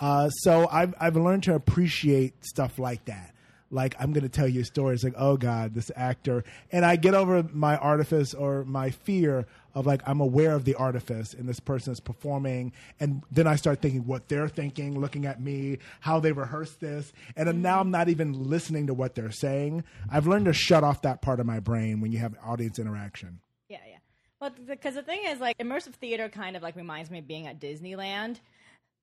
Uh, 0.02 0.28
so 0.30 0.68
I've 0.68 0.94
I've 0.98 1.16
learned 1.16 1.44
to 1.44 1.54
appreciate 1.54 2.44
stuff 2.44 2.80
like 2.80 3.04
that. 3.04 3.32
Like 3.70 3.94
I'm 4.00 4.12
going 4.12 4.24
to 4.24 4.28
tell 4.28 4.48
you 4.48 4.62
a 4.62 4.64
story. 4.64 4.94
It's 4.94 5.04
like, 5.04 5.14
oh 5.16 5.36
God, 5.36 5.74
this 5.74 5.92
actor, 5.94 6.42
and 6.72 6.84
I 6.84 6.96
get 6.96 7.14
over 7.14 7.44
my 7.52 7.76
artifice 7.76 8.34
or 8.34 8.64
my 8.64 8.90
fear 8.90 9.46
of 9.76 9.86
like 9.86 10.02
I'm 10.04 10.20
aware 10.20 10.56
of 10.56 10.64
the 10.64 10.74
artifice 10.74 11.34
and 11.34 11.48
this 11.48 11.60
person 11.60 11.92
is 11.92 12.00
performing, 12.00 12.72
and 12.98 13.22
then 13.30 13.46
I 13.46 13.54
start 13.54 13.80
thinking 13.80 14.04
what 14.04 14.28
they're 14.28 14.48
thinking, 14.48 15.00
looking 15.00 15.24
at 15.24 15.40
me, 15.40 15.78
how 16.00 16.18
they 16.18 16.32
rehearsed 16.32 16.80
this, 16.80 17.12
and 17.36 17.62
now 17.62 17.78
I'm 17.78 17.92
not 17.92 18.08
even 18.08 18.32
listening 18.50 18.88
to 18.88 18.94
what 18.94 19.14
they're 19.14 19.30
saying. 19.30 19.84
I've 20.10 20.26
learned 20.26 20.46
to 20.46 20.52
shut 20.52 20.82
off 20.82 21.02
that 21.02 21.22
part 21.22 21.38
of 21.38 21.46
my 21.46 21.60
brain 21.60 22.00
when 22.00 22.10
you 22.10 22.18
have 22.18 22.34
audience 22.44 22.80
interaction. 22.80 23.38
Yeah, 23.68 23.78
yeah. 23.88 23.98
But 24.40 24.66
because 24.66 24.96
the 24.96 25.02
thing 25.02 25.20
is, 25.26 25.38
like, 25.38 25.56
immersive 25.58 25.94
theater 25.94 26.28
kind 26.28 26.56
of 26.56 26.62
like 26.64 26.74
reminds 26.74 27.08
me 27.08 27.20
of 27.20 27.28
being 27.28 27.46
at 27.46 27.60
Disneyland 27.60 28.40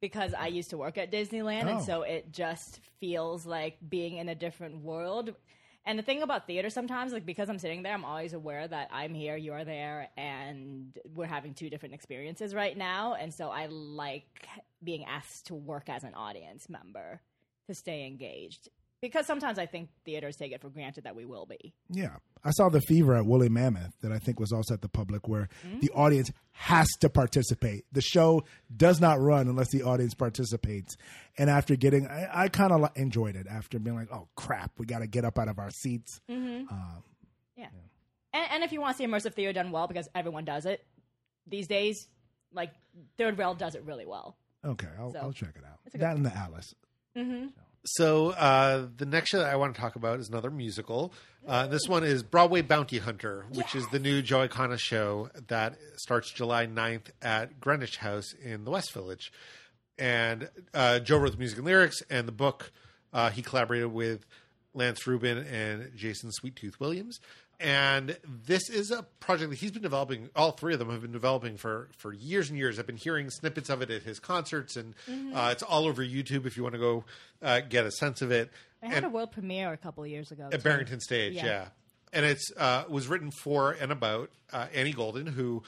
because 0.01 0.33
I 0.33 0.47
used 0.47 0.69
to 0.71 0.77
work 0.77 0.97
at 0.97 1.11
Disneyland, 1.11 1.65
Oh. 1.65 1.69
and 1.69 1.81
so 1.81 2.01
it 2.03 2.31
just 2.31 2.79
feels 2.99 3.45
like 3.45 3.77
being 3.89 4.17
in 4.17 4.29
a 4.29 4.35
different 4.35 4.83
world. 4.83 5.35
And 5.85 5.97
the 5.97 6.03
thing 6.03 6.21
about 6.21 6.45
theater 6.45 6.69
sometimes, 6.69 7.13
like, 7.13 7.25
because 7.25 7.49
I'm 7.49 7.57
sitting 7.57 7.83
there, 7.83 7.93
I'm 7.93 8.05
always 8.05 8.33
aware 8.33 8.67
that 8.67 8.89
I'm 8.91 9.13
here, 9.13 9.35
you're 9.37 9.63
there, 9.65 10.09
and 10.17 10.97
we're 11.15 11.25
having 11.25 11.53
two 11.53 11.69
different 11.69 11.95
experiences 11.95 12.53
right 12.53 12.77
now. 12.77 13.15
And 13.15 13.33
so 13.33 13.49
I 13.49 13.67
like 13.67 14.47
being 14.83 15.05
asked 15.05 15.47
to 15.47 15.55
work 15.55 15.89
as 15.89 16.03
an 16.03 16.13
audience 16.13 16.69
member 16.69 17.21
to 17.67 17.73
stay 17.73 18.05
engaged. 18.05 18.69
Because 19.01 19.25
sometimes 19.25 19.57
I 19.57 19.65
think 19.65 19.89
theaters 20.03 20.35
take 20.35 20.51
it 20.51 20.61
for 20.61 20.69
granted 20.69 21.05
that 21.05 21.15
we 21.15 21.23
will 21.23 21.45
be. 21.45 21.73
Yeah. 21.89 22.17
I 22.43 22.51
saw 22.51 22.67
the 22.67 22.81
fever 22.81 23.15
at 23.15 23.25
Woolly 23.25 23.47
Mammoth 23.47 23.93
that 24.01 24.11
I 24.11 24.19
think 24.19 24.39
was 24.39 24.51
also 24.51 24.73
at 24.73 24.81
the 24.81 24.89
public 24.89 25.27
where 25.27 25.47
mm-hmm. 25.65 25.79
the 25.79 25.89
audience 25.91 26.31
has 26.51 26.87
to 26.99 27.09
participate. 27.09 27.85
The 27.93 28.01
show 28.01 28.43
does 28.75 28.99
not 28.99 29.21
run 29.21 29.47
unless 29.47 29.69
the 29.71 29.83
audience 29.83 30.13
participates. 30.13 30.97
And 31.37 31.49
after 31.49 31.77
getting, 31.77 32.07
I, 32.07 32.43
I 32.43 32.47
kind 32.49 32.73
of 32.73 32.89
enjoyed 32.95 33.37
it 33.37 33.47
after 33.49 33.79
being 33.79 33.95
like, 33.95 34.11
oh 34.11 34.27
crap, 34.35 34.71
we 34.77 34.85
got 34.85 34.99
to 34.99 35.07
get 35.07 35.23
up 35.23 35.39
out 35.39 35.47
of 35.47 35.59
our 35.59 35.71
seats. 35.71 36.19
Mm-hmm. 36.29 36.73
Um, 36.73 37.03
yeah. 37.55 37.67
And, 38.33 38.47
and 38.51 38.63
if 38.63 38.73
you 38.73 38.81
want 38.81 38.97
to 38.97 38.97
see 38.97 39.07
immersive 39.07 39.33
theater 39.33 39.53
done 39.53 39.71
well, 39.71 39.87
because 39.87 40.09
everyone 40.13 40.43
does 40.43 40.65
it 40.65 40.85
these 41.47 41.67
days, 41.67 42.09
like 42.53 42.71
Third 43.17 43.37
Rail 43.37 43.53
does 43.53 43.75
it 43.75 43.83
really 43.85 44.05
well. 44.05 44.35
Okay, 44.65 44.87
I'll, 44.99 45.13
So, 45.13 45.19
I'll 45.19 45.31
check 45.31 45.53
it 45.55 45.63
out. 45.63 45.79
That 45.93 46.17
and 46.17 46.25
the 46.25 46.35
Alice. 46.35 46.75
Mm-hmm. 47.17 47.47
So 47.47 47.61
uh, 48.31 48.87
the 48.97 49.05
next 49.05 49.29
show 49.29 49.39
that 49.39 49.51
I 49.51 49.55
want 49.55 49.75
to 49.75 49.81
talk 49.81 49.95
about 49.95 50.19
is 50.19 50.29
another 50.29 50.51
musical. 50.51 51.13
Uh, 51.47 51.67
this 51.67 51.87
one 51.87 52.03
is 52.03 52.23
Broadway 52.23 52.61
Bounty 52.61 52.99
Hunter, 52.99 53.45
which 53.53 53.73
is 53.73 53.87
the 53.87 53.99
new 53.99 54.21
Joe 54.21 54.47
Iconis 54.47 54.79
show 54.79 55.29
that 55.47 55.77
starts 55.95 56.31
July 56.31 56.67
9th 56.67 57.11
at 57.21 57.59
Greenwich 57.59 57.97
House 57.97 58.33
in 58.33 58.65
the 58.65 58.71
West 58.71 58.91
Village. 58.93 59.31
And 59.97 60.49
uh, 60.73 60.99
Joe 60.99 61.17
wrote 61.17 61.31
the 61.31 61.37
music 61.37 61.57
and 61.57 61.65
lyrics, 61.65 62.01
and 62.09 62.27
the 62.27 62.33
book 62.33 62.71
uh, 63.13 63.29
he 63.29 63.41
collaborated 63.41 63.93
with 63.93 64.25
Lance 64.73 65.05
Rubin 65.07 65.39
and 65.39 65.91
Jason 65.95 66.31
Sweettooth 66.31 66.79
Williams. 66.79 67.19
And 67.59 68.17
this 68.25 68.69
is 68.69 68.89
a 68.89 69.03
project 69.19 69.49
that 69.49 69.57
he's 69.59 69.71
been 69.71 69.81
developing. 69.81 70.29
All 70.33 70.51
three 70.51 70.71
of 70.73 70.79
them 70.79 70.89
have 70.91 71.01
been 71.01 71.11
developing 71.11 71.57
for 71.57 71.89
for 71.97 72.13
years 72.13 72.49
and 72.49 72.57
years. 72.57 72.79
I've 72.79 72.87
been 72.87 72.95
hearing 72.95 73.29
snippets 73.29 73.69
of 73.69 73.81
it 73.81 73.89
at 73.89 74.03
his 74.03 74.17
concerts, 74.19 74.77
and 74.77 74.95
uh, 75.35 75.49
it's 75.51 75.63
all 75.63 75.85
over 75.85 76.01
YouTube 76.01 76.45
if 76.45 76.55
you 76.55 76.63
want 76.63 76.73
to 76.75 76.79
go 76.79 77.03
uh, 77.41 77.59
get 77.59 77.85
a 77.85 77.91
sense 77.91 78.21
of 78.21 78.31
it. 78.31 78.49
I 78.81 78.87
had 78.87 78.97
And- 78.97 79.07
a 79.07 79.09
world 79.09 79.33
premiere 79.33 79.73
a 79.73 79.77
couple 79.77 80.03
of 80.05 80.09
years 80.09 80.31
ago. 80.31 80.47
at. 80.51 80.63
Barrington 80.63 81.01
Stage, 81.01 81.33
Yeah. 81.33 81.45
yeah. 81.45 81.65
And 82.13 82.25
it's 82.25 82.49
uh, 82.57 82.85
was 82.87 83.07
written 83.09 83.29
for 83.29 83.73
and 83.73 83.91
about 83.91 84.31
uh, 84.53 84.67
Annie 84.73 84.93
Golden, 84.93 85.27
who 85.27 85.61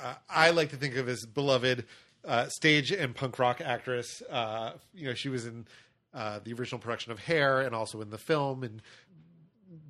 uh, 0.00 0.14
I 0.30 0.50
like 0.50 0.70
to 0.70 0.76
think 0.76 0.94
of 0.96 1.08
as 1.08 1.26
beloved 1.26 1.84
uh, 2.24 2.46
stage 2.48 2.92
and 2.92 3.14
punk 3.14 3.38
rock 3.40 3.60
actress. 3.60 4.22
Uh, 4.30 4.72
you 4.94 5.06
know, 5.08 5.14
she 5.14 5.28
was 5.28 5.46
in 5.46 5.66
uh, 6.14 6.38
the 6.42 6.52
original 6.54 6.78
production 6.78 7.12
of 7.12 7.18
Hair 7.18 7.60
and 7.60 7.74
also 7.74 8.00
in 8.00 8.08
the 8.10 8.16
film. 8.18 8.62
And 8.62 8.80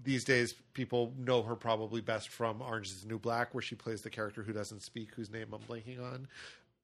these 0.03 0.25
days, 0.25 0.55
people 0.73 1.13
know 1.19 1.43
her 1.43 1.57
probably 1.57 2.01
best 2.01 2.29
from 2.31 2.63
Orange 2.63 2.89
Is 2.89 3.03
the 3.03 3.09
New 3.09 3.19
Black, 3.19 3.55
where 3.55 3.63
she 3.63 3.75
plays 3.75 4.03
the 4.03 4.11
character 4.11 4.43
who 4.43 4.53
doesn't 4.53 4.83
speak, 4.83 5.15
whose 5.15 5.31
name 5.31 5.49
I'm 5.53 5.61
blanking 5.61 6.03
on. 6.03 6.29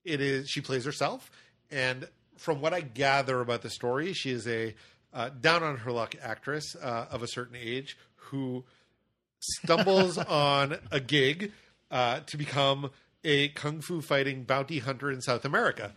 It 0.05 0.20
is 0.20 0.48
she 0.48 0.61
plays 0.61 0.85
herself, 0.85 1.31
and 1.70 2.09
from 2.37 2.61
what 2.61 2.74
I 2.74 2.81
gather 2.81 3.40
about 3.40 3.62
the 3.62 3.70
story, 3.70 4.12
she 4.12 4.31
is 4.31 4.46
a 4.48 4.74
uh, 5.14 5.31
down 5.40 5.62
on 5.62 5.76
her 5.78 5.92
luck 5.92 6.14
actress 6.22 6.74
uh, 6.76 7.07
of 7.11 7.22
a 7.22 7.28
certain 7.28 7.57
age 7.57 7.96
who 8.16 8.64
stumbles 9.38 10.18
on 10.18 10.76
a 10.90 11.00
gig 11.00 11.52
uh, 11.90 12.20
to 12.20 12.37
become 12.37 12.90
a 13.24 13.48
kung 13.48 13.81
fu 13.81 14.00
fighting 14.00 14.42
bounty 14.42 14.78
hunter 14.81 15.11
in 15.11 15.20
South 15.20 15.44
America. 15.44 15.92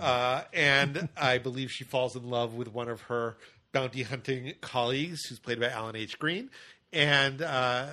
Uh, 0.00 0.42
and 0.52 1.08
I 1.16 1.38
believe 1.38 1.70
she 1.70 1.84
falls 1.84 2.16
in 2.16 2.28
love 2.28 2.54
with 2.54 2.72
one 2.72 2.88
of 2.88 3.02
her 3.02 3.36
bounty 3.74 4.04
hunting 4.04 4.54
colleagues, 4.62 5.26
who's 5.26 5.38
played 5.38 5.60
by 5.60 5.68
Alan 5.68 5.96
H. 5.96 6.18
Green, 6.18 6.48
and 6.92 7.42
uh, 7.42 7.88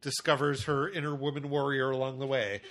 discovers 0.00 0.64
her 0.64 0.88
inner 0.88 1.14
woman 1.14 1.50
warrior 1.50 1.90
along 1.90 2.18
the 2.18 2.26
way. 2.26 2.62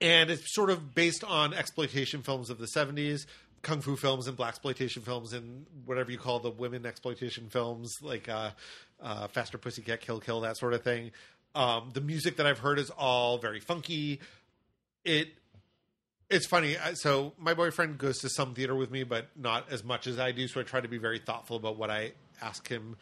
And 0.00 0.30
it's 0.30 0.54
sort 0.54 0.70
of 0.70 0.94
based 0.94 1.24
on 1.24 1.54
exploitation 1.54 2.22
films 2.22 2.50
of 2.50 2.58
the 2.58 2.66
70s, 2.66 3.26
kung 3.62 3.80
fu 3.80 3.96
films 3.96 4.26
and 4.28 4.36
black 4.36 4.50
exploitation 4.50 5.02
films, 5.02 5.32
and 5.32 5.66
whatever 5.86 6.12
you 6.12 6.18
call 6.18 6.38
the 6.40 6.50
women 6.50 6.84
exploitation 6.84 7.48
films, 7.48 7.92
like 8.02 8.28
uh, 8.28 8.50
uh, 9.00 9.28
Faster 9.28 9.58
Pussycat 9.58 10.00
Kill 10.00 10.20
Kill, 10.20 10.40
that 10.42 10.58
sort 10.58 10.74
of 10.74 10.82
thing. 10.82 11.10
Um, 11.54 11.90
the 11.94 12.00
music 12.00 12.36
that 12.36 12.46
I've 12.46 12.58
heard 12.58 12.78
is 12.78 12.90
all 12.90 13.38
very 13.38 13.60
funky. 13.60 14.20
It 15.04 15.28
it's 16.32 16.46
funny. 16.46 16.76
So 16.94 17.32
my 17.38 17.54
boyfriend 17.54 17.98
goes 17.98 18.18
to 18.18 18.28
some 18.28 18.54
theater 18.54 18.74
with 18.74 18.90
me, 18.90 19.04
but 19.04 19.28
not 19.36 19.70
as 19.70 19.84
much 19.84 20.06
as 20.06 20.18
I 20.18 20.32
do. 20.32 20.48
So 20.48 20.60
I 20.60 20.64
try 20.64 20.80
to 20.80 20.88
be 20.88 20.98
very 20.98 21.18
thoughtful 21.18 21.56
about 21.56 21.76
what 21.76 21.90
I 21.90 22.12
ask 22.40 22.66
him 22.66 22.96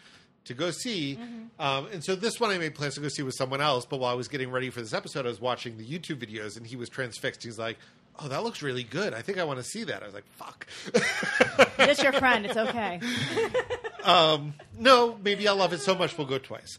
to 0.45 0.55
go 0.55 0.71
see. 0.71 1.17
Mm-hmm. 1.17 1.63
Um, 1.63 1.87
and 1.93 2.05
so 2.05 2.15
this 2.17 2.41
one 2.41 2.51
I 2.51 2.59
made 2.59 2.75
plans 2.75 2.95
to 2.95 3.01
go 3.01 3.09
see 3.09 3.23
with 3.23 3.35
someone 3.35 3.61
else. 3.61 3.87
But 3.87 4.01
while 4.01 4.11
I 4.11 4.15
was 4.15 4.29
getting 4.29 4.51
ready 4.51 4.71
for 4.71 4.81
this 4.81 4.93
episode, 4.93 5.27
I 5.27 5.29
was 5.29 5.41
watching 5.41 5.79
the 5.79 5.87
YouTube 5.87 6.19
videos, 6.19 6.57
and 6.57 6.67
he 6.67 6.77
was 6.77 6.89
transfixed. 6.89 7.43
He's 7.43 7.59
like, 7.59 7.79
"Oh, 8.19 8.29
that 8.29 8.43
looks 8.43 8.63
really 8.63 8.85
good. 8.85 9.15
I 9.15 9.23
think 9.23 9.39
I 9.39 9.45
want 9.45 9.59
to 9.61 9.65
see 9.65 9.85
that." 9.85 10.03
I 10.03 10.07
was 10.07 10.15
like, 10.15 10.27
"Fuck." 10.33 10.67
Just 11.79 12.03
your 12.03 12.13
friend. 12.13 12.47
It's 12.47 12.57
okay. 12.57 13.01
no, 14.79 15.19
maybe 15.23 15.47
I'll 15.47 15.57
love 15.57 15.73
it 15.73 15.81
so 15.81 15.95
much 15.95 16.19
we'll 16.19 16.27
go 16.27 16.39
twice. 16.39 16.79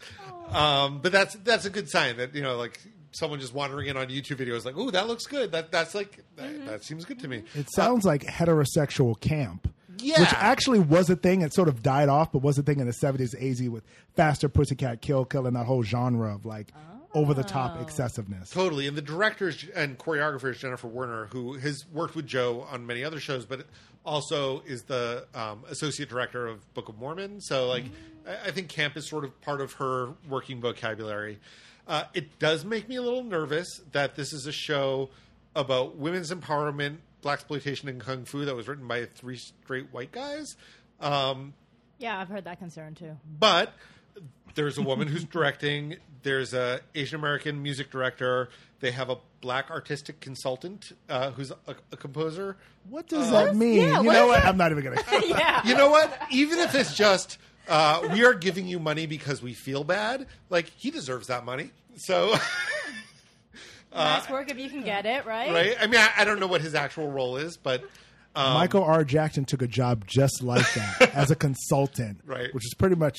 Um, 0.50 1.00
but 1.02 1.12
that's 1.12 1.36
that's 1.36 1.66
a 1.66 1.70
good 1.70 1.90
sign 1.90 2.18
that 2.18 2.36
you 2.36 2.42
know, 2.42 2.58
like 2.58 2.80
someone 3.12 3.40
just 3.40 3.54
wandering 3.54 3.88
in 3.88 3.98
on 3.98 4.08
YouTube 4.08 4.38
videos, 4.38 4.66
like, 4.66 4.78
"Ooh, 4.78 4.92
that 4.92 5.08
looks 5.08 5.26
good." 5.26 5.52
That 5.52 5.72
that's 5.72 5.96
like 5.96 6.24
that, 6.36 6.66
that 6.66 6.84
seems 6.84 7.06
good 7.06 7.20
to 7.20 7.28
me. 7.28 7.44
It 7.56 7.68
sounds 7.74 8.06
like 8.06 8.24
heterosexual 8.24 9.20
camp. 9.20 9.74
Yeah. 9.98 10.20
Which 10.20 10.34
actually 10.34 10.80
was 10.80 11.10
a 11.10 11.16
thing. 11.16 11.42
It 11.42 11.54
sort 11.54 11.68
of 11.68 11.84
died 11.84 12.10
off, 12.10 12.32
but 12.32 12.42
was 12.42 12.58
a 12.58 12.64
thing 12.64 12.80
in 12.80 12.88
the 12.88 12.94
70s, 12.94 13.36
AZ 13.40 13.70
with 13.70 13.84
Faster 14.16 14.50
Pussycat 14.50 15.02
Kill 15.02 15.26
Kill 15.26 15.46
and 15.46 15.56
that 15.56 15.66
whole 15.66 15.84
genre 15.84 16.34
of 16.34 16.46
like 16.46 16.72
over 17.14 17.34
the 17.34 17.44
top 17.44 17.80
excessiveness. 17.82 18.50
Totally, 18.50 18.88
and 18.88 18.98
the 18.98 19.02
directors 19.02 19.66
and 19.76 19.98
choreographer 19.98 20.52
is 20.52 20.58
Jennifer 20.58 20.88
Werner, 20.88 21.28
who 21.28 21.54
has 21.54 21.86
worked 21.92 22.16
with 22.16 22.26
Joe 22.26 22.66
on 22.72 22.86
many 22.86 23.04
other 23.04 23.20
shows, 23.20 23.46
but 23.46 23.66
also 24.06 24.62
is 24.66 24.84
the 24.84 25.26
um, 25.36 25.64
associate 25.70 26.10
director 26.10 26.48
of 26.48 26.74
Book 26.74 26.90
of 26.90 26.98
Mormon. 26.98 27.42
So, 27.42 27.68
like, 27.68 27.86
I, 28.28 28.48
I 28.48 28.52
think 28.52 28.70
camp 28.70 28.98
is 28.98 29.08
sort 29.08 29.24
of 29.24 29.40
part 29.42 29.62
of 29.62 29.74
her 29.74 30.14
working 30.28 30.62
vocabulary. 30.62 31.40
Uh, 31.88 32.04
it 32.14 32.40
does 32.40 32.64
make 32.64 32.88
me 32.88 32.96
a 32.96 33.02
little 33.02 33.24
nervous 33.24 33.82
that 33.92 34.16
this 34.16 34.34
is 34.34 34.46
a 34.46 34.52
show 34.52 35.10
about 35.56 35.98
women's 35.98 36.32
empowerment, 36.32 36.98
black 37.22 37.40
exploitation, 37.40 37.90
and 37.90 38.00
kung 38.00 38.24
fu 38.26 38.46
that 38.46 38.56
was 38.56 38.68
written 38.68 38.88
by 38.88 39.06
three 39.06 39.38
straight 39.38 39.88
white 39.92 40.12
guys. 40.12 40.56
Um, 41.00 41.54
Yeah, 41.98 42.20
I've 42.20 42.30
heard 42.30 42.46
that 42.46 42.60
concern 42.60 42.96
too. 42.96 43.18
but 43.40 43.74
there's 44.56 44.78
a 44.78 44.82
woman 44.82 45.08
who's 45.08 45.24
directing. 45.24 45.96
There's 46.24 46.54
a 46.54 46.82
Asian 46.94 47.20
American 47.20 47.64
music 47.64 47.90
director. 47.90 48.50
They 48.80 48.92
have 48.92 49.10
a 49.10 49.18
black 49.42 49.72
artistic 49.72 50.20
consultant 50.20 50.92
uh, 51.10 51.32
who's 51.32 51.52
a, 51.52 51.76
a 51.92 51.98
composer. 51.98 52.58
What 52.90 53.08
does 53.08 53.32
that 53.32 53.56
mean? 53.56 53.78
yeah, 53.78 54.00
you 54.02 54.06
what 54.08 54.14
know 54.14 54.28
what? 54.28 54.42
that? 54.44 54.48
I'm 54.50 54.58
not 54.58 54.72
even 54.72 54.84
going 54.84 54.98
to. 55.04 55.28
Yeah. 55.28 55.66
You 55.66 55.76
know 55.76 55.90
what? 55.90 56.16
Even 56.32 56.60
if 56.60 56.76
it's 56.76 56.96
just 56.96 57.38
uh, 57.68 58.08
we 58.12 58.26
are 58.26 58.34
giving 58.34 58.68
you 58.68 58.80
money 58.80 59.06
because 59.06 59.42
we 59.42 59.54
feel 59.54 59.84
bad, 59.84 60.28
like 60.50 60.68
he 60.78 60.92
deserves 60.92 61.28
that 61.28 61.46
money. 61.46 61.72
So, 61.98 62.34
nice 63.94 64.30
work 64.30 64.50
if 64.50 64.58
you 64.58 64.70
can 64.70 64.84
get 64.84 65.06
it 65.06 65.26
right. 65.26 65.52
right? 65.52 65.76
I 65.80 65.88
mean, 65.88 66.00
I, 66.00 66.10
I 66.20 66.26
don't 66.26 66.40
know 66.40 66.48
what 66.48 66.62
his 66.62 66.76
actual 66.76 67.12
role 67.12 67.38
is, 67.38 67.58
but 67.58 67.84
um, 68.36 68.54
Michael 68.54 68.84
R. 68.84 69.04
Jackson 69.04 69.46
took 69.46 69.62
a 69.62 69.68
job 69.68 70.06
just 70.08 70.42
like 70.42 70.66
that 70.74 71.12
as 71.16 71.32
a 71.32 71.36
consultant, 71.36 72.22
Right. 72.26 72.54
Which 72.54 72.66
is 72.66 72.74
pretty 72.74 72.96
much. 72.96 73.18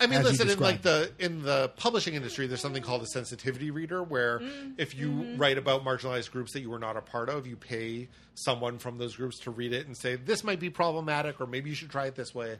I 0.00 0.06
mean, 0.06 0.18
as 0.18 0.24
you 0.24 0.30
listen, 0.30 0.50
in 0.50 0.58
like 0.58 0.82
the 0.82 1.12
in 1.20 1.42
the 1.42 1.70
publishing 1.76 2.14
industry, 2.14 2.48
there's 2.48 2.60
something 2.60 2.82
called 2.82 3.02
a 3.02 3.06
sensitivity 3.06 3.70
reader, 3.70 4.02
where 4.02 4.42
if 4.76 4.96
you 4.96 5.36
write 5.36 5.58
about 5.58 5.84
marginalized 5.84 6.32
groups 6.32 6.54
that 6.54 6.60
you 6.60 6.70
were 6.70 6.80
not 6.80 6.96
a 6.96 7.00
part 7.00 7.28
of, 7.28 7.46
you 7.46 7.54
pay 7.54 8.08
someone 8.34 8.78
from 8.78 8.98
those 8.98 9.14
groups 9.14 9.38
to 9.40 9.52
read 9.52 9.72
it 9.72 9.86
and 9.86 9.96
say 9.96 10.16
this 10.16 10.42
might 10.42 10.58
be 10.58 10.70
problematic, 10.70 11.40
or 11.40 11.46
maybe 11.46 11.70
you 11.70 11.76
should 11.76 11.90
try 11.90 12.06
it 12.06 12.16
this 12.16 12.34
way. 12.34 12.56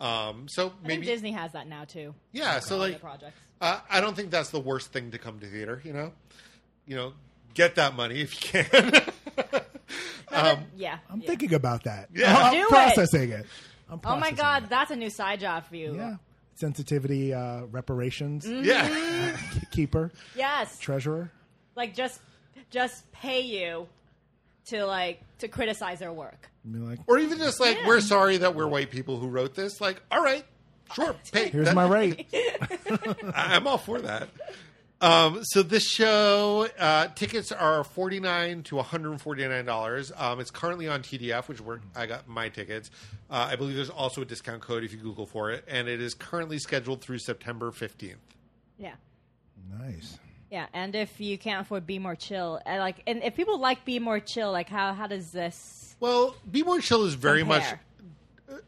Um, 0.00 0.46
so 0.48 0.66
I 0.66 0.68
think 0.70 0.82
maybe, 0.86 1.06
Disney 1.06 1.32
has 1.32 1.52
that 1.52 1.66
now 1.68 1.84
too. 1.84 2.14
yeah. 2.32 2.60
So 2.60 2.76
like, 2.76 3.00
projects. 3.00 3.38
uh, 3.60 3.80
I 3.88 4.00
don't 4.00 4.14
think 4.14 4.30
that's 4.30 4.50
the 4.50 4.60
worst 4.60 4.92
thing 4.92 5.10
to 5.12 5.18
come 5.18 5.38
to 5.40 5.46
theater. 5.46 5.80
You 5.84 5.92
know, 5.94 6.12
you 6.86 6.96
know, 6.96 7.12
get 7.54 7.76
that 7.76 7.94
money 7.96 8.20
if 8.20 8.34
you 8.54 8.62
can. 8.64 8.92
Um, 10.32 10.64
yeah. 10.76 10.98
I'm 11.08 11.20
yeah. 11.22 11.26
thinking 11.28 11.54
about 11.54 11.84
that. 11.84 12.08
Yeah. 12.12 12.36
I'm 12.36 12.52
Do 12.52 12.60
it. 12.62 12.68
processing 12.68 13.30
it. 13.30 13.46
I'm 13.88 14.00
Oh 14.04 14.16
my 14.16 14.32
God, 14.32 14.64
it. 14.64 14.68
that's 14.68 14.90
a 14.90 14.96
new 14.96 15.08
side 15.08 15.40
job 15.40 15.64
for 15.64 15.76
you. 15.76 15.94
Yeah. 15.96 16.16
Sensitivity 16.56 17.32
uh, 17.32 17.62
reparations 17.70 18.46
yeah, 18.46 19.34
keeper 19.70 20.10
Yes. 20.34 20.78
treasurer. 20.78 21.30
Like 21.74 21.94
just 21.94 22.20
just 22.70 23.10
pay 23.12 23.40
you 23.42 23.86
to 24.66 24.84
like 24.84 25.20
to 25.38 25.48
criticize 25.48 26.00
their 26.00 26.12
work. 26.12 26.50
I 26.66 26.68
mean, 26.68 26.88
like, 26.88 26.98
or 27.06 27.18
even 27.18 27.38
just 27.38 27.60
like 27.60 27.78
Yeah. 27.78 27.86
we're 27.86 28.00
sorry 28.00 28.38
that 28.38 28.54
we're 28.56 28.66
white 28.66 28.90
people 28.90 29.18
who 29.18 29.28
wrote 29.28 29.54
this. 29.54 29.80
Like, 29.80 30.02
all 30.10 30.22
right, 30.22 30.44
sure, 30.94 31.14
pay. 31.32 31.50
here's 31.50 31.66
That- 31.66 31.74
my 31.76 31.86
rate. 31.88 32.26
I- 32.34 33.54
I'm 33.56 33.66
all 33.68 33.78
for 33.78 34.00
that. 34.00 34.28
Um, 34.98 35.40
so 35.44 35.62
this 35.62 35.84
show 35.86 36.66
uh, 36.78 37.08
tickets 37.08 37.52
are 37.52 37.84
forty 37.84 38.18
nine 38.18 38.62
to 38.64 38.76
one 38.76 38.84
hundred 38.86 39.10
and 39.10 39.20
forty 39.20 39.46
nine 39.46 39.66
dollars. 39.66 40.10
Um, 40.16 40.40
it's 40.40 40.50
currently 40.50 40.88
on 40.88 41.02
TDF, 41.02 41.48
which 41.48 41.60
where 41.60 41.80
I 41.94 42.06
got 42.06 42.26
my 42.26 42.48
tickets. 42.48 42.90
Uh, 43.30 43.46
I 43.50 43.56
believe 43.56 43.76
there's 43.76 43.90
also 43.90 44.22
a 44.22 44.24
discount 44.24 44.62
code 44.62 44.84
if 44.84 44.92
you 44.92 44.98
Google 44.98 45.26
for 45.26 45.50
it, 45.50 45.64
and 45.68 45.86
it 45.86 46.00
is 46.00 46.14
currently 46.14 46.58
scheduled 46.58 47.02
through 47.02 47.18
September 47.18 47.70
fifteenth. 47.72 48.16
Yeah. 48.78 48.94
nice. 49.78 50.18
Yeah, 50.50 50.66
and 50.72 50.94
if 50.94 51.20
you 51.20 51.36
can't 51.36 51.60
afford 51.66 51.86
Be 51.86 51.98
More 51.98 52.14
Chill, 52.16 52.60
and 52.64 52.78
like, 52.80 53.02
and 53.06 53.22
if 53.22 53.34
people 53.36 53.58
like 53.58 53.84
Be 53.84 53.98
More 53.98 54.20
Chill, 54.20 54.50
like, 54.50 54.68
how 54.70 54.94
how 54.94 55.06
does 55.06 55.30
this? 55.30 55.85
Well, 56.00 56.36
Be 56.50 56.62
More 56.62 56.80
Chill 56.80 57.04
is 57.04 57.14
very 57.14 57.42
much 57.42 57.64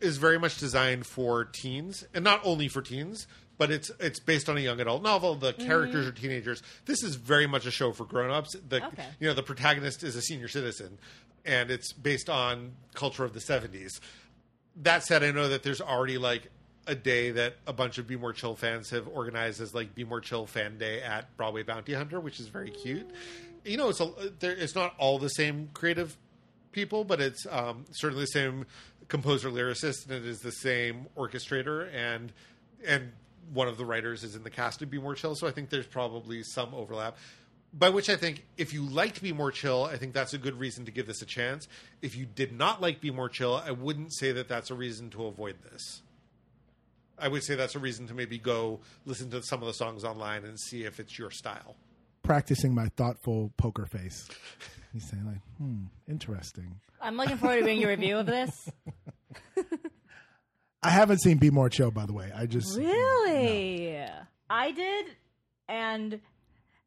is 0.00 0.16
very 0.16 0.38
much 0.38 0.58
designed 0.58 1.06
for 1.06 1.44
teens, 1.44 2.06
and 2.14 2.24
not 2.24 2.40
only 2.44 2.68
for 2.68 2.82
teens, 2.82 3.26
but 3.58 3.70
it's 3.70 3.90
it's 4.00 4.20
based 4.20 4.48
on 4.48 4.56
a 4.56 4.60
young 4.60 4.80
adult 4.80 5.02
novel. 5.02 5.34
The 5.34 5.52
mm-hmm. 5.52 5.66
characters 5.66 6.06
are 6.06 6.12
teenagers. 6.12 6.62
This 6.86 7.02
is 7.02 7.16
very 7.16 7.46
much 7.46 7.66
a 7.66 7.70
show 7.70 7.92
for 7.92 8.04
grown-ups. 8.04 8.56
The 8.68 8.84
Okay. 8.84 9.04
you 9.20 9.28
know 9.28 9.34
the 9.34 9.42
protagonist 9.42 10.02
is 10.02 10.16
a 10.16 10.22
senior 10.22 10.48
citizen, 10.48 10.98
and 11.44 11.70
it's 11.70 11.92
based 11.92 12.30
on 12.30 12.72
culture 12.94 13.24
of 13.24 13.34
the 13.34 13.40
seventies. 13.40 14.00
That 14.76 15.04
said, 15.04 15.24
I 15.24 15.32
know 15.32 15.48
that 15.48 15.64
there's 15.64 15.80
already 15.80 16.18
like 16.18 16.50
a 16.86 16.94
day 16.94 17.32
that 17.32 17.56
a 17.66 17.72
bunch 17.72 17.98
of 17.98 18.06
Be 18.06 18.16
More 18.16 18.32
Chill 18.32 18.54
fans 18.54 18.90
have 18.90 19.06
organized 19.08 19.60
as 19.60 19.74
like 19.74 19.94
Be 19.94 20.04
More 20.04 20.20
Chill 20.20 20.46
Fan 20.46 20.78
Day 20.78 21.02
at 21.02 21.36
Broadway 21.36 21.64
Bounty 21.64 21.92
Hunter, 21.92 22.20
which 22.20 22.40
is 22.40 22.48
very 22.48 22.70
cute. 22.70 23.10
You 23.64 23.76
know, 23.76 23.88
it's 23.88 24.00
a 24.00 24.10
it's 24.40 24.74
not 24.74 24.94
all 24.98 25.18
the 25.18 25.28
same 25.28 25.68
creative 25.74 26.16
people, 26.72 27.04
but 27.04 27.20
it's 27.20 27.46
um, 27.50 27.84
certainly 27.92 28.24
the 28.24 28.28
same 28.28 28.66
composer 29.08 29.50
lyricist, 29.50 30.04
and 30.06 30.14
it 30.14 30.26
is 30.26 30.40
the 30.40 30.52
same 30.52 31.06
orchestrator, 31.16 31.92
and 31.94 32.32
and 32.86 33.12
one 33.52 33.68
of 33.68 33.78
the 33.78 33.84
writers 33.84 34.24
is 34.24 34.36
in 34.36 34.42
the 34.42 34.50
cast 34.50 34.82
of 34.82 34.90
Be 34.90 34.98
More 34.98 35.14
Chill. 35.14 35.34
So 35.34 35.46
I 35.46 35.50
think 35.50 35.70
there's 35.70 35.86
probably 35.86 36.42
some 36.42 36.74
overlap. 36.74 37.16
By 37.72 37.90
which 37.90 38.08
I 38.08 38.16
think, 38.16 38.44
if 38.56 38.72
you 38.72 38.82
liked 38.82 39.20
Be 39.22 39.32
More 39.32 39.50
Chill, 39.50 39.84
I 39.84 39.96
think 39.96 40.14
that's 40.14 40.32
a 40.32 40.38
good 40.38 40.58
reason 40.58 40.84
to 40.86 40.90
give 40.90 41.06
this 41.06 41.20
a 41.22 41.26
chance. 41.26 41.68
If 42.00 42.16
you 42.16 42.24
did 42.24 42.52
not 42.52 42.80
like 42.80 43.00
Be 43.00 43.10
More 43.10 43.28
Chill, 43.28 43.56
I 43.56 43.72
wouldn't 43.72 44.14
say 44.14 44.32
that 44.32 44.48
that's 44.48 44.70
a 44.70 44.74
reason 44.74 45.10
to 45.10 45.26
avoid 45.26 45.56
this. 45.70 46.02
I 47.18 47.28
would 47.28 47.42
say 47.42 47.56
that's 47.56 47.74
a 47.74 47.78
reason 47.78 48.06
to 48.08 48.14
maybe 48.14 48.38
go 48.38 48.80
listen 49.04 49.30
to 49.30 49.42
some 49.42 49.60
of 49.60 49.66
the 49.66 49.74
songs 49.74 50.04
online 50.04 50.44
and 50.44 50.58
see 50.58 50.84
if 50.84 51.00
it's 51.00 51.18
your 51.18 51.30
style. 51.30 51.74
Practicing 52.22 52.74
my 52.74 52.88
thoughtful 52.96 53.52
poker 53.56 53.86
face. 53.86 54.28
He's 54.98 55.08
saying 55.08 55.24
like, 55.26 55.40
hmm, 55.58 55.84
interesting. 56.10 56.80
I'm 57.00 57.16
looking 57.16 57.36
forward 57.36 57.58
to 57.60 57.64
reading 57.64 57.80
your 57.80 57.90
review 57.90 58.18
of 58.18 58.26
this. 58.26 58.68
I 60.82 60.90
haven't 60.90 61.18
seen 61.18 61.38
Be 61.38 61.50
More 61.50 61.68
Chill, 61.68 61.92
by 61.92 62.04
the 62.04 62.12
way. 62.12 62.32
I 62.34 62.46
just 62.46 62.76
Really? 62.76 63.96
I 64.50 64.72
did, 64.72 65.06
and 65.68 66.18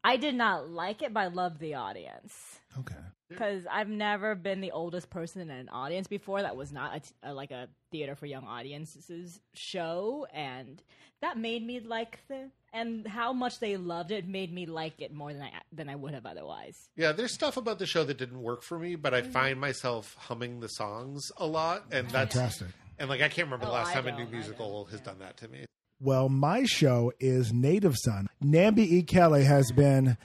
I 0.03 0.17
did 0.17 0.35
not 0.35 0.69
like 0.69 1.01
it, 1.01 1.13
but 1.13 1.21
I 1.21 1.27
loved 1.27 1.61
the 1.61 1.75
audience. 1.75 2.33
okay. 2.79 2.95
Because 3.31 3.65
I've 3.71 3.89
never 3.89 4.35
been 4.35 4.61
the 4.61 4.71
oldest 4.71 5.09
person 5.09 5.41
in 5.41 5.49
an 5.49 5.69
audience 5.69 6.07
before. 6.07 6.41
That 6.41 6.55
was 6.55 6.71
not 6.71 6.95
a 6.95 6.99
t- 6.99 7.13
a, 7.23 7.33
like 7.33 7.51
a 7.51 7.67
theater 7.91 8.15
for 8.15 8.25
young 8.25 8.45
audiences 8.45 9.39
show, 9.53 10.27
and 10.33 10.81
that 11.21 11.37
made 11.37 11.65
me 11.65 11.79
like 11.79 12.19
the 12.27 12.49
and 12.73 13.07
how 13.07 13.33
much 13.33 13.59
they 13.59 13.77
loved 13.77 14.11
it 14.11 14.27
made 14.27 14.53
me 14.53 14.65
like 14.65 15.01
it 15.01 15.13
more 15.13 15.33
than 15.33 15.43
I 15.43 15.51
than 15.71 15.89
I 15.89 15.95
would 15.95 16.13
have 16.13 16.25
otherwise. 16.25 16.89
Yeah, 16.95 17.11
there's 17.11 17.33
stuff 17.33 17.57
about 17.57 17.79
the 17.79 17.85
show 17.85 18.03
that 18.03 18.17
didn't 18.17 18.41
work 18.41 18.63
for 18.63 18.79
me, 18.79 18.95
but 18.95 19.13
I 19.13 19.21
mm-hmm. 19.21 19.31
find 19.31 19.59
myself 19.59 20.15
humming 20.17 20.59
the 20.59 20.69
songs 20.69 21.31
a 21.37 21.45
lot, 21.45 21.85
and 21.91 22.09
that's 22.09 22.35
Fantastic. 22.35 22.67
And 22.99 23.09
like 23.09 23.21
I 23.21 23.29
can't 23.29 23.47
remember 23.47 23.65
the 23.65 23.71
Oh, 23.71 23.75
last 23.75 23.91
I 23.91 24.01
time 24.01 24.07
a 24.07 24.17
new 24.17 24.27
musical 24.27 24.85
has 24.85 24.99
yeah. 24.99 25.05
done 25.05 25.19
that 25.19 25.37
to 25.37 25.47
me. 25.47 25.65
Well, 25.99 26.29
my 26.29 26.63
show 26.63 27.11
is 27.19 27.53
Native 27.53 27.95
Son. 27.95 28.27
Nambi 28.43 28.79
E. 28.79 29.03
Kelly 29.03 29.43
has 29.43 29.71
been 29.71 30.17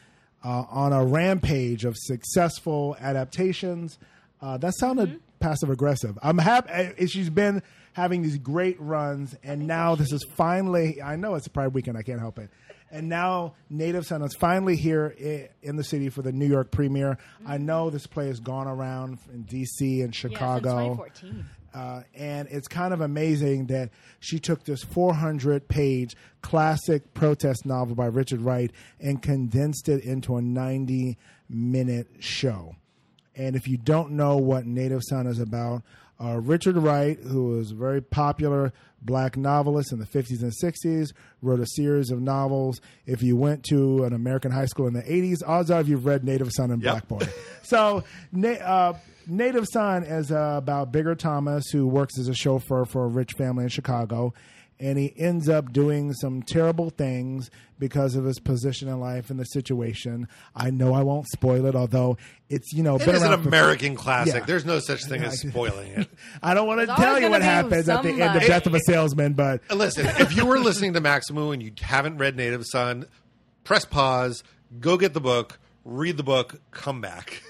uh, 0.44 0.64
on 0.68 0.92
a 0.92 1.04
rampage 1.04 1.84
of 1.84 1.96
successful 1.96 2.96
adaptations. 3.00 3.98
Uh, 4.40 4.56
that 4.58 4.74
sounded 4.78 5.20
passive 5.40 5.70
aggressive. 5.70 6.18
I'm 6.22 6.38
happy. 6.38 7.06
She's 7.06 7.30
been 7.30 7.62
having 7.94 8.22
these 8.22 8.38
great 8.38 8.80
runs, 8.80 9.34
and 9.42 9.66
now 9.66 9.94
this 9.94 10.12
is 10.12 10.24
finally. 10.34 11.02
I 11.02 11.16
know 11.16 11.34
it's 11.34 11.46
a 11.46 11.50
Pride 11.50 11.72
weekend. 11.72 11.96
I 11.96 12.02
can't 12.02 12.20
help 12.20 12.38
it. 12.38 12.50
And 12.90 13.08
now 13.08 13.54
Native 13.68 14.06
Son 14.06 14.22
is 14.22 14.34
finally 14.34 14.76
here 14.76 15.08
in 15.62 15.76
the 15.76 15.82
city 15.82 16.08
for 16.08 16.22
the 16.22 16.32
New 16.32 16.46
York 16.46 16.70
premiere. 16.70 17.18
I 17.44 17.58
know 17.58 17.90
this 17.90 18.06
play 18.06 18.28
has 18.28 18.38
gone 18.38 18.68
around 18.68 19.18
in 19.32 19.42
D.C. 19.42 20.02
and 20.02 20.14
Chicago. 20.14 20.68
Yeah, 20.68 20.88
2014. 20.90 21.44
Uh, 21.76 22.00
and 22.14 22.48
it's 22.50 22.68
kind 22.68 22.94
of 22.94 23.02
amazing 23.02 23.66
that 23.66 23.90
she 24.18 24.38
took 24.38 24.64
this 24.64 24.82
400 24.82 25.68
page 25.68 26.16
classic 26.40 27.12
protest 27.12 27.66
novel 27.66 27.94
by 27.94 28.06
Richard 28.06 28.40
Wright 28.40 28.72
and 28.98 29.20
condensed 29.20 29.86
it 29.90 30.02
into 30.02 30.36
a 30.36 30.42
90 30.42 31.18
minute 31.50 32.08
show. 32.18 32.76
And 33.34 33.54
if 33.54 33.68
you 33.68 33.76
don't 33.76 34.12
know 34.12 34.38
what 34.38 34.64
Native 34.64 35.02
Son 35.04 35.26
is 35.26 35.38
about, 35.38 35.82
uh, 36.22 36.38
Richard 36.40 36.76
Wright, 36.76 37.18
who 37.18 37.48
was 37.56 37.72
a 37.72 37.74
very 37.74 38.00
popular 38.00 38.72
black 39.02 39.36
novelist 39.36 39.92
in 39.92 39.98
the 39.98 40.06
50s 40.06 40.42
and 40.42 40.52
60s, 40.62 41.12
wrote 41.42 41.60
a 41.60 41.66
series 41.66 42.10
of 42.10 42.20
novels. 42.20 42.80
If 43.04 43.22
you 43.22 43.36
went 43.36 43.64
to 43.64 44.04
an 44.04 44.12
American 44.12 44.50
high 44.50 44.66
school 44.66 44.86
in 44.86 44.94
the 44.94 45.02
80s, 45.02 45.46
odds 45.46 45.70
are 45.70 45.82
you've 45.82 46.06
read 46.06 46.24
Native 46.24 46.50
Son 46.52 46.70
and 46.70 46.82
Yep. 46.82 47.06
Black 47.08 47.08
Boy. 47.08 47.28
so, 47.62 48.02
na- 48.32 48.48
uh, 48.50 48.98
Native 49.28 49.66
Son 49.70 50.04
is 50.04 50.30
uh, 50.32 50.54
about 50.56 50.92
Bigger 50.92 51.14
Thomas, 51.14 51.64
who 51.70 51.86
works 51.86 52.18
as 52.18 52.28
a 52.28 52.34
chauffeur 52.34 52.84
for 52.84 53.04
a 53.04 53.08
rich 53.08 53.32
family 53.32 53.64
in 53.64 53.68
Chicago. 53.70 54.32
And 54.78 54.98
he 54.98 55.14
ends 55.16 55.48
up 55.48 55.72
doing 55.72 56.12
some 56.12 56.42
terrible 56.42 56.90
things 56.90 57.50
because 57.78 58.14
of 58.14 58.24
his 58.24 58.38
position 58.38 58.88
in 58.88 59.00
life 59.00 59.30
and 59.30 59.40
the 59.40 59.44
situation. 59.44 60.28
I 60.54 60.68
know 60.70 60.92
I 60.92 61.02
won't 61.02 61.26
spoil 61.28 61.64
it, 61.64 61.74
although 61.74 62.18
it's 62.50 62.72
you 62.74 62.82
know 62.82 62.96
It 62.96 63.06
been 63.06 63.14
is 63.14 63.22
an 63.22 63.30
around 63.30 63.42
for- 63.42 63.48
American 63.48 63.96
classic. 63.96 64.34
Yeah. 64.34 64.44
There's 64.46 64.66
no 64.66 64.78
such 64.78 65.04
thing 65.06 65.22
as 65.24 65.40
spoiling 65.40 65.92
it. 65.92 66.08
I 66.42 66.52
don't 66.52 66.66
want 66.66 66.80
to 66.80 66.86
There's 66.86 66.98
tell 66.98 67.18
you 67.18 67.30
what 67.30 67.40
gonna 67.40 67.44
be 67.44 67.44
happens 67.70 67.88
at 67.88 68.02
the 68.02 68.08
end 68.10 68.20
of 68.20 68.26
somebody. 68.26 68.46
Death 68.46 68.66
of 68.66 68.74
a 68.74 68.80
Salesman, 68.80 69.32
but 69.32 69.62
Listen, 69.74 70.06
if 70.20 70.36
you 70.36 70.44
were 70.44 70.58
listening 70.58 70.92
to 70.92 71.00
Maxamoo 71.00 71.54
and 71.54 71.62
you 71.62 71.72
haven't 71.80 72.18
read 72.18 72.36
Native 72.36 72.66
Son, 72.66 73.06
press 73.64 73.86
pause, 73.86 74.44
go 74.80 74.98
get 74.98 75.14
the 75.14 75.20
book, 75.20 75.58
read 75.86 76.18
the 76.18 76.22
book, 76.22 76.60
come 76.70 77.00
back. 77.00 77.42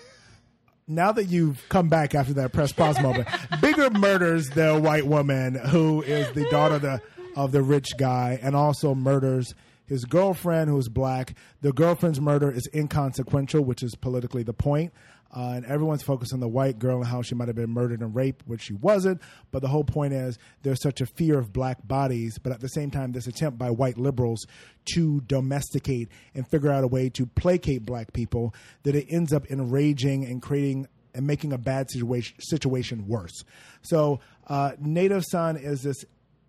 now 0.87 1.11
that 1.11 1.25
you've 1.25 1.69
come 1.69 1.89
back 1.89 2.15
after 2.15 2.33
that 2.35 2.53
press 2.53 2.71
pause 2.73 3.01
moment, 3.01 3.27
Bigger 3.61 3.91
murders 3.91 4.49
the 4.51 4.79
white 4.79 5.07
woman 5.09 5.57
who 5.57 6.03
is 6.03 6.31
the 6.35 6.49
daughter 6.51 6.77
of 6.77 6.83
the, 6.83 7.03
of 7.37 7.53
the 7.53 7.63
rich 7.63 7.97
guy 7.97 8.41
and 8.43 8.57
also 8.57 8.95
murders 8.95 9.55
his 9.87 10.05
girlfriend 10.05 10.69
who's 10.69 10.89
black. 10.89 11.35
The 11.61 11.73
girlfriend's 11.73 12.21
murder 12.21 12.51
is 12.51 12.69
inconsequential, 12.75 13.63
which 13.63 13.83
is 13.83 13.95
politically 13.95 14.43
the 14.43 14.53
point. 14.53 14.93
Uh, 15.35 15.55
and 15.57 15.67
everyone's 15.67 16.03
focused 16.03 16.33
on 16.33 16.41
the 16.41 16.49
white 16.49 16.79
girl 16.79 16.99
and 16.99 17.07
how 17.07 17.21
she 17.21 17.35
might 17.35 17.49
have 17.49 17.57
been 17.57 17.71
murdered 17.71 18.01
and 18.01 18.15
raped, 18.15 18.47
which 18.47 18.63
she 18.63 18.73
wasn't. 18.73 19.21
But 19.51 19.61
the 19.61 19.69
whole 19.69 19.85
point 19.85 20.15
is 20.15 20.39
there's 20.63 20.81
such 20.81 21.01
a 21.01 21.07
fear 21.07 21.39
of 21.39 21.53
black 21.53 21.87
bodies, 21.87 22.39
but 22.39 22.53
at 22.53 22.61
the 22.61 22.69
same 22.69 22.91
time, 22.91 23.13
this 23.13 23.27
attempt 23.27 23.59
by 23.59 23.71
white 23.71 23.99
liberals 23.99 24.47
to 24.95 25.21
domesticate 25.23 26.09
and 26.35 26.49
figure 26.49 26.71
out 26.71 26.85
a 26.85 26.87
way 26.87 27.11
to 27.11 27.27
placate 27.27 27.85
black 27.85 28.13
people 28.13 28.55
that 28.85 28.95
it 28.95 29.07
ends 29.11 29.33
up 29.33 29.51
enraging 29.51 30.25
and 30.25 30.41
creating 30.41 30.89
and 31.13 31.27
making 31.27 31.53
a 31.53 31.59
bad 31.59 31.91
situation 31.91 32.37
situation 32.39 33.09
worse. 33.09 33.45
So, 33.83 34.21
uh, 34.47 34.73
Native 34.79 35.25
Son 35.25 35.57
is 35.57 35.83
this 35.83 36.05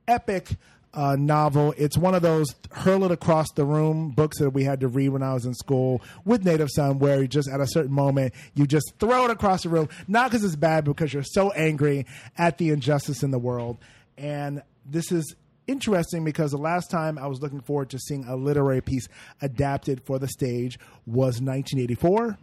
epic 0.08 0.50
uh, 0.94 1.16
novel. 1.16 1.74
It's 1.78 1.98
one 1.98 2.16
of 2.16 2.22
those 2.22 2.48
hurl 2.72 3.04
it 3.04 3.12
across 3.12 3.48
the 3.56 3.66
room 3.66 4.12
books 4.12 4.40
that 4.40 4.52
we 4.52 4.64
had 4.64 4.80
to 4.82 4.88
read 4.88 5.10
when 5.10 5.24
I 5.24 5.34
was 5.34 5.46
in 5.46 5.54
school 5.54 6.02
with 6.26 6.44
Native 6.44 6.70
Son, 6.72 7.00
where 7.00 7.22
you 7.22 7.28
just 7.28 7.50
at 7.50 7.60
a 7.60 7.68
certain 7.68 7.94
moment 7.94 8.34
you 8.56 8.66
just 8.66 8.94
throw 9.00 9.26
it 9.26 9.32
across 9.32 9.64
the 9.64 9.70
room, 9.70 9.90
not 10.08 10.30
because 10.30 10.44
it's 10.44 10.56
bad, 10.56 10.86
but 10.86 10.96
because 10.96 11.14
you're 11.14 11.24
so 11.24 11.52
angry 11.52 12.06
at 12.38 12.58
the 12.58 12.70
injustice 12.70 13.24
in 13.24 13.32
the 13.32 13.40
world. 13.40 13.78
And 14.18 14.64
this 14.86 15.12
is 15.12 15.36
interesting 15.68 16.24
because 16.24 16.52
the 16.52 16.58
last 16.58 16.90
time 16.90 17.18
I 17.18 17.28
was 17.28 17.42
looking 17.42 17.62
forward 17.62 17.90
to 17.92 18.00
seeing 18.00 18.26
a 18.26 18.36
literary 18.36 18.82
piece 18.82 19.08
adapted 19.42 20.02
for 20.06 20.18
the 20.18 20.28
stage 20.28 20.80
was 21.06 21.42
1984. 21.42 22.38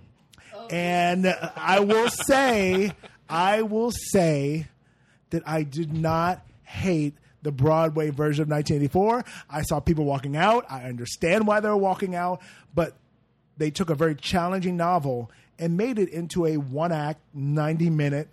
And 0.70 1.26
I 1.56 1.80
will 1.80 2.08
say, 2.08 2.92
I 3.28 3.62
will 3.62 3.90
say 3.90 4.68
that 5.30 5.42
I 5.46 5.62
did 5.62 5.92
not 5.92 6.46
hate 6.62 7.14
the 7.44 7.52
Broadway 7.52 8.10
version 8.10 8.42
of 8.42 8.48
1984. 8.48 9.24
I 9.48 9.62
saw 9.62 9.78
people 9.78 10.04
walking 10.04 10.36
out. 10.36 10.66
I 10.68 10.84
understand 10.84 11.46
why 11.46 11.60
they 11.60 11.68
were 11.68 11.76
walking 11.76 12.16
out, 12.16 12.40
but 12.74 12.96
they 13.56 13.70
took 13.70 13.90
a 13.90 13.94
very 13.94 14.16
challenging 14.16 14.76
novel 14.76 15.30
and 15.58 15.76
made 15.76 15.98
it 16.00 16.08
into 16.08 16.46
a 16.46 16.56
one 16.56 16.90
act, 16.90 17.20
90 17.32 17.90
minute 17.90 18.28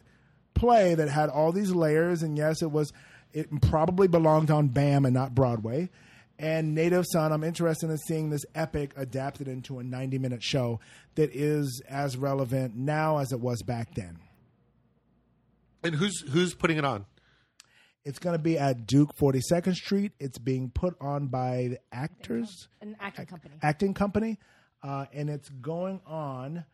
play 0.56 0.96
that 0.96 1.10
had 1.10 1.30
all 1.30 1.52
these 1.52 1.72
layers. 1.72 2.24
And 2.24 2.38
yes, 2.38 2.64
it 2.64 2.72
was, 2.72 2.92
it 3.34 3.62
probably 3.62 4.08
belonged 4.08 4.50
on 4.50 4.70
BAM 4.70 5.06
and 5.06 5.14
not 5.14 5.36
Broadway. 5.36 5.90
And 6.40 6.74
Native 6.74 7.06
Son, 7.12 7.32
I'm 7.32 7.44
interested 7.44 7.92
in 7.92 7.98
seeing 8.00 8.32
this 8.32 8.46
epic 8.56 8.94
adapted 8.98 9.48
into 9.48 9.78
a 9.78 9.84
90 9.84 10.18
minute 10.18 10.42
show 10.42 10.80
that 11.14 11.30
is 11.36 11.84
as 11.88 12.18
relevant 12.18 12.76
now 12.76 13.20
as 13.20 13.32
it 13.32 13.40
was 13.40 13.62
back 13.62 13.94
then. 13.94 14.18
And 15.84 15.96
who's 15.96 16.22
who's 16.32 16.54
putting 16.56 16.78
it 16.78 16.86
on? 16.86 17.06
It's 18.04 18.20
going 18.20 18.36
to 18.36 18.42
be 18.42 18.58
at 18.58 18.88
Duke 18.88 19.16
42nd 19.16 19.76
Street. 19.76 20.14
It's 20.20 20.40
being 20.40 20.72
put 20.72 20.96
on 21.00 21.28
by 21.28 21.68
the 21.72 21.80
Actors 21.92 22.68
An 22.82 22.96
acting 23.00 23.26
company. 23.28 23.56
Acting 23.62 23.94
Company, 23.94 24.40
uh, 24.82 25.06
and 25.14 25.30
it's 25.30 25.50
going 25.50 26.02
on 26.08 26.66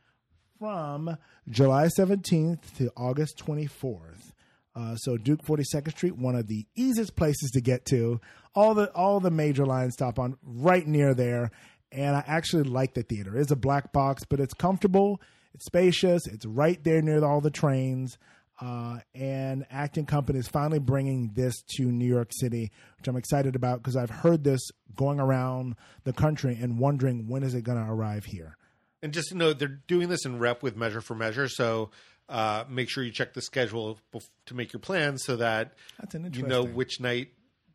from 0.58 1.18
July 1.50 1.88
17th 1.88 2.78
to 2.78 2.92
August 2.96 3.44
24th. 3.46 4.32
Uh, 4.76 4.96
so 4.96 5.18
Duke 5.18 5.42
42nd 5.44 5.92
Street, 5.92 6.16
one 6.16 6.36
of 6.36 6.48
the 6.48 6.66
easiest 6.76 7.16
places 7.16 7.52
to 7.52 7.62
get 7.62 7.86
to. 7.86 8.22
All 8.56 8.74
the 8.74 8.92
all 8.94 9.20
the 9.20 9.32
major 9.32 9.66
lines 9.66 9.94
stop 9.94 10.20
on 10.20 10.38
right 10.44 10.86
near 10.88 11.14
there, 11.14 11.52
and 11.92 12.16
I 12.16 12.24
actually 12.26 12.64
like 12.64 12.94
the 12.94 13.04
theater. 13.04 13.36
It's 13.38 13.52
a 13.52 13.56
black 13.56 13.92
box, 13.92 14.24
but 14.24 14.40
it's 14.40 14.54
comfortable. 14.54 15.20
It's 15.54 15.66
spacious. 15.66 16.28
It's 16.28 16.46
right 16.46 16.82
there 16.84 17.02
near 17.02 17.26
all 17.26 17.42
the 17.42 17.50
trains. 17.50 18.18
Uh, 18.60 19.00
and 19.14 19.66
acting 19.70 20.06
company 20.06 20.40
is 20.40 20.48
finally 20.48 20.80
bringing 20.80 21.32
this 21.36 21.62
to 21.76 21.84
New 21.84 22.08
York 22.08 22.30
City, 22.32 22.72
which 22.98 23.08
I'm 23.08 23.16
excited 23.16 23.56
about 23.56 23.84
because 23.84 23.96
I've 23.96 24.10
heard 24.10 24.44
this 24.44 24.62
going 24.96 25.20
around 25.20 25.76
the 26.06 26.14
country 26.14 26.58
and 26.60 26.80
wondering 26.80 27.28
when 27.28 27.44
is 27.44 27.54
it 27.54 27.64
going 27.64 27.78
to 27.78 27.92
arrive 27.92 28.26
here. 28.26 28.58
And 29.04 29.14
just 29.14 29.30
to 29.30 29.36
know 29.36 29.54
they're 29.54 29.68
doing 29.68 30.10
this 30.10 30.26
in 30.26 30.40
rep 30.40 30.64
with 30.64 30.76
Measure 30.76 31.02
for 31.02 31.14
Measure, 31.14 31.48
so 31.48 31.92
uh, 32.30 32.64
make 32.68 32.90
sure 32.90 33.04
you 33.04 33.12
check 33.12 33.34
the 33.34 33.42
schedule 33.42 34.00
to 34.48 34.56
make 34.56 34.74
your 34.74 34.80
plans 34.80 35.24
so 35.24 35.36
that 35.36 35.74
That's 36.00 36.16
an 36.16 36.32
you 36.34 36.44
know 36.44 36.64
which 36.64 37.00
night 37.00 37.30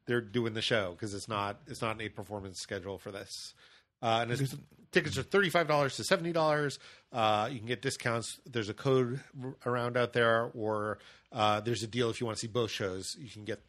they're 0.06 0.20
doing 0.20 0.52
the 0.52 0.62
show 0.62 0.92
because 0.92 1.14
it's 1.14 1.28
not 1.28 1.60
it's 1.68 1.80
not 1.80 1.94
an 1.94 2.02
eight 2.02 2.16
performance 2.16 2.58
schedule 2.58 2.98
for 2.98 3.12
this. 3.12 3.54
Uh, 4.02 4.18
and 4.22 4.32
it's, 4.32 4.56
tickets 4.92 5.18
are 5.18 5.22
thirty 5.22 5.50
five 5.50 5.66
dollars 5.66 5.96
to 5.96 6.04
seventy 6.04 6.32
dollars. 6.32 6.78
Uh, 7.12 7.48
you 7.50 7.58
can 7.58 7.66
get 7.66 7.82
discounts. 7.82 8.38
There's 8.46 8.68
a 8.68 8.74
code 8.74 9.20
around 9.66 9.96
out 9.96 10.12
there, 10.12 10.50
or 10.54 10.98
uh, 11.32 11.60
there's 11.60 11.82
a 11.82 11.86
deal 11.86 12.10
if 12.10 12.20
you 12.20 12.26
want 12.26 12.38
to 12.38 12.40
see 12.40 12.52
both 12.52 12.70
shows. 12.70 13.16
You 13.18 13.30
can 13.30 13.44
get 13.44 13.60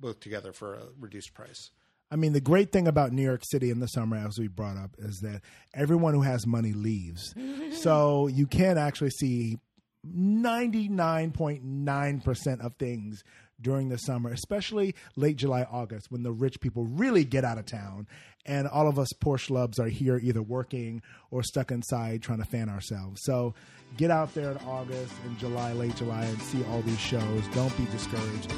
both 0.00 0.20
together 0.20 0.52
for 0.52 0.74
a 0.74 0.82
reduced 0.98 1.34
price. 1.34 1.70
I 2.10 2.16
mean, 2.16 2.32
the 2.32 2.40
great 2.40 2.72
thing 2.72 2.86
about 2.86 3.12
New 3.12 3.22
York 3.22 3.42
City 3.44 3.70
in 3.70 3.80
the 3.80 3.88
summer, 3.88 4.16
as 4.16 4.38
we 4.38 4.48
brought 4.48 4.76
up, 4.76 4.96
is 4.98 5.20
that 5.20 5.40
everyone 5.74 6.14
who 6.14 6.22
has 6.22 6.46
money 6.46 6.72
leaves. 6.72 7.34
so 7.72 8.28
you 8.28 8.46
can 8.46 8.78
actually 8.78 9.10
see 9.10 9.58
99.9% 10.06 12.60
of 12.60 12.76
things 12.76 13.24
during 13.60 13.88
the 13.88 13.96
summer, 13.98 14.30
especially 14.30 14.94
late 15.16 15.36
July, 15.36 15.66
August, 15.70 16.10
when 16.10 16.22
the 16.22 16.32
rich 16.32 16.60
people 16.60 16.84
really 16.84 17.24
get 17.24 17.44
out 17.44 17.58
of 17.58 17.66
town. 17.66 18.06
And 18.46 18.68
all 18.68 18.88
of 18.88 18.98
us 18.98 19.08
poor 19.20 19.38
schlubs 19.38 19.78
are 19.78 19.88
here 19.88 20.20
either 20.22 20.42
working 20.42 21.00
or 21.30 21.42
stuck 21.42 21.70
inside 21.70 22.22
trying 22.22 22.40
to 22.40 22.44
fan 22.44 22.68
ourselves. 22.68 23.20
So 23.24 23.54
get 23.96 24.10
out 24.10 24.34
there 24.34 24.50
in 24.50 24.58
August 24.58 25.14
and 25.24 25.38
July, 25.38 25.72
late 25.72 25.96
July, 25.96 26.24
and 26.24 26.40
see 26.42 26.62
all 26.64 26.82
these 26.82 27.00
shows. 27.00 27.46
Don't 27.54 27.74
be 27.76 27.86
discouraged. 27.86 28.52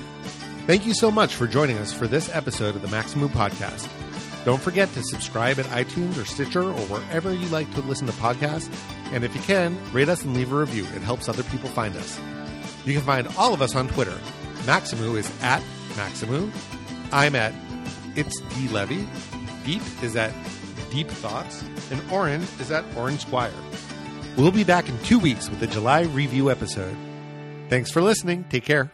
Thank 0.66 0.86
you 0.86 0.94
so 0.94 1.12
much 1.12 1.36
for 1.36 1.46
joining 1.46 1.78
us 1.78 1.92
for 1.92 2.08
this 2.08 2.34
episode 2.34 2.74
of 2.74 2.82
the 2.82 2.88
Maxamoo 2.88 3.28
Podcast. 3.28 3.88
Don't 4.44 4.62
forget 4.62 4.92
to 4.94 5.02
subscribe 5.02 5.58
at 5.58 5.66
iTunes 5.66 6.20
or 6.20 6.24
Stitcher 6.24 6.62
or 6.62 6.80
wherever 6.86 7.32
you 7.32 7.46
like 7.48 7.72
to 7.74 7.80
listen 7.82 8.06
to 8.06 8.12
podcasts. 8.14 8.68
And 9.12 9.24
if 9.24 9.34
you 9.34 9.42
can, 9.42 9.76
rate 9.92 10.08
us 10.08 10.24
and 10.24 10.34
leave 10.34 10.52
a 10.52 10.56
review. 10.56 10.84
It 10.94 11.02
helps 11.02 11.28
other 11.28 11.42
people 11.44 11.68
find 11.68 11.96
us. 11.96 12.20
You 12.84 12.92
can 12.92 13.02
find 13.02 13.28
all 13.36 13.54
of 13.54 13.62
us 13.62 13.74
on 13.74 13.88
Twitter. 13.88 14.16
Maxamoo 14.66 15.16
is 15.16 15.30
at 15.42 15.62
Maxamoo. 15.90 16.50
I'm 17.12 17.34
at 17.36 17.54
It's 18.16 18.40
D 18.40 18.68
Levy. 18.68 19.06
Diep 19.64 20.02
is 20.02 20.16
at 20.16 20.32
Deep 20.90 21.08
Thoughts. 21.08 21.62
And 21.90 22.02
Oren 22.10 22.42
is 22.60 22.70
at 22.70 22.84
Orange 22.96 23.20
Squire. 23.20 23.52
We'll 24.36 24.50
be 24.50 24.64
back 24.64 24.88
in 24.88 24.98
two 25.04 25.18
weeks 25.18 25.48
with 25.48 25.60
the 25.60 25.66
July 25.66 26.02
review 26.02 26.50
episode. 26.50 26.96
Thanks 27.70 27.90
for 27.90 28.02
listening. 28.02 28.44
Take 28.50 28.64
care. 28.64 28.90